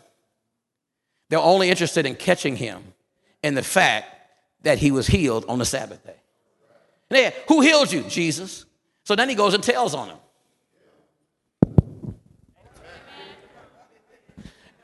They're 1.30 1.39
only 1.39 1.69
interested 1.69 2.08
in 2.08 2.15
catching 2.15 2.56
him 2.56 2.84
in 3.43 3.54
the 3.54 3.63
fact 3.63 4.14
that 4.65 4.80
he 4.80 4.91
was 4.91 5.08
healed 5.08 5.45
on 5.47 5.60
the 5.60 5.65
Sabbath 5.65 6.04
day. 6.04 6.15
And 7.10 7.34
who 7.47 7.62
healed 7.62 7.93
you? 7.93 8.01
Jesus. 8.04 8.65
So 9.04 9.15
then 9.15 9.30
he 9.30 9.36
goes 9.36 9.54
and 9.54 9.63
tells 9.63 9.93
on 9.93 10.10
him. 10.10 10.17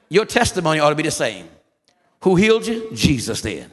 Your 0.07 0.25
testimony 0.25 0.79
ought 0.79 0.89
to 0.89 0.95
be 0.95 1.03
the 1.03 1.11
same. 1.11 1.49
Who 2.21 2.35
healed 2.35 2.67
you? 2.67 2.91
Jesus 2.93 3.41
did. 3.41 3.71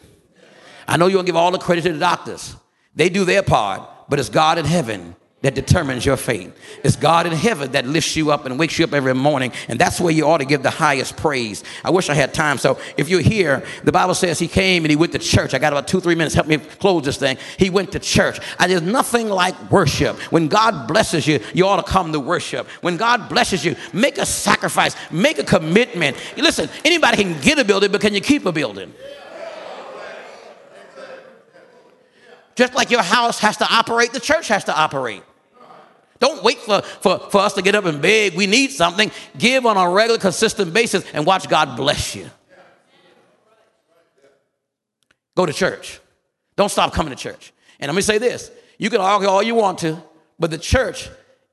I 0.87 0.97
know 0.97 1.09
you 1.09 1.16
don't 1.16 1.27
give 1.27 1.37
all 1.37 1.51
the 1.51 1.59
credit 1.59 1.83
to 1.83 1.92
the 1.92 1.99
doctors. 1.99 2.57
They 2.94 3.11
do 3.11 3.27
their 3.27 3.42
part, 3.42 3.83
but 4.09 4.18
it's 4.18 4.31
God 4.31 4.57
in 4.57 4.64
heaven 4.64 5.14
that 5.42 5.55
determines 5.55 6.05
your 6.05 6.16
fate. 6.16 6.51
It's 6.83 6.96
God 6.96 7.27
in 7.27 7.33
heaven 7.33 7.70
that 7.72 7.87
lifts 7.87 8.16
you 8.16 8.33
up 8.33 8.44
and 8.44 8.59
wakes 8.59 8.77
you 8.79 8.85
up 8.85 8.92
every 8.92 9.14
morning, 9.14 9.53
and 9.68 9.79
that's 9.79 10.01
where 10.01 10.12
you 10.12 10.27
ought 10.27 10.38
to 10.38 10.44
give 10.44 10.64
the 10.64 10.70
highest 10.70 11.16
praise. 11.16 11.62
I 11.85 11.90
wish 11.90 12.11
I 12.11 12.14
had 12.14 12.35
time. 12.35 12.59
So 12.59 12.79
if 12.96 13.09
you're 13.09 13.20
here, 13.20 13.64
the 13.85 13.92
Bible 13.92 14.14
says 14.14 14.40
he 14.40 14.48
came 14.48 14.85
and 14.85 14.90
he 14.90 14.96
went 14.96 15.12
to 15.12 15.18
church. 15.20 15.55
I 15.55 15.59
got 15.59 15.72
about 15.72 15.87
two, 15.87 16.01
three 16.01 16.16
minutes. 16.16 16.35
Help 16.35 16.48
me 16.48 16.59
close 16.59 17.05
this 17.05 17.18
thing. 17.18 17.38
He 17.57 17.70
went 17.70 17.92
to 17.92 18.01
church. 18.01 18.40
And 18.59 18.72
there's 18.72 18.83
nothing 18.83 19.29
like 19.29 19.70
worship. 19.70 20.16
When 20.33 20.48
God 20.48 20.88
blesses 20.88 21.27
you, 21.27 21.38
you 21.55 21.66
ought 21.66 21.77
to 21.77 21.90
come 21.90 22.12
to 22.12 22.20
worship. 22.20 22.66
When 22.81 22.96
God 22.96 23.29
blesses 23.29 23.64
you, 23.64 23.77
make 23.92 24.18
a 24.18 24.27
sacrifice, 24.27 24.96
make 25.12 25.38
a 25.38 25.44
commitment. 25.44 26.16
Listen, 26.37 26.68
anybody 26.85 27.22
can 27.22 27.40
get 27.40 27.61
a 27.61 27.64
building, 27.64 27.92
but 27.92 28.01
can 28.01 28.12
you 28.12 28.20
keep 28.20 28.44
a 28.44 28.53
building? 28.53 28.92
Just 32.59 32.75
like 32.75 32.90
your 32.90 33.05
house 33.05 33.38
has 33.38 33.57
to 33.59 33.73
operate, 33.73 34.12
the 34.12 34.18
church 34.18 34.49
has 34.49 34.64
to 34.64 34.77
operate. 34.77 35.23
Don't 36.18 36.42
wait 36.42 36.59
for, 36.59 36.83
for, 36.83 37.21
for 37.31 37.40
us 37.40 37.53
to 37.53 37.62
get 37.62 37.77
up 37.77 37.85
and 37.85 38.03
beg. 38.03 38.35
We 38.35 38.49
need 38.49 38.73
something. 38.73 39.12
Give 39.38 39.64
on 39.64 39.77
a 39.77 39.88
regular, 39.88 40.18
consistent 40.18 40.75
basis 40.75 41.05
and 41.12 41.25
watch 41.25 41.49
God 41.49 41.77
bless 41.77 42.16
you. 42.16 42.29
Go 45.37 45.47
to 45.47 45.53
church. 45.53 46.01
Don't 46.57 46.68
stop 46.68 46.92
coming 46.92 47.14
to 47.14 47.16
church. 47.16 47.53
And 47.79 47.88
let 47.88 47.94
me 47.94 48.03
say 48.03 48.18
this 48.18 48.51
you 48.77 48.90
can 48.90 49.01
argue 49.01 49.29
all 49.29 49.40
you 49.40 49.55
want 49.55 49.79
to, 49.79 49.97
but 50.40 50.51
the 50.51 50.59
church 50.59 51.09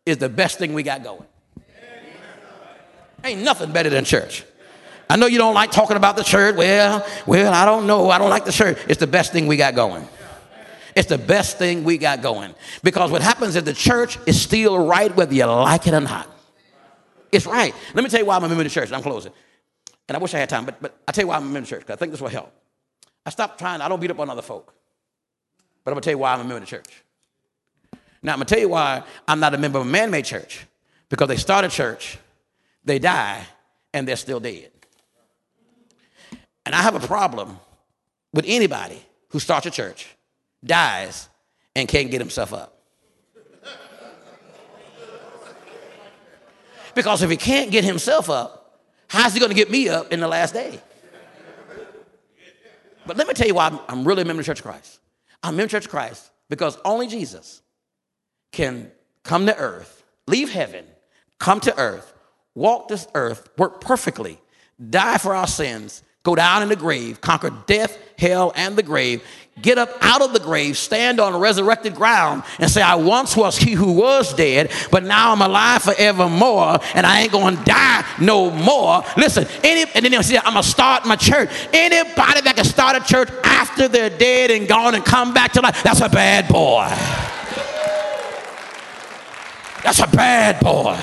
is 0.08 0.18
the 0.18 0.28
best 0.28 0.58
thing 0.58 0.74
we 0.74 0.82
got 0.82 1.04
going. 1.04 1.24
Ain't 3.24 3.44
nothing 3.44 3.72
better 3.72 3.92
than 3.92 4.06
church. 4.06 4.44
I 5.08 5.18
know 5.18 5.28
you 5.28 5.38
don't 5.38 5.54
like 5.54 5.70
talking 5.70 5.98
about 5.98 6.18
the 6.18 6.24
church. 6.24 6.56
Well, 6.56 7.06
well, 7.28 7.54
I 7.54 7.64
don't 7.66 7.86
know. 7.86 8.10
I 8.10 8.18
don't 8.18 8.32
like 8.32 8.46
the 8.46 8.52
church. 8.52 8.80
It's 8.88 9.00
the 9.00 9.06
best 9.06 9.32
thing 9.32 9.46
we 9.46 9.56
got 9.56 9.76
going. 9.76 10.08
It's 10.96 11.10
the 11.10 11.18
best 11.18 11.58
thing 11.58 11.84
we 11.84 11.98
got 11.98 12.22
going. 12.22 12.56
Because 12.82 13.12
what 13.12 13.22
happens 13.22 13.56
is 13.56 13.64
the 13.64 13.74
church 13.74 14.18
is 14.26 14.42
still 14.42 14.86
right 14.86 15.14
whether 15.16 15.34
you 15.34 15.46
like 15.46 15.86
it 15.88 15.94
or 15.94 16.00
not. 16.00 16.30
It's 17.32 17.46
right. 17.46 17.76
Let 17.94 18.04
me 18.04 18.10
tell 18.10 18.22
you 18.22 18.26
why 18.26 18.38
I'm 18.38 18.44
a 18.46 18.48
member 18.48 18.62
of 18.62 18.68
the 18.68 18.74
church. 18.74 18.92
I'm 18.94 19.02
closing. 19.02 19.34
And 20.08 20.16
I 20.16 20.20
wish 20.20 20.34
I 20.34 20.38
had 20.38 20.50
time, 20.50 20.66
but, 20.66 20.82
but 20.82 20.98
I'll 21.08 21.14
tell 21.14 21.24
you 21.24 21.28
why 21.28 21.36
I'm 21.36 21.42
a 21.42 21.46
member 21.46 21.60
of 21.60 21.66
the 21.66 21.70
church, 21.70 21.82
because 21.82 21.96
I 21.96 21.98
think 21.98 22.12
this 22.12 22.22
will 22.22 22.30
help. 22.30 22.52
I 23.26 23.30
stopped 23.30 23.60
trying, 23.60 23.82
I 23.82 23.90
don't 23.90 24.00
beat 24.00 24.12
up 24.12 24.20
on 24.20 24.30
other 24.30 24.42
folk. 24.42 24.74
But 25.84 25.92
I'm 25.92 25.96
gonna 25.96 26.02
tell 26.02 26.14
you 26.14 26.20
why 26.20 26.34
I'm 26.34 26.40
a 26.40 26.44
member 26.44 26.56
of 26.56 26.62
the 26.62 26.68
church. 26.68 27.04
Now, 28.24 28.34
I'm 28.34 28.38
gonna 28.38 28.46
tell 28.46 28.60
you 28.60 28.70
why 28.70 29.04
I'm 29.28 29.40
not 29.40 29.54
a 29.54 29.58
member 29.58 29.80
of 29.80 29.86
a 29.86 29.90
man 29.90 30.12
made 30.12 30.26
church. 30.26 30.66
Because 31.10 31.28
they 31.28 31.38
start 31.38 31.66
a 31.66 31.70
church, 31.70 32.18
they 32.84 33.00
die, 33.00 33.46
and 33.94 34.08
they're 34.08 34.16
still 34.16 34.40
dead. 34.40 34.72
And 36.66 36.74
I 36.74 36.82
have 36.82 36.96
a 36.96 37.06
problem 37.06 37.60
with 38.34 38.46
anybody 38.48 39.02
who 39.30 39.40
starts 39.40 39.66
a 39.66 39.72
church, 39.72 40.15
dies, 40.66 41.30
and 41.76 41.88
can't 41.88 42.10
get 42.10 42.22
himself 42.22 42.54
up. 42.54 42.72
Because 46.96 47.22
if 47.22 47.30
he 47.30 47.38
can't 47.38 47.72
get 47.72 47.84
himself 47.84 48.30
up, 48.30 48.80
how's 49.10 49.34
he 49.34 49.40
going 49.40 49.50
to 49.50 49.56
get 49.56 49.70
me 49.70 49.90
up 49.90 50.14
in 50.14 50.22
the 50.22 50.28
last 50.28 50.54
day? 50.54 50.80
But 53.06 53.18
let 53.18 53.28
me 53.28 53.34
tell 53.34 53.48
you 53.48 53.54
why 53.54 53.68
I'm, 53.68 53.80
I'm 53.88 54.08
really 54.08 54.24
a 54.24 54.26
member 54.26 54.40
of 54.40 54.46
Church 54.46 54.60
of 54.60 54.66
Christ. 54.66 55.00
I'm 55.44 55.54
a 55.54 55.58
member 55.58 55.66
of 55.66 55.72
Church 55.72 55.86
of 55.86 55.92
Christ 55.92 56.32
because 56.50 56.78
only 56.86 57.08
Jesus 57.08 57.62
can 58.52 58.92
come 59.24 59.46
to 59.46 59.56
earth, 59.58 60.04
leave 60.28 60.50
heaven, 60.50 60.86
come 61.40 61.60
to 61.60 61.78
earth, 61.78 62.14
walk 62.56 62.88
this 62.88 63.08
earth, 63.14 63.50
work 63.58 63.82
perfectly, 63.82 64.40
die 64.90 65.18
for 65.18 65.36
our 65.36 65.48
sins, 65.48 66.02
go 66.26 66.36
down 66.36 66.64
in 66.64 66.70
the 66.70 66.76
grave, 66.76 67.22
conquer 67.22 67.52
death, 67.68 67.98
hell, 68.18 68.52
and 68.56 68.76
the 68.76 68.84
grave, 68.84 69.24
get 69.62 69.78
up 69.78 69.90
out 70.02 70.24
of 70.24 70.34
the 70.34 70.40
grave, 70.40 70.76
stand 70.76 71.20
on 71.20 71.40
resurrected 71.40 71.94
ground, 71.94 72.44
and 72.60 72.70
say, 72.70 72.82
I 72.82 72.96
once 72.96 73.38
was 73.38 73.58
he 73.58 73.74
who 73.74 73.94
was 73.94 74.34
dead, 74.34 74.72
but 74.92 75.04
now 75.04 75.32
I'm 75.32 75.42
alive 75.42 75.84
forevermore, 75.84 76.80
and 76.96 77.06
I 77.06 77.22
ain't 77.22 77.32
gonna 77.32 77.64
die 77.64 78.04
no 78.20 78.50
more. 78.50 79.04
Listen, 79.16 79.46
any, 79.64 79.90
and 79.94 80.04
then 80.04 80.24
say, 80.24 80.38
I'm 80.38 80.46
gonna 80.46 80.64
start 80.64 81.06
my 81.06 81.16
church. 81.16 81.50
Anybody 81.72 82.42
that 82.42 82.54
can 82.56 82.66
start 82.66 82.98
a 82.98 83.06
church 83.06 83.30
after 83.44 83.88
they're 83.88 84.10
dead 84.10 84.50
and 84.50 84.68
gone 84.68 84.96
and 84.96 85.06
come 85.06 85.32
back 85.32 85.54
to 85.54 85.62
life, 85.62 85.84
that's 85.84 86.02
a 86.02 86.10
bad 86.10 86.48
boy. 86.48 86.88
That's 89.84 90.00
a 90.00 90.08
bad 90.08 90.60
boy. 90.60 91.00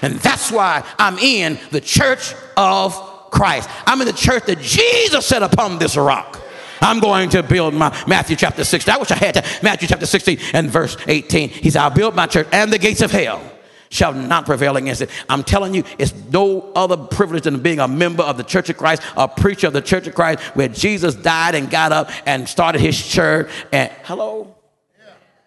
And 0.00 0.14
that's 0.14 0.50
why 0.50 0.82
I'm 0.98 1.18
in 1.18 1.58
the 1.70 1.80
church 1.82 2.34
of 2.56 3.11
Christ. 3.32 3.68
I'm 3.86 4.00
in 4.00 4.06
the 4.06 4.12
church 4.12 4.44
that 4.44 4.60
Jesus 4.60 5.26
set 5.26 5.42
upon 5.42 5.78
this 5.78 5.96
rock. 5.96 6.40
I'm 6.80 7.00
going 7.00 7.30
to 7.30 7.42
build 7.42 7.74
my 7.74 7.90
Matthew 8.06 8.36
chapter 8.36 8.64
16. 8.64 8.92
I 8.92 8.98
wish 8.98 9.10
I 9.10 9.16
had 9.16 9.34
to. 9.34 9.44
Matthew 9.62 9.88
chapter 9.88 10.06
16 10.06 10.38
and 10.52 10.70
verse 10.70 10.96
18. 11.06 11.48
He 11.48 11.70
said, 11.70 11.82
I'll 11.82 11.90
build 11.90 12.14
my 12.14 12.26
church, 12.26 12.48
and 12.52 12.72
the 12.72 12.78
gates 12.78 13.02
of 13.02 13.10
hell 13.10 13.40
shall 13.88 14.12
not 14.14 14.46
prevail 14.46 14.76
against 14.76 15.02
it. 15.02 15.10
I'm 15.28 15.44
telling 15.44 15.74
you, 15.74 15.84
it's 15.98 16.14
no 16.30 16.72
other 16.74 16.96
privilege 16.96 17.44
than 17.44 17.60
being 17.60 17.78
a 17.78 17.86
member 17.86 18.22
of 18.22 18.36
the 18.36 18.42
Church 18.42 18.68
of 18.70 18.78
Christ, 18.78 19.02
a 19.16 19.28
preacher 19.28 19.68
of 19.68 19.74
the 19.74 19.82
Church 19.82 20.06
of 20.06 20.14
Christ, 20.14 20.40
where 20.56 20.68
Jesus 20.68 21.14
died 21.14 21.54
and 21.54 21.70
got 21.70 21.92
up 21.92 22.10
and 22.26 22.48
started 22.48 22.80
his 22.80 23.06
church. 23.06 23.50
And 23.70 23.92
hello? 24.04 24.56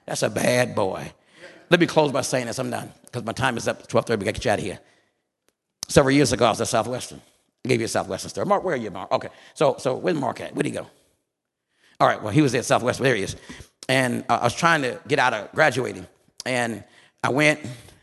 That's 0.06 0.22
a 0.22 0.30
bad 0.30 0.76
boy. 0.76 1.12
Let 1.70 1.80
me 1.80 1.88
close 1.88 2.12
by 2.12 2.22
saying 2.22 2.46
this. 2.46 2.60
I'm 2.60 2.70
done 2.70 2.92
because 3.06 3.24
my 3.26 3.34
time 3.34 3.58
is 3.58 3.68
up. 3.68 3.88
12:30. 3.88 4.20
We 4.20 4.26
got 4.26 4.36
to 4.36 4.40
get 4.40 4.46
you 4.46 4.52
out 4.52 4.60
of 4.60 4.66
here. 4.66 4.80
Several 5.88 6.16
years 6.16 6.32
ago, 6.32 6.46
I 6.46 6.50
was 6.50 6.62
at 6.62 6.68
Southwestern. 6.68 7.22
Gave 7.66 7.80
you 7.80 7.86
a 7.86 7.90
Southwestern 7.90 8.30
story. 8.30 8.46
Mark, 8.46 8.64
where 8.64 8.76
are 8.76 8.78
you, 8.78 8.92
Mark? 8.92 9.12
Okay. 9.12 9.30
So, 9.54 9.76
so 9.80 9.96
where's 9.96 10.18
Mark 10.18 10.42
at? 10.42 10.54
Where'd 10.54 10.66
he 10.66 10.72
go? 10.72 10.88
All 12.00 12.08
right. 12.08 12.22
Well, 12.22 12.32
he 12.32 12.42
was 12.42 12.54
at 12.56 12.66
Southwestern. 12.66 13.04
There 13.04 13.16
he 13.16 13.24
is. 13.24 13.36
And 13.88 14.24
uh, 14.30 14.40
I 14.42 14.44
was 14.44 14.56
trying 14.56 14.82
to 14.84 15.00
get 15.08 15.20
out 15.20 15.34
of 15.34 15.52
graduating, 15.54 16.08
and 16.46 16.84
I 17.24 17.30
went, 17.30 17.60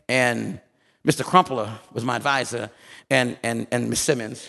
and 0.08 0.60
Mr. 1.06 1.24
Crumpler 1.24 1.70
was 1.92 2.04
my 2.04 2.16
advisor, 2.16 2.70
and 3.10 3.36
and 3.42 3.66
and 3.70 3.90
Miss 3.90 4.00
Simmons, 4.00 4.48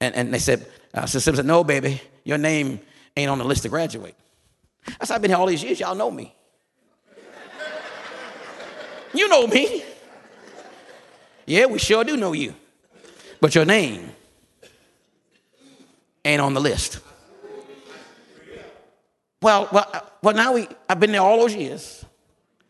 and 0.00 0.14
and 0.14 0.32
they 0.32 0.38
said, 0.38 0.66
uh, 0.94 1.02
Sister 1.02 1.20
Simmons 1.20 1.38
said, 1.38 1.46
"No, 1.46 1.64
baby, 1.64 2.00
your 2.24 2.38
name 2.38 2.80
ain't 3.16 3.30
on 3.30 3.38
the 3.38 3.44
list 3.44 3.62
to 3.62 3.68
graduate." 3.68 4.14
I 5.00 5.04
said, 5.04 5.16
"I've 5.16 5.22
been 5.22 5.30
here 5.30 5.38
all 5.38 5.46
these 5.46 5.62
years. 5.62 5.80
Y'all 5.80 5.94
know 5.94 6.10
me." 6.10 6.34
You 9.12 9.28
know 9.28 9.46
me. 9.46 9.84
Yeah, 11.46 11.66
we 11.66 11.78
sure 11.78 12.02
do 12.02 12.16
know 12.16 12.32
you. 12.32 12.54
But 13.40 13.54
your 13.54 13.64
name 13.64 14.10
ain't 16.24 16.40
on 16.40 16.54
the 16.54 16.60
list. 16.60 17.00
Well, 19.42 19.68
well, 19.70 20.10
well 20.22 20.34
now 20.34 20.54
we, 20.54 20.68
I've 20.88 20.98
been 21.00 21.12
there 21.12 21.20
all 21.20 21.38
those 21.38 21.54
years. 21.54 22.04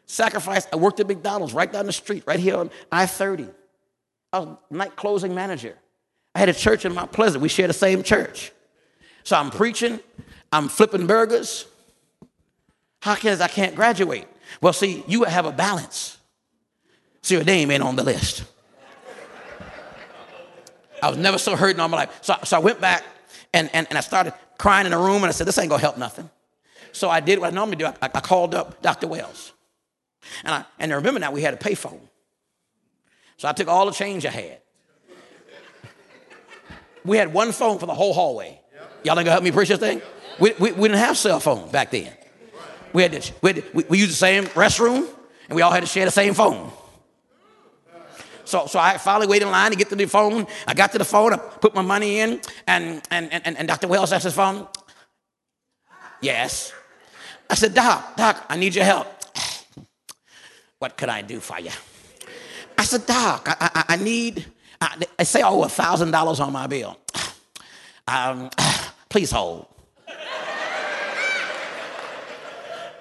Sacrificed, 0.07 0.69
I 0.73 0.77
worked 0.77 1.01
at 1.01 1.07
McDonald's 1.07 1.55
right 1.55 1.71
down 1.71 1.87
the 1.87 1.93
street, 1.93 2.25
right 2.27 2.38
here 2.38 2.57
on 2.57 2.71
I 2.90 3.07
30. 3.07 3.47
I 4.33 4.38
was 4.40 4.57
night 4.71 4.97
closing 4.97 5.35
manager. 5.35 5.77
I 6.35 6.40
had 6.40 6.49
a 6.49 6.53
church 6.55 6.85
in 6.85 6.93
Mount 6.93 7.12
Pleasant. 7.12 7.40
We 7.43 7.49
share 7.49 7.69
the 7.69 7.73
same 7.73 8.03
church. 8.03 8.51
So 9.23 9.37
I'm 9.37 9.51
preaching, 9.51 10.01
I'm 10.53 10.69
flipping 10.69 11.07
burgers. 11.07 11.67
How 13.01 13.14
can 13.14 13.40
I 13.40 13.49
can't 13.49 13.75
graduate? 13.75 14.27
Well, 14.61 14.73
see, 14.73 15.05
you 15.07 15.25
have 15.25 15.47
a 15.47 15.53
balance. 15.53 16.19
So 17.23 17.37
your 17.37 17.45
name 17.45 17.71
ain't 17.71 17.83
on 17.83 17.97
the 17.97 18.03
list. 18.03 18.45
I 21.03 21.09
was 21.09 21.19
never 21.19 21.38
so 21.38 21.55
hurt 21.55 21.75
in 21.75 21.81
all 21.81 21.88
my 21.88 21.99
life. 21.99 22.19
So, 22.23 22.35
so 22.45 22.57
I 22.57 22.61
went 22.61 22.81
back 22.81 23.05
and, 23.53 23.70
and, 23.73 23.87
and 23.88 23.99
I 23.99 24.01
started 24.01 24.35
crying 24.59 24.87
in 24.87 24.92
the 24.92 24.99
room 24.99 25.16
and 25.16 25.27
I 25.27 25.31
said, 25.31 25.47
this 25.47 25.59
ain't 25.59 25.70
gonna 25.70 25.81
help 25.81 25.99
nothing. 25.99 26.29
So 26.92 27.11
I 27.11 27.20
did 27.20 27.38
what 27.38 27.53
I 27.53 27.55
normally 27.55 27.77
do. 27.77 27.87
I, 27.87 27.94
I 28.03 28.20
called 28.20 28.55
up 28.55 28.81
Dr. 28.83 29.07
Wells. 29.09 29.53
And 30.44 30.55
I, 30.55 30.64
and 30.79 30.92
I 30.92 30.97
remember 30.97 31.20
now 31.20 31.33
we 31.33 31.42
had 31.42 31.55
a 31.55 31.57
payphone. 31.57 32.01
So 33.37 33.49
I 33.49 33.53
took 33.53 33.68
all 33.68 33.87
the 33.87 33.92
change 33.92 34.25
I 34.25 34.31
had. 34.31 34.59
We 37.05 37.16
had 37.16 37.35
one 37.35 37.53
phone 37.53 37.79
for 37.79 37.87
the 37.87 37.94
whole 37.94 38.14
hallway. 38.14 38.61
Y'all 39.03 39.18
ain't 39.18 39.27
gonna 39.27 39.33
help 39.33 39.44
me 39.44 39.53
preach 39.53 39.68
this 39.68 39.79
thing? 39.79 40.01
We, 40.40 40.53
we, 40.59 40.73
we 40.73 40.88
didn't 40.88 41.01
have 41.01 41.18
cell 41.18 41.40
phone 41.40 41.70
back 41.70 41.90
then. 41.90 42.12
We, 42.92 43.03
had 43.03 43.20
to, 43.20 43.33
we, 43.42 43.53
had 43.53 43.62
to, 43.62 43.70
we, 43.75 43.85
we 43.88 43.99
used 43.99 44.12
the 44.12 44.16
same 44.16 44.44
restroom 44.47 45.07
and 45.49 45.57
we 45.57 45.62
all 45.62 45.73
had 45.73 45.81
to 45.81 45.87
share 45.87 46.05
the 46.05 46.11
same 46.11 46.33
phone. 46.33 46.73
So, 48.44 48.66
so 48.66 48.78
I 48.78 48.98
finally 48.98 49.26
waited 49.26 49.46
in 49.46 49.50
line 49.50 49.70
to 49.70 49.76
get 49.76 49.88
to 49.88 49.96
the 49.96 50.07
phone. 50.07 50.46
I 50.66 50.74
got 50.74 50.92
to 50.92 50.98
the 50.98 51.04
phone, 51.04 51.33
I 51.33 51.37
put 51.37 51.74
my 51.74 51.83
money 51.83 52.20
in, 52.20 52.40
and, 52.66 53.02
and, 53.11 53.33
and, 53.33 53.57
and 53.57 53.68
Dr. 53.68 53.88
Wells 53.88 54.12
asked 54.12 54.24
his 54.24 54.35
phone. 54.35 54.66
Yes. 56.20 56.72
I 57.48 57.54
said, 57.54 57.74
Doc, 57.74 58.16
Doc, 58.16 58.44
I 58.48 58.57
need 58.57 58.74
your 58.74 58.85
help. 58.85 59.07
what 60.78 60.96
could 60.96 61.09
I 61.09 61.22
do 61.22 61.40
for 61.40 61.61
you? 61.61 61.70
I 62.76 62.85
said, 62.85 63.07
Doc, 63.07 63.46
I, 63.48 63.57
I, 63.61 63.85
I 63.94 63.96
need, 63.96 64.46
I, 64.80 65.02
I 65.18 65.22
say 65.22 65.42
owe 65.42 65.62
a 65.62 65.66
$1,000 65.66 66.40
on 66.40 66.52
my 66.52 66.66
bill. 66.66 66.98
Um, 68.07 68.50
please 69.09 69.30
hold. 69.30 69.66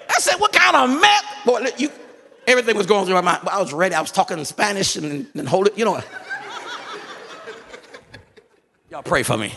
I 0.09 0.19
said, 0.19 0.35
what 0.35 0.53
kind 0.53 0.75
of 0.75 1.01
mess? 1.01 1.23
Boy, 1.45 1.65
you, 1.77 1.89
Everything 2.45 2.75
was 2.75 2.85
going 2.85 3.05
through 3.05 3.15
my 3.15 3.21
mind. 3.21 3.47
I 3.49 3.59
was 3.59 3.73
ready. 3.73 3.95
I 3.95 4.01
was 4.01 4.11
talking 4.11 4.37
in 4.37 4.45
Spanish 4.45 4.95
and, 4.95 5.27
and 5.33 5.47
hold 5.47 5.67
it, 5.67 5.77
you 5.77 5.85
know. 5.85 5.93
What? 5.93 6.07
Y'all 8.91 9.03
pray 9.03 9.23
for 9.23 9.37
me. 9.37 9.53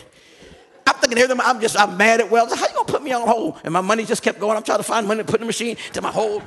I'm 0.85 0.95
thinking 0.95 1.17
everything. 1.17 1.39
I'm 1.43 1.59
just, 1.59 1.77
I'm 1.77 1.97
mad 1.97 2.21
at 2.21 2.31
Wells. 2.31 2.53
How 2.53 2.65
you 2.67 2.73
gonna 2.73 2.85
put 2.85 3.03
me 3.03 3.11
on 3.11 3.27
hold? 3.27 3.59
And 3.63 3.73
my 3.73 3.81
money 3.81 4.05
just 4.05 4.23
kept 4.23 4.39
going. 4.39 4.55
I'm 4.55 4.63
trying 4.63 4.77
to 4.77 4.83
find 4.83 5.05
money 5.05 5.21
to 5.21 5.25
put 5.25 5.35
in 5.35 5.41
the 5.41 5.47
machine 5.47 5.75
to 5.93 6.01
my 6.01 6.11
hold. 6.11 6.43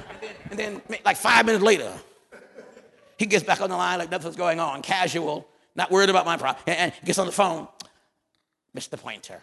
And 0.50 0.58
then, 0.58 0.74
and 0.74 0.82
then 0.88 0.98
like 1.04 1.18
five 1.18 1.44
minutes 1.44 1.62
later, 1.62 1.92
he 3.18 3.26
gets 3.26 3.44
back 3.44 3.60
on 3.60 3.68
the 3.68 3.76
line 3.76 3.98
like 3.98 4.10
nothing's 4.10 4.36
going 4.36 4.60
on, 4.60 4.80
casual, 4.80 5.46
not 5.76 5.90
worried 5.90 6.08
about 6.08 6.24
my 6.24 6.38
problem. 6.38 6.62
And, 6.66 6.78
and 6.78 6.92
gets 7.04 7.18
on 7.18 7.26
the 7.26 7.32
phone. 7.32 7.68
Mr. 8.74 8.98
Pointer, 8.98 9.42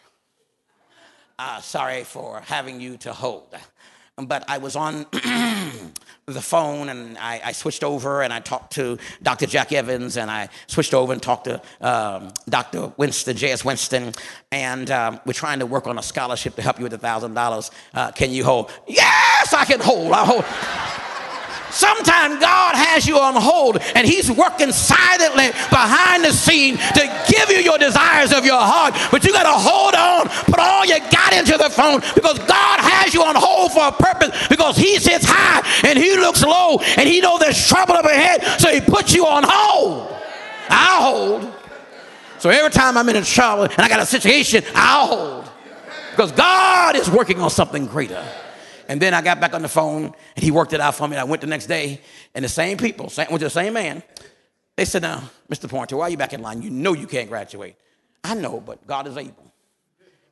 uh, 1.38 1.62
sorry 1.62 2.03
for 2.03 2.39
having 2.41 2.81
you 2.81 2.97
to 2.97 3.13
hold 3.13 3.53
but 4.25 4.43
I 4.47 4.58
was 4.58 4.75
on 4.75 5.06
the 6.25 6.41
phone 6.41 6.89
and 6.89 7.17
I, 7.19 7.39
I, 7.45 7.51
switched 7.51 7.84
over 7.84 8.23
and 8.23 8.34
I 8.34 8.39
talked 8.39 8.73
to 8.73 8.97
Dr. 9.21 9.45
Jack 9.45 9.71
Evans 9.71 10.17
and 10.17 10.32
I 10.32 10.49
switched 10.65 10.95
over 10.95 11.13
and 11.13 11.21
talked 11.21 11.45
to 11.45 11.62
um, 11.82 12.34
Dr. 12.49 12.91
Winston, 12.97 13.38
J.S. 13.38 13.63
Winston, 13.63 14.13
and 14.51 14.89
um, 14.89 15.19
we're 15.25 15.34
trying 15.34 15.60
to 15.60 15.67
work 15.67 15.86
on 15.86 15.99
a 15.99 16.03
scholarship 16.03 16.56
to 16.56 16.63
help 16.63 16.80
you 16.80 16.84
with 16.84 16.93
a 16.93 16.97
$1,000. 16.97 17.71
Uh, 17.93 18.12
can 18.12 18.32
you 18.32 18.43
hold? 18.43 18.71
Yes, 18.88 19.53
I 19.53 19.65
can 19.65 19.80
hold. 19.80 20.12
I 20.12 20.25
hold. 20.25 21.07
Sometimes 21.69 22.39
God 22.39 22.75
has 22.75 23.06
you 23.06 23.19
on 23.19 23.36
hold 23.36 23.77
and 23.95 24.08
He's 24.08 24.32
working 24.32 24.71
silently 24.71 25.49
behind 25.69 26.23
the 26.23 26.32
scene 26.32 26.77
to 26.77 27.25
give 27.30 27.49
you 27.49 27.60
your 27.60 27.77
desires 27.77 28.32
of 28.32 28.45
your 28.45 28.60
heart. 28.60 28.95
But 29.12 29.23
you 29.23 29.34
got 29.34 29.43
to 29.43 29.58
hold 29.58 29.93
on, 29.95 30.27
put 30.45 30.60
all 30.60 30.86
you 30.86 30.99
got 31.12 31.34
into 31.34 31.58
the 31.58 31.69
phone 31.69 32.01
because 32.15 32.39
God 32.39 32.80
has 32.80 33.13
you 33.13 33.23
on 33.23 33.36
hold 33.36 33.73
for 33.73 33.88
a 33.88 33.91
purpose 33.91 34.47
because 34.47 34.77
He 34.77 34.97
sits 34.97 35.25
high 35.27 35.62
and 35.88 35.97
He 35.97 36.15
looks 36.15 36.43
low 36.43 36.80
and 36.97 37.08
He 37.08 37.19
knows 37.21 37.39
there's 37.39 37.67
trouble 37.67 37.93
up 37.93 38.06
ahead. 38.06 38.43
So 38.60 38.69
He 38.69 38.82
puts 38.82 39.13
you 39.13 39.25
on 39.25 39.43
hold. 39.45 40.13
I'll 40.69 41.13
hold. 41.13 41.53
So 42.39 42.49
every 42.49 42.71
time 42.71 42.97
I'm 42.97 43.10
in 43.10 43.15
a 43.15 43.23
trouble 43.23 43.63
and 43.63 43.80
I 43.80 43.89
got 43.89 43.99
a 43.99 44.06
situation, 44.06 44.63
I'll 44.75 45.08
hold. 45.08 45.49
Because 46.12 46.32
God 46.32 46.95
is 46.95 47.10
working 47.10 47.39
on 47.41 47.49
something 47.49 47.86
greater. 47.86 48.25
And 48.88 49.02
then 49.02 49.13
I 49.13 49.21
got 49.21 49.39
back 49.39 49.54
on 49.54 49.62
the 49.62 49.67
phone 49.67 50.13
and 50.36 50.43
he 50.43 50.52
worked 50.52 50.73
it 50.73 50.80
out 50.80 50.95
for 50.95 51.08
me. 51.08 51.15
And 51.15 51.21
I 51.21 51.26
went 51.26 51.41
the 51.41 51.47
next 51.47 51.67
day 51.67 52.02
and 52.34 52.43
the 52.43 52.50
same 52.50 52.78
people, 52.78 53.10
same, 53.10 53.28
went 53.30 53.39
to 53.39 53.45
the 53.45 53.50
same 53.50 53.73
man. 53.73 54.02
They 54.76 54.86
said, 54.86 55.02
now, 55.02 55.30
Mr. 55.50 55.69
Pointer, 55.69 55.97
why 55.97 56.06
are 56.06 56.10
you 56.10 56.17
back 56.17 56.34
in 56.34 56.41
line? 56.41 56.62
You 56.62 56.69
know 56.69 56.93
you 56.93 57.08
can't 57.08 57.30
graduate. 57.30 57.76
I 58.23 58.36
know, 58.36 58.60
but 58.60 58.86
God 58.88 59.08
is 59.08 59.17
able. 59.17 59.52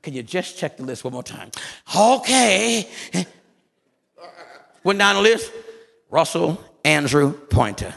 Can 0.02 0.14
you 0.14 0.24
just 0.24 0.58
check 0.58 0.78
the 0.78 0.84
list 0.84 1.04
one 1.04 1.14
more 1.14 1.24
time? 1.24 1.50
Okay. 1.98 2.88
Went 4.84 5.00
down 5.00 5.16
the 5.16 5.22
list. 5.22 5.52
Russell 6.10 6.64
Andrew 6.84 7.34
Pointer. 7.34 7.94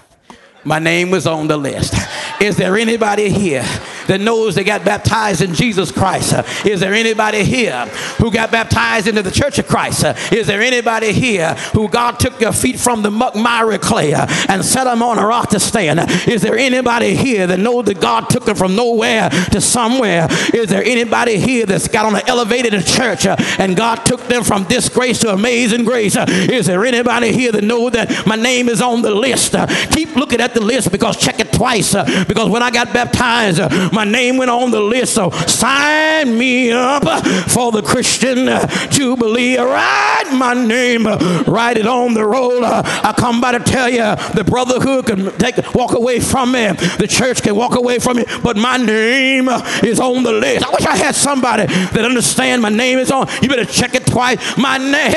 My 0.64 0.78
name 0.78 1.10
was 1.10 1.26
on 1.26 1.46
the 1.46 1.56
list. 1.56 1.94
Is 2.40 2.56
there 2.56 2.76
anybody 2.76 3.28
here 3.28 3.64
that 4.08 4.20
knows 4.20 4.54
they 4.54 4.64
got 4.64 4.84
baptized 4.84 5.42
in 5.42 5.54
Jesus 5.54 5.92
Christ? 5.92 6.34
Uh, 6.34 6.42
is 6.64 6.80
there 6.80 6.94
anybody 6.94 7.44
here 7.44 7.86
who 8.18 8.30
got 8.30 8.50
baptized 8.50 9.06
into 9.06 9.22
the 9.22 9.30
church 9.30 9.58
of 9.58 9.68
Christ? 9.68 10.04
Uh, 10.04 10.14
is 10.32 10.46
there 10.46 10.60
anybody 10.60 11.12
here 11.12 11.54
who 11.72 11.88
God 11.88 12.18
took 12.18 12.40
your 12.40 12.52
feet 12.52 12.80
from 12.80 13.02
the 13.02 13.10
muck 13.10 13.36
miry 13.36 13.78
clay 13.78 14.14
uh, 14.14 14.26
and 14.48 14.64
set 14.64 14.84
them 14.84 15.02
on 15.02 15.18
a 15.18 15.26
rock 15.26 15.50
to 15.50 15.60
stand? 15.60 16.00
Is 16.28 16.42
there 16.42 16.56
anybody 16.58 17.14
here 17.14 17.46
that 17.46 17.58
knows 17.58 17.84
that 17.84 18.00
God 18.00 18.28
took 18.28 18.44
them 18.44 18.56
from 18.56 18.74
nowhere 18.74 19.30
to 19.30 19.60
somewhere? 19.60 20.26
Is 20.52 20.68
there 20.68 20.82
anybody 20.82 21.38
here 21.38 21.66
that's 21.66 21.88
got 21.88 22.06
on 22.06 22.14
an 22.16 22.22
elevated 22.26 22.72
church 22.84 23.26
and 23.26 23.76
God 23.76 24.04
took 24.04 24.26
them 24.26 24.42
from 24.42 24.64
disgrace 24.64 25.20
to 25.20 25.32
amazing 25.32 25.84
grace? 25.84 26.16
Is 26.18 26.66
there 26.66 26.84
anybody 26.84 27.32
here 27.32 27.52
that 27.52 27.64
knows 27.64 27.92
that 27.92 28.26
my 28.26 28.36
name 28.36 28.68
is 28.68 28.80
on 28.80 29.02
the 29.02 29.10
list? 29.10 29.54
Keep 29.92 30.16
looking 30.16 30.40
at 30.40 30.54
the 30.54 30.60
list 30.60 30.90
because 30.90 31.16
check 31.16 31.40
it 31.40 31.52
twice 31.52 31.94
because 32.26 32.48
when 32.48 32.62
I 32.62 32.70
got 32.70 32.92
baptized, 32.92 33.60
uh, 33.60 33.90
my 33.98 34.04
name 34.04 34.36
went 34.36 34.48
on 34.48 34.70
the 34.70 34.80
list. 34.80 35.14
So 35.14 35.30
sign 35.30 36.38
me 36.38 36.70
up 36.70 37.02
for 37.50 37.72
the 37.72 37.82
Christian 37.82 38.46
Jubilee. 38.92 39.56
Write 39.56 40.30
my 40.32 40.54
name, 40.54 41.04
write 41.04 41.78
it 41.78 41.86
on 41.88 42.14
the 42.14 42.24
roll. 42.24 42.64
I 42.64 43.12
come 43.18 43.40
by 43.40 43.58
to 43.58 43.58
tell 43.58 43.88
you 43.88 44.14
the 44.34 44.44
brotherhood 44.46 45.06
can 45.06 45.36
take 45.38 45.74
walk 45.74 45.94
away 45.94 46.20
from 46.20 46.52
me, 46.52 46.68
the 46.98 47.08
church 47.08 47.42
can 47.42 47.56
walk 47.56 47.74
away 47.74 47.98
from 47.98 48.18
me, 48.18 48.24
but 48.40 48.56
my 48.56 48.76
name 48.76 49.48
is 49.82 49.98
on 49.98 50.22
the 50.22 50.32
list. 50.32 50.64
I 50.64 50.70
wish 50.70 50.86
I 50.86 50.96
had 50.96 51.16
somebody 51.16 51.66
that 51.66 52.04
understand 52.04 52.62
my 52.62 52.68
name 52.68 53.00
is 53.00 53.10
on. 53.10 53.26
You 53.42 53.48
better 53.48 53.64
check 53.64 53.96
it 53.96 54.06
twice. 54.06 54.38
My 54.56 54.78
name, 54.78 55.12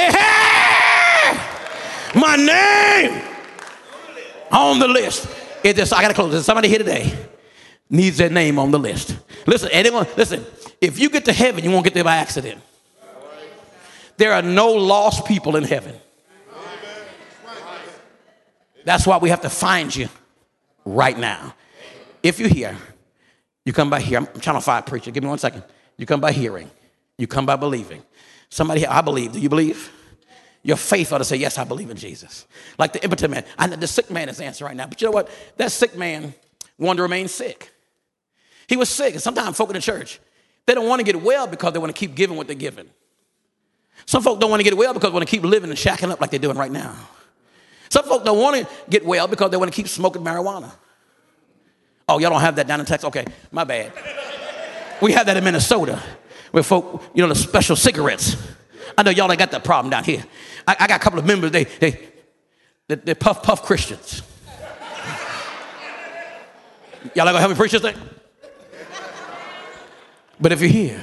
my 2.16 2.36
name 2.36 3.22
on 4.52 4.80
the 4.80 4.88
list. 4.88 5.28
It 5.64 5.76
just, 5.76 5.94
I 5.94 6.02
gotta 6.02 6.16
close. 6.16 6.32
There's 6.32 6.46
somebody 6.46 6.68
here 6.68 6.80
today 6.80 7.31
needs 7.92 8.18
their 8.18 8.30
name 8.30 8.58
on 8.58 8.72
the 8.72 8.80
list. 8.80 9.18
Listen, 9.46 9.70
anyone, 9.72 10.08
listen, 10.18 10.44
if 10.80 10.98
you 10.98 11.10
get 11.10 11.26
to 11.26 11.34
heaven, 11.34 11.64
you 11.64 11.70
won't 11.70 11.84
get 11.84 11.94
there 11.94 12.04
by 12.04 12.16
accident. 12.16 12.60
There 14.18 14.34
are 14.34 14.42
no 14.42 14.72
lost 14.72 15.26
people 15.26 15.56
in 15.56 15.64
heaven. 15.64 15.96
That's 18.84 19.06
why 19.06 19.18
we 19.18 19.30
have 19.30 19.42
to 19.42 19.50
find 19.50 19.96
you 19.96 20.10
right 20.86 21.18
now. 21.18 21.54
If 22.24 22.40
you're 22.40 22.50
here, 22.50 22.78
you 23.66 23.74
come 23.74 23.90
by 23.90 24.00
here. 24.00 24.20
I'm 24.20 24.28
to 24.28 24.62
find 24.62 24.86
preacher. 24.86 25.12
Give 25.12 25.24
me 25.24 25.30
one 25.30 25.38
second. 25.38 25.64
You 25.98 26.06
come 26.06 26.22
by 26.22 26.32
hearing. 26.32 26.72
You 27.18 27.28
come 27.28 27.46
by 27.46 27.56
believing. 27.58 28.02
Somebody 28.50 28.82
here, 28.82 28.90
I 28.90 29.02
believe. 29.02 29.34
Do 29.34 29.40
you 29.40 29.50
believe? 29.50 29.92
Your 30.64 30.78
faith 30.78 31.12
ought 31.12 31.20
to 31.20 31.24
say, 31.24 31.36
Yes, 31.36 31.58
I 31.58 31.64
believe 31.64 31.90
in 31.90 31.98
Jesus. 31.98 32.46
Like 32.78 32.94
the 32.94 33.04
impotent 33.04 33.32
man. 33.32 33.44
I 33.58 33.68
know 33.68 33.76
the 33.76 33.88
sick 33.88 34.10
man 34.10 34.30
is 34.30 34.40
answering 34.40 34.70
right 34.70 34.78
now. 34.78 34.88
But 34.88 35.02
you 35.02 35.08
know 35.08 35.12
what? 35.12 35.30
That 35.58 35.72
sick 35.72 35.96
man 35.96 36.34
wanted 36.78 36.98
to 36.98 37.04
remain 37.04 37.28
sick. 37.28 37.71
He 38.72 38.78
was 38.78 38.88
sick. 38.88 39.14
And 39.14 39.22
sometimes 39.22 39.58
folk 39.58 39.70
in 39.70 39.74
the 39.74 39.82
church, 39.82 40.22
they 40.66 40.74
don't 40.74 40.88
want 40.88 41.02
to 41.02 41.04
get 41.04 41.22
well 41.22 41.46
because 41.46 41.74
they 41.74 41.80
want 41.80 41.94
to 41.94 42.00
keep 42.00 42.16
giving 42.16 42.38
what 42.38 42.48
they're 42.48 42.56
giving. 42.56 42.90
Some 44.06 44.24
folk 44.24 44.40
don't 44.40 44.50
want 44.50 44.62
to 44.62 44.64
get 44.64 44.78
well 44.78 44.94
because 44.94 45.10
they 45.10 45.14
want 45.14 45.28
to 45.28 45.30
keep 45.30 45.44
living 45.44 45.70
and 45.70 45.78
shacking 45.78 46.10
up 46.10 46.22
like 46.22 46.30
they're 46.30 46.40
doing 46.40 46.56
right 46.56 46.72
now. 46.72 46.96
Some 47.90 48.06
folk 48.06 48.24
don't 48.24 48.40
want 48.40 48.56
to 48.56 48.74
get 48.90 49.06
well 49.06 49.28
because 49.28 49.52
they 49.52 49.58
want 49.58 49.70
to 49.70 49.76
keep 49.76 49.90
smoking 49.90 50.22
marijuana. 50.22 50.72
Oh, 52.08 52.20
y'all 52.20 52.30
don't 52.30 52.40
have 52.40 52.56
that 52.56 52.66
down 52.66 52.80
in 52.80 52.86
Texas? 52.86 53.08
Okay, 53.10 53.26
my 53.52 53.66
bad. 53.66 53.92
We 55.02 55.12
have 55.12 55.26
that 55.26 55.36
in 55.36 55.44
Minnesota 55.44 56.02
where 56.52 56.64
folk, 56.64 57.04
you 57.14 57.24
know, 57.24 57.28
the 57.28 57.36
special 57.36 57.76
cigarettes. 57.76 58.38
I 58.98 59.04
know 59.04 59.12
y'all 59.12 59.30
ain't 59.30 59.40
got 59.40 59.52
that 59.52 59.66
problem 59.66 59.90
down 59.90 60.06
here. 60.06 60.24
I, 60.66 60.78
I 60.80 60.88
got 60.88 61.02
a 61.02 61.04
couple 61.04 61.20
of 61.20 61.26
members, 61.26 61.52
they, 61.52 61.66
they, 61.66 62.00
they, 62.88 62.96
they're 62.96 63.16
puff 63.16 63.44
puff 63.44 63.64
Christians. 63.64 64.22
y'all 67.14 67.28
ain't 67.28 67.34
gonna 67.34 67.40
help 67.40 67.52
me 67.52 67.58
preach 67.58 67.74
this 67.74 67.82
thing? 67.82 67.98
But 70.42 70.52
if 70.52 70.60
you're 70.60 70.70
here, 70.70 71.02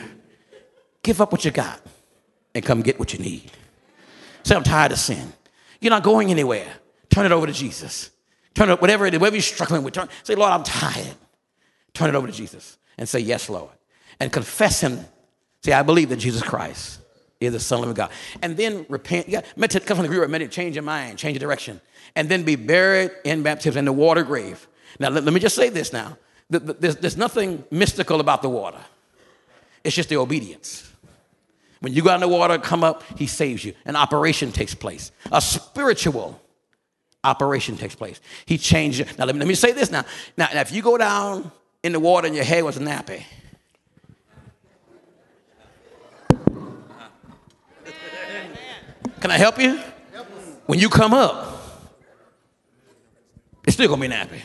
give 1.02 1.20
up 1.20 1.30
what 1.30 1.44
you 1.44 1.52
got 1.52 1.80
and 2.54 2.64
come 2.64 2.82
get 2.82 2.98
what 2.98 3.12
you 3.12 3.20
need. 3.20 3.50
Say, 4.42 4.56
I'm 4.56 4.64
tired 4.64 4.92
of 4.92 4.98
sin. 4.98 5.32
You're 5.80 5.90
not 5.90 6.02
going 6.02 6.30
anywhere. 6.30 6.68
Turn 7.08 7.24
it 7.24 7.32
over 7.32 7.46
to 7.46 7.52
Jesus. 7.52 8.10
Turn 8.54 8.68
it, 8.68 8.80
whatever 8.80 9.06
it 9.06 9.14
is, 9.14 9.20
whatever 9.20 9.36
you're 9.36 9.42
struggling 9.42 9.84
with, 9.84 9.94
turn, 9.94 10.08
say, 10.24 10.34
Lord, 10.34 10.50
I'm 10.50 10.64
tired. 10.64 11.14
Turn 11.94 12.08
it 12.08 12.16
over 12.16 12.26
to 12.26 12.32
Jesus 12.32 12.78
and 12.96 13.08
say, 13.08 13.20
Yes, 13.20 13.48
Lord. 13.48 13.70
And 14.20 14.32
confess 14.32 14.80
Him. 14.80 14.98
Say, 15.62 15.72
I 15.72 15.82
believe 15.82 16.08
that 16.08 16.16
Jesus 16.16 16.42
Christ 16.42 17.00
is 17.40 17.52
the 17.52 17.60
Son 17.60 17.86
of 17.86 17.94
God. 17.94 18.10
And 18.42 18.56
then 18.56 18.84
repent. 18.88 19.28
Yeah, 19.28 19.42
meditate, 19.56 19.86
come 19.86 19.96
from 19.96 20.06
the 20.06 20.12
Greek 20.12 20.28
meditate, 20.28 20.50
change 20.50 20.74
your 20.74 20.82
mind, 20.82 21.18
change 21.18 21.34
your 21.34 21.46
direction. 21.46 21.80
And 22.16 22.28
then 22.28 22.42
be 22.42 22.56
buried 22.56 23.12
in 23.24 23.42
baptism 23.42 23.78
in 23.78 23.84
the 23.84 23.92
water 23.92 24.24
grave. 24.24 24.66
Now, 24.98 25.10
let, 25.10 25.24
let 25.24 25.32
me 25.32 25.40
just 25.40 25.54
say 25.54 25.68
this 25.68 25.92
now. 25.92 26.18
There's, 26.50 26.96
there's 26.96 27.16
nothing 27.16 27.64
mystical 27.70 28.20
about 28.20 28.42
the 28.42 28.48
water. 28.48 28.80
It's 29.84 29.94
just 29.94 30.08
the 30.08 30.16
obedience. 30.16 30.90
When 31.80 31.92
you 31.92 32.02
go 32.02 32.10
out 32.10 32.16
in 32.16 32.20
the 32.20 32.28
water, 32.28 32.58
come 32.58 32.82
up, 32.82 33.04
he 33.16 33.26
saves 33.26 33.64
you. 33.64 33.72
An 33.84 33.94
operation 33.94 34.50
takes 34.50 34.74
place. 34.74 35.12
A 35.30 35.40
spiritual 35.40 36.40
operation 37.22 37.76
takes 37.76 37.94
place. 37.94 38.20
He 38.46 38.58
changed 38.58 38.98
you. 38.98 39.04
Now, 39.18 39.26
let 39.26 39.34
me, 39.34 39.38
let 39.40 39.48
me 39.48 39.54
say 39.54 39.72
this 39.72 39.90
now. 39.90 40.04
now. 40.36 40.48
Now, 40.52 40.60
if 40.60 40.72
you 40.72 40.82
go 40.82 40.98
down 40.98 41.52
in 41.82 41.92
the 41.92 42.00
water 42.00 42.26
and 42.26 42.34
your 42.34 42.44
hair 42.44 42.64
was 42.64 42.78
nappy, 42.78 43.22
Can 49.20 49.32
I 49.32 49.36
help 49.36 49.60
you? 49.60 49.80
When 50.66 50.78
you 50.78 50.88
come 50.88 51.12
up, 51.12 51.60
it's 53.64 53.74
still 53.74 53.88
gonna 53.88 54.00
be 54.00 54.08
nappy. 54.08 54.40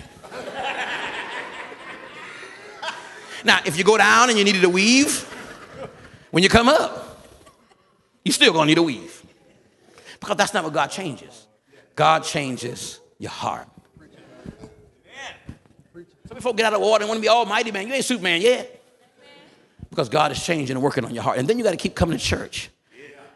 Now, 3.44 3.60
if 3.66 3.78
you 3.78 3.84
go 3.84 3.98
down 3.98 4.30
and 4.30 4.38
you 4.38 4.44
needed 4.44 4.64
a 4.64 4.70
weave, 4.70 5.22
when 6.32 6.44
you 6.44 6.50
come 6.50 6.70
up, 6.70 7.28
you're 8.24 8.34
still 8.34 8.54
gonna 8.54 8.68
need 8.68 8.78
a 8.78 8.84
weave. 8.84 9.24
Because 10.20 10.38
that's 10.38 10.54
not 10.54 10.64
what 10.64 10.74
God 10.74 10.88
changes. 10.88 11.48
God 11.96 12.24
changes 12.24 13.00
your 13.20 13.32
heart. 13.32 13.68
Some 16.28 16.38
people 16.38 16.54
get 16.54 16.66
out 16.66 16.74
of 16.74 16.80
the 16.80 16.88
water 16.88 17.04
and 17.04 17.10
want 17.10 17.18
to 17.20 17.22
be 17.22 17.30
almighty, 17.30 17.72
man. 17.72 17.88
You 17.88 17.94
ain't 17.94 18.06
Superman 18.06 18.42
yet. 18.42 18.82
Because 19.90 20.10
God 20.10 20.32
is 20.32 20.44
changing 20.44 20.76
and 20.76 20.84
working 20.84 21.06
on 21.06 21.14
your 21.14 21.24
heart. 21.24 21.38
And 21.38 21.48
then 21.48 21.60
you 21.60 21.64
got 21.64 21.72
to 21.72 21.78
keep 21.78 21.94
coming 21.94 22.18
to 22.18 22.24
church 22.24 22.72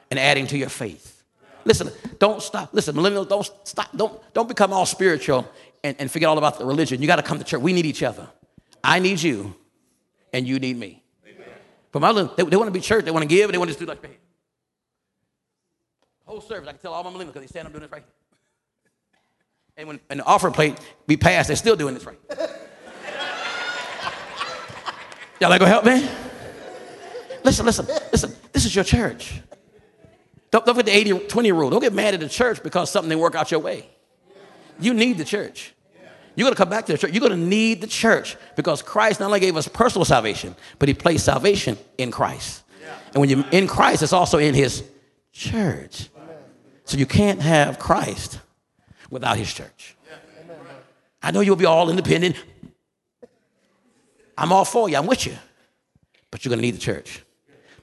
and 0.09 0.19
adding 0.19 0.47
to 0.47 0.57
your 0.57 0.69
faith. 0.69 1.23
Listen, 1.65 1.91
don't 2.17 2.41
stop. 2.41 2.73
Listen, 2.73 2.95
millennials, 2.95 3.29
don't 3.29 3.47
stop. 3.63 3.95
Don't, 3.95 4.19
don't 4.33 4.47
become 4.47 4.73
all 4.73 4.85
spiritual 4.85 5.47
and, 5.83 5.95
and 5.99 6.09
forget 6.09 6.29
all 6.29 6.37
about 6.37 6.57
the 6.57 6.65
religion. 6.65 7.01
You 7.01 7.07
got 7.07 7.17
to 7.17 7.21
come 7.21 7.37
to 7.37 7.43
church. 7.43 7.61
We 7.61 7.73
need 7.73 7.85
each 7.85 8.01
other. 8.01 8.27
I 8.83 8.99
need 8.99 9.21
you, 9.21 9.53
and 10.33 10.47
you 10.47 10.59
need 10.59 10.77
me. 10.77 11.03
But 11.91 12.01
my 12.01 12.11
they, 12.11 12.43
they 12.43 12.55
want 12.57 12.67
to 12.67 12.71
be 12.71 12.81
church. 12.81 13.05
They 13.05 13.11
want 13.11 13.23
to 13.23 13.27
give. 13.27 13.51
They 13.51 13.57
want 13.57 13.69
to 13.69 13.71
just 13.71 13.79
do 13.79 13.85
like 13.85 14.03
right. 14.03 14.19
Whole 16.25 16.41
service, 16.41 16.67
I 16.67 16.73
can 16.73 16.81
tell 16.81 16.93
all 16.93 17.03
my 17.03 17.09
millennials 17.09 17.27
because 17.27 17.41
they 17.41 17.47
stand 17.47 17.67
up 17.67 17.73
doing 17.73 17.83
this 17.83 17.91
right 17.91 18.03
here. 18.03 18.13
And 19.77 19.87
when 19.87 19.99
the 20.09 20.23
offering 20.25 20.53
plate 20.53 20.77
be 21.05 21.15
passed, 21.15 21.47
they're 21.47 21.55
still 21.55 21.75
doing 21.75 21.93
this 21.93 22.05
right. 22.05 22.19
Y'all 25.39 25.49
like 25.49 25.59
go 25.59 25.65
help 25.65 25.85
me? 25.85 26.07
Listen, 27.43 27.65
listen, 27.65 27.85
listen. 28.11 28.35
This 28.51 28.65
is 28.65 28.75
your 28.75 28.83
church. 28.83 29.39
Don't, 30.51 30.65
don't 30.65 30.85
the 30.85 30.95
80 30.95 31.27
20 31.27 31.51
rule. 31.51 31.69
Don't 31.69 31.81
get 31.81 31.93
mad 31.93 32.13
at 32.13 32.19
the 32.19 32.27
church 32.27 32.61
because 32.63 32.89
something 32.91 33.09
didn't 33.09 33.21
work 33.21 33.35
out 33.35 33.51
your 33.51 33.59
way. 33.59 33.87
You 34.79 34.93
need 34.93 35.17
the 35.17 35.25
church. 35.25 35.73
You're 36.37 36.45
going 36.45 36.53
to 36.53 36.57
come 36.57 36.69
back 36.69 36.85
to 36.85 36.91
the 36.91 36.99
church. 36.99 37.11
You're 37.13 37.27
going 37.27 37.31
to 37.31 37.45
need 37.47 37.81
the 37.81 37.87
church 37.87 38.37
because 38.55 38.83
Christ 38.83 39.19
not 39.19 39.25
only 39.25 39.39
gave 39.39 39.57
us 39.57 39.67
personal 39.67 40.05
salvation, 40.05 40.55
but 40.77 40.87
He 40.87 40.93
placed 40.93 41.25
salvation 41.25 41.79
in 41.97 42.11
Christ. 42.11 42.63
And 43.13 43.15
when 43.15 43.29
you're 43.29 43.43
in 43.51 43.67
Christ, 43.67 44.03
it's 44.03 44.13
also 44.13 44.37
in 44.37 44.53
His 44.53 44.83
church. 45.33 46.09
So 46.85 46.95
you 46.95 47.07
can't 47.07 47.41
have 47.41 47.79
Christ 47.79 48.39
without 49.09 49.35
His 49.35 49.51
church. 49.51 49.95
I 51.23 51.31
know 51.31 51.39
you'll 51.39 51.55
be 51.55 51.65
all 51.65 51.89
independent. 51.89 52.35
I'm 54.37 54.53
all 54.53 54.63
for 54.63 54.87
you. 54.87 54.95
I'm 54.95 55.07
with 55.07 55.25
you. 55.25 55.35
But 56.29 56.45
you're 56.45 56.51
going 56.51 56.59
to 56.59 56.65
need 56.65 56.75
the 56.75 56.79
church. 56.79 57.23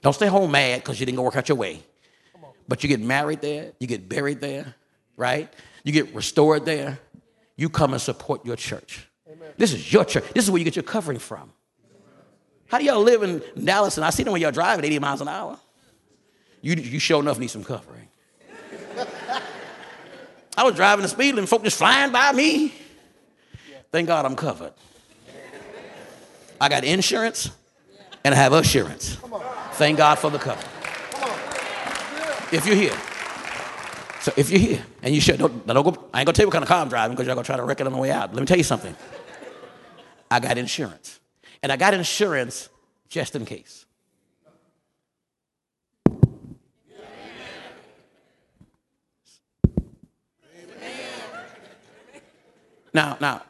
Don't 0.01 0.13
stay 0.13 0.29
home 0.29 0.53
mad 0.53 0.81
because 0.81 1.01
you 1.01 1.07
didn't 1.07 1.17
go 1.17 1.23
work 1.23 1.35
out 1.35 1.49
your 1.49 1.59
way. 1.59 1.83
But 2.69 2.85
you 2.85 2.89
get 2.89 3.01
married 3.01 3.41
there, 3.41 3.73
you 3.81 3.89
get 3.89 4.09
buried 4.09 4.41
there, 4.41 4.77
right? 5.17 5.53
You 5.83 5.93
get 5.93 6.15
restored 6.15 6.65
there. 6.65 7.01
You 7.57 7.69
come 7.69 7.93
and 7.93 8.03
support 8.03 8.45
your 8.45 8.57
church. 8.57 9.07
Amen. 9.31 9.49
This 9.57 9.73
is 9.73 9.93
your 9.93 10.05
church. 10.05 10.25
This 10.35 10.45
is 10.45 10.51
where 10.51 10.59
you 10.59 10.65
get 10.65 10.77
your 10.77 10.83
covering 10.83 11.19
from. 11.19 11.53
How 12.67 12.79
do 12.79 12.85
y'all 12.85 13.03
live 13.03 13.23
in 13.23 13.43
Dallas? 13.63 13.97
And 13.97 14.05
I 14.05 14.11
see 14.11 14.23
them 14.23 14.33
when 14.33 14.43
y'all 14.43 14.51
driving 14.51 14.85
80 14.85 14.99
miles 14.99 15.21
an 15.21 15.29
hour. 15.29 15.59
You, 16.61 16.75
you 16.75 16.99
sure 16.99 17.21
enough 17.21 17.39
need 17.39 17.51
some 17.51 17.63
covering. 17.63 18.09
I 20.57 20.65
was 20.65 20.75
driving 20.75 21.03
the 21.03 21.09
speed 21.09 21.35
limit, 21.35 21.51
folk 21.51 21.63
just 21.63 21.79
flying 21.79 22.11
by 22.11 22.33
me. 22.33 22.73
Thank 23.93 24.09
God 24.09 24.25
I'm 24.25 24.35
covered. 24.35 24.73
I 26.61 26.69
got 26.69 26.85
insurance 26.85 27.51
and 28.25 28.35
I 28.35 28.39
have 28.39 28.53
assurance. 28.53 29.19
Thank 29.73 29.99
God 29.99 30.19
for 30.19 30.31
the 30.31 30.39
cover. 30.39 30.67
If 32.51 32.67
you're 32.67 32.77
here. 32.77 32.97
So 34.25 34.33
if 34.39 34.49
you're 34.49 34.59
here 34.59 34.83
and 35.03 35.15
you 35.15 35.21
should, 35.21 35.39
don't, 35.39 35.67
don't 35.67 35.83
go, 35.83 36.09
I 36.15 36.21
ain't 36.21 36.27
gonna 36.27 36.33
tell 36.33 36.45
you 36.45 36.47
what 36.47 36.55
kind 36.55 36.63
of 36.63 36.69
car 36.69 36.81
I'm 36.81 36.89
driving 36.89 37.15
because 37.15 37.27
you're 37.27 37.35
gonna 37.35 37.45
try 37.45 37.59
to 37.59 37.63
wreck 37.63 37.83
it 37.83 37.87
on 37.87 37.93
the 37.93 37.99
way 37.99 38.11
out. 38.11 38.33
Let 38.33 38.41
me 38.41 38.47
tell 38.47 38.57
you 38.57 38.65
something. 38.65 38.97
I 40.31 40.41
got 40.41 40.57
insurance. 40.57 41.21
And 41.63 41.71
I 41.71 41.77
got 41.77 41.93
insurance 41.93 42.71
just 43.11 43.37
in 43.37 43.45
case. 43.45 43.85
Now, 52.95 53.19
now, 53.21 53.43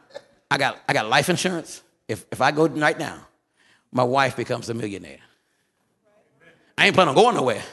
I 0.51 0.57
got, 0.57 0.77
I 0.89 0.91
got 0.91 1.07
life 1.07 1.29
insurance. 1.29 1.83
If, 2.09 2.25
if 2.33 2.41
I 2.41 2.51
go 2.51 2.67
right 2.67 2.99
now, 2.99 3.25
my 3.93 4.03
wife 4.03 4.35
becomes 4.35 4.69
a 4.69 4.73
millionaire. 4.73 5.19
I 6.77 6.87
ain't 6.87 6.95
planning 6.95 7.15
on 7.15 7.15
going 7.15 7.35
nowhere. 7.35 7.63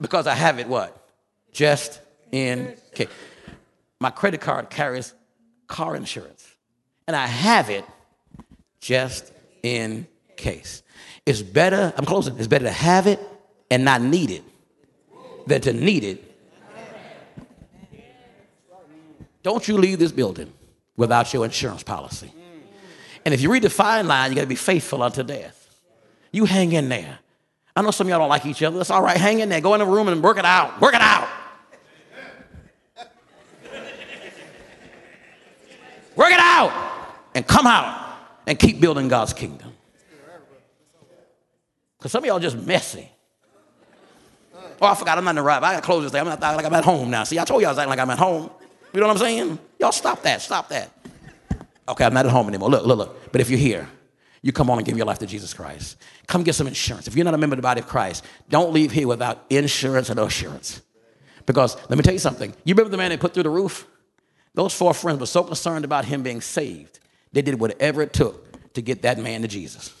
Because 0.00 0.26
I 0.26 0.34
have 0.34 0.58
it 0.58 0.68
what? 0.68 1.08
Just 1.52 2.00
in 2.32 2.76
case. 2.94 3.08
My 4.00 4.10
credit 4.10 4.40
card 4.40 4.70
carries 4.70 5.14
car 5.66 5.96
insurance. 5.96 6.54
And 7.06 7.14
I 7.16 7.26
have 7.26 7.70
it 7.70 7.84
just 8.80 9.32
in 9.62 10.06
case. 10.36 10.82
It's 11.26 11.42
better, 11.42 11.92
I'm 11.96 12.04
closing, 12.04 12.36
it's 12.38 12.48
better 12.48 12.64
to 12.64 12.70
have 12.70 13.06
it 13.06 13.20
and 13.70 13.84
not 13.84 14.02
need 14.02 14.30
it 14.30 14.44
than 15.46 15.60
to 15.62 15.72
need 15.72 16.04
it. 16.04 16.30
Don't 19.42 19.66
you 19.68 19.76
leave 19.76 19.98
this 19.98 20.12
building 20.12 20.52
without 20.96 21.32
your 21.32 21.44
insurance 21.44 21.82
policy. 21.82 22.32
And 23.24 23.32
if 23.32 23.40
you 23.40 23.50
read 23.52 23.62
the 23.62 23.70
fine 23.70 24.06
line, 24.06 24.30
you 24.30 24.36
got 24.36 24.42
to 24.42 24.46
be 24.46 24.54
faithful 24.54 25.02
unto 25.02 25.22
death. 25.22 25.60
You 26.32 26.44
hang 26.46 26.72
in 26.72 26.88
there. 26.88 27.18
I 27.76 27.82
know 27.82 27.90
some 27.90 28.06
of 28.06 28.10
y'all 28.10 28.20
don't 28.20 28.28
like 28.28 28.46
each 28.46 28.62
other. 28.62 28.76
That's 28.76 28.90
all 28.90 29.02
right. 29.02 29.16
Hang 29.16 29.40
in 29.40 29.48
there. 29.48 29.60
Go 29.60 29.74
in 29.74 29.80
the 29.80 29.86
room 29.86 30.08
and 30.08 30.22
work 30.22 30.38
it 30.38 30.44
out. 30.44 30.80
Work 30.80 30.94
it 30.94 31.00
out. 31.00 31.28
work 36.16 36.30
it 36.30 36.38
out 36.38 36.72
and 37.34 37.44
come 37.46 37.66
out 37.66 38.16
and 38.46 38.56
keep 38.58 38.80
building 38.80 39.08
God's 39.08 39.32
kingdom. 39.32 39.72
Because 41.98 42.12
some 42.12 42.22
of 42.22 42.28
y'all 42.28 42.38
just 42.38 42.56
messy. 42.56 43.10
Oh, 44.80 44.86
I 44.86 44.94
forgot 44.94 45.18
I'm 45.18 45.24
not 45.24 45.30
in 45.30 45.36
the 45.36 45.42
right. 45.42 45.62
I 45.62 45.72
got 45.72 45.80
to 45.80 45.86
close 45.86 46.02
this 46.04 46.12
thing. 46.12 46.20
I'm 46.20 46.26
not 46.26 46.40
like 46.40 46.64
I'm 46.64 46.74
at 46.74 46.84
home 46.84 47.10
now. 47.10 47.24
See, 47.24 47.38
I 47.38 47.44
told 47.44 47.62
y'all 47.62 47.70
I 47.70 47.72
was 47.72 47.78
acting 47.78 47.90
like 47.90 47.98
I'm 47.98 48.10
at 48.10 48.18
home. 48.18 48.50
You 48.92 49.00
know 49.00 49.06
what 49.06 49.14
I'm 49.14 49.18
saying? 49.18 49.58
Y'all 49.80 49.92
stop 49.92 50.22
that. 50.22 50.42
Stop 50.42 50.68
that. 50.68 50.92
Okay, 51.88 52.04
I'm 52.04 52.14
not 52.14 52.26
at 52.26 52.32
home 52.32 52.48
anymore. 52.48 52.70
Look, 52.70 52.86
look, 52.86 52.98
look. 52.98 53.32
But 53.32 53.40
if 53.40 53.50
you're 53.50 53.58
here, 53.58 53.88
you 54.44 54.52
come 54.52 54.68
on 54.68 54.76
and 54.76 54.86
give 54.86 54.94
your 54.98 55.06
life 55.06 55.20
to 55.20 55.26
Jesus 55.26 55.54
Christ. 55.54 55.96
Come 56.26 56.42
get 56.42 56.54
some 56.54 56.66
insurance. 56.66 57.08
If 57.08 57.16
you're 57.16 57.24
not 57.24 57.32
a 57.32 57.38
member 57.38 57.54
of 57.54 57.58
the 57.58 57.62
body 57.62 57.80
of 57.80 57.88
Christ, 57.88 58.26
don't 58.50 58.74
leave 58.74 58.92
here 58.92 59.08
without 59.08 59.42
insurance 59.48 60.10
and 60.10 60.20
assurance. 60.20 60.82
Because 61.46 61.76
let 61.88 61.96
me 61.96 62.02
tell 62.02 62.12
you 62.12 62.18
something. 62.18 62.54
You 62.62 62.74
remember 62.74 62.90
the 62.90 62.98
man 62.98 63.08
they 63.08 63.16
put 63.16 63.32
through 63.32 63.44
the 63.44 63.50
roof? 63.50 63.86
Those 64.52 64.74
four 64.74 64.92
friends 64.92 65.18
were 65.18 65.24
so 65.24 65.44
concerned 65.44 65.86
about 65.86 66.04
him 66.04 66.22
being 66.22 66.42
saved, 66.42 66.98
they 67.32 67.40
did 67.40 67.58
whatever 67.58 68.02
it 68.02 68.12
took 68.12 68.72
to 68.74 68.82
get 68.82 69.00
that 69.00 69.18
man 69.18 69.40
to 69.40 69.48
Jesus. 69.48 69.94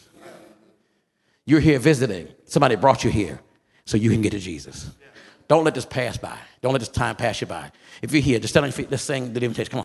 You're 1.46 1.60
here 1.60 1.78
visiting. 1.78 2.28
Somebody 2.44 2.76
brought 2.76 3.02
you 3.02 3.10
here 3.10 3.40
so 3.86 3.96
you 3.96 4.10
can 4.10 4.20
get 4.20 4.30
to 4.30 4.38
Jesus. 4.38 4.90
Don't 5.48 5.64
let 5.64 5.74
this 5.74 5.86
pass 5.86 6.18
by. 6.18 6.36
Don't 6.60 6.72
let 6.72 6.80
this 6.80 6.88
time 6.90 7.16
pass 7.16 7.40
you 7.40 7.46
by. 7.46 7.72
If 8.02 8.12
you're 8.12 8.22
here, 8.22 8.38
just 8.38 8.52
tell 8.52 8.62
them, 8.62 8.72
just 8.72 9.06
sing 9.06 9.32
the 9.32 9.40
invitation. 9.40 9.70
Come 9.70 9.80
on. 9.80 9.82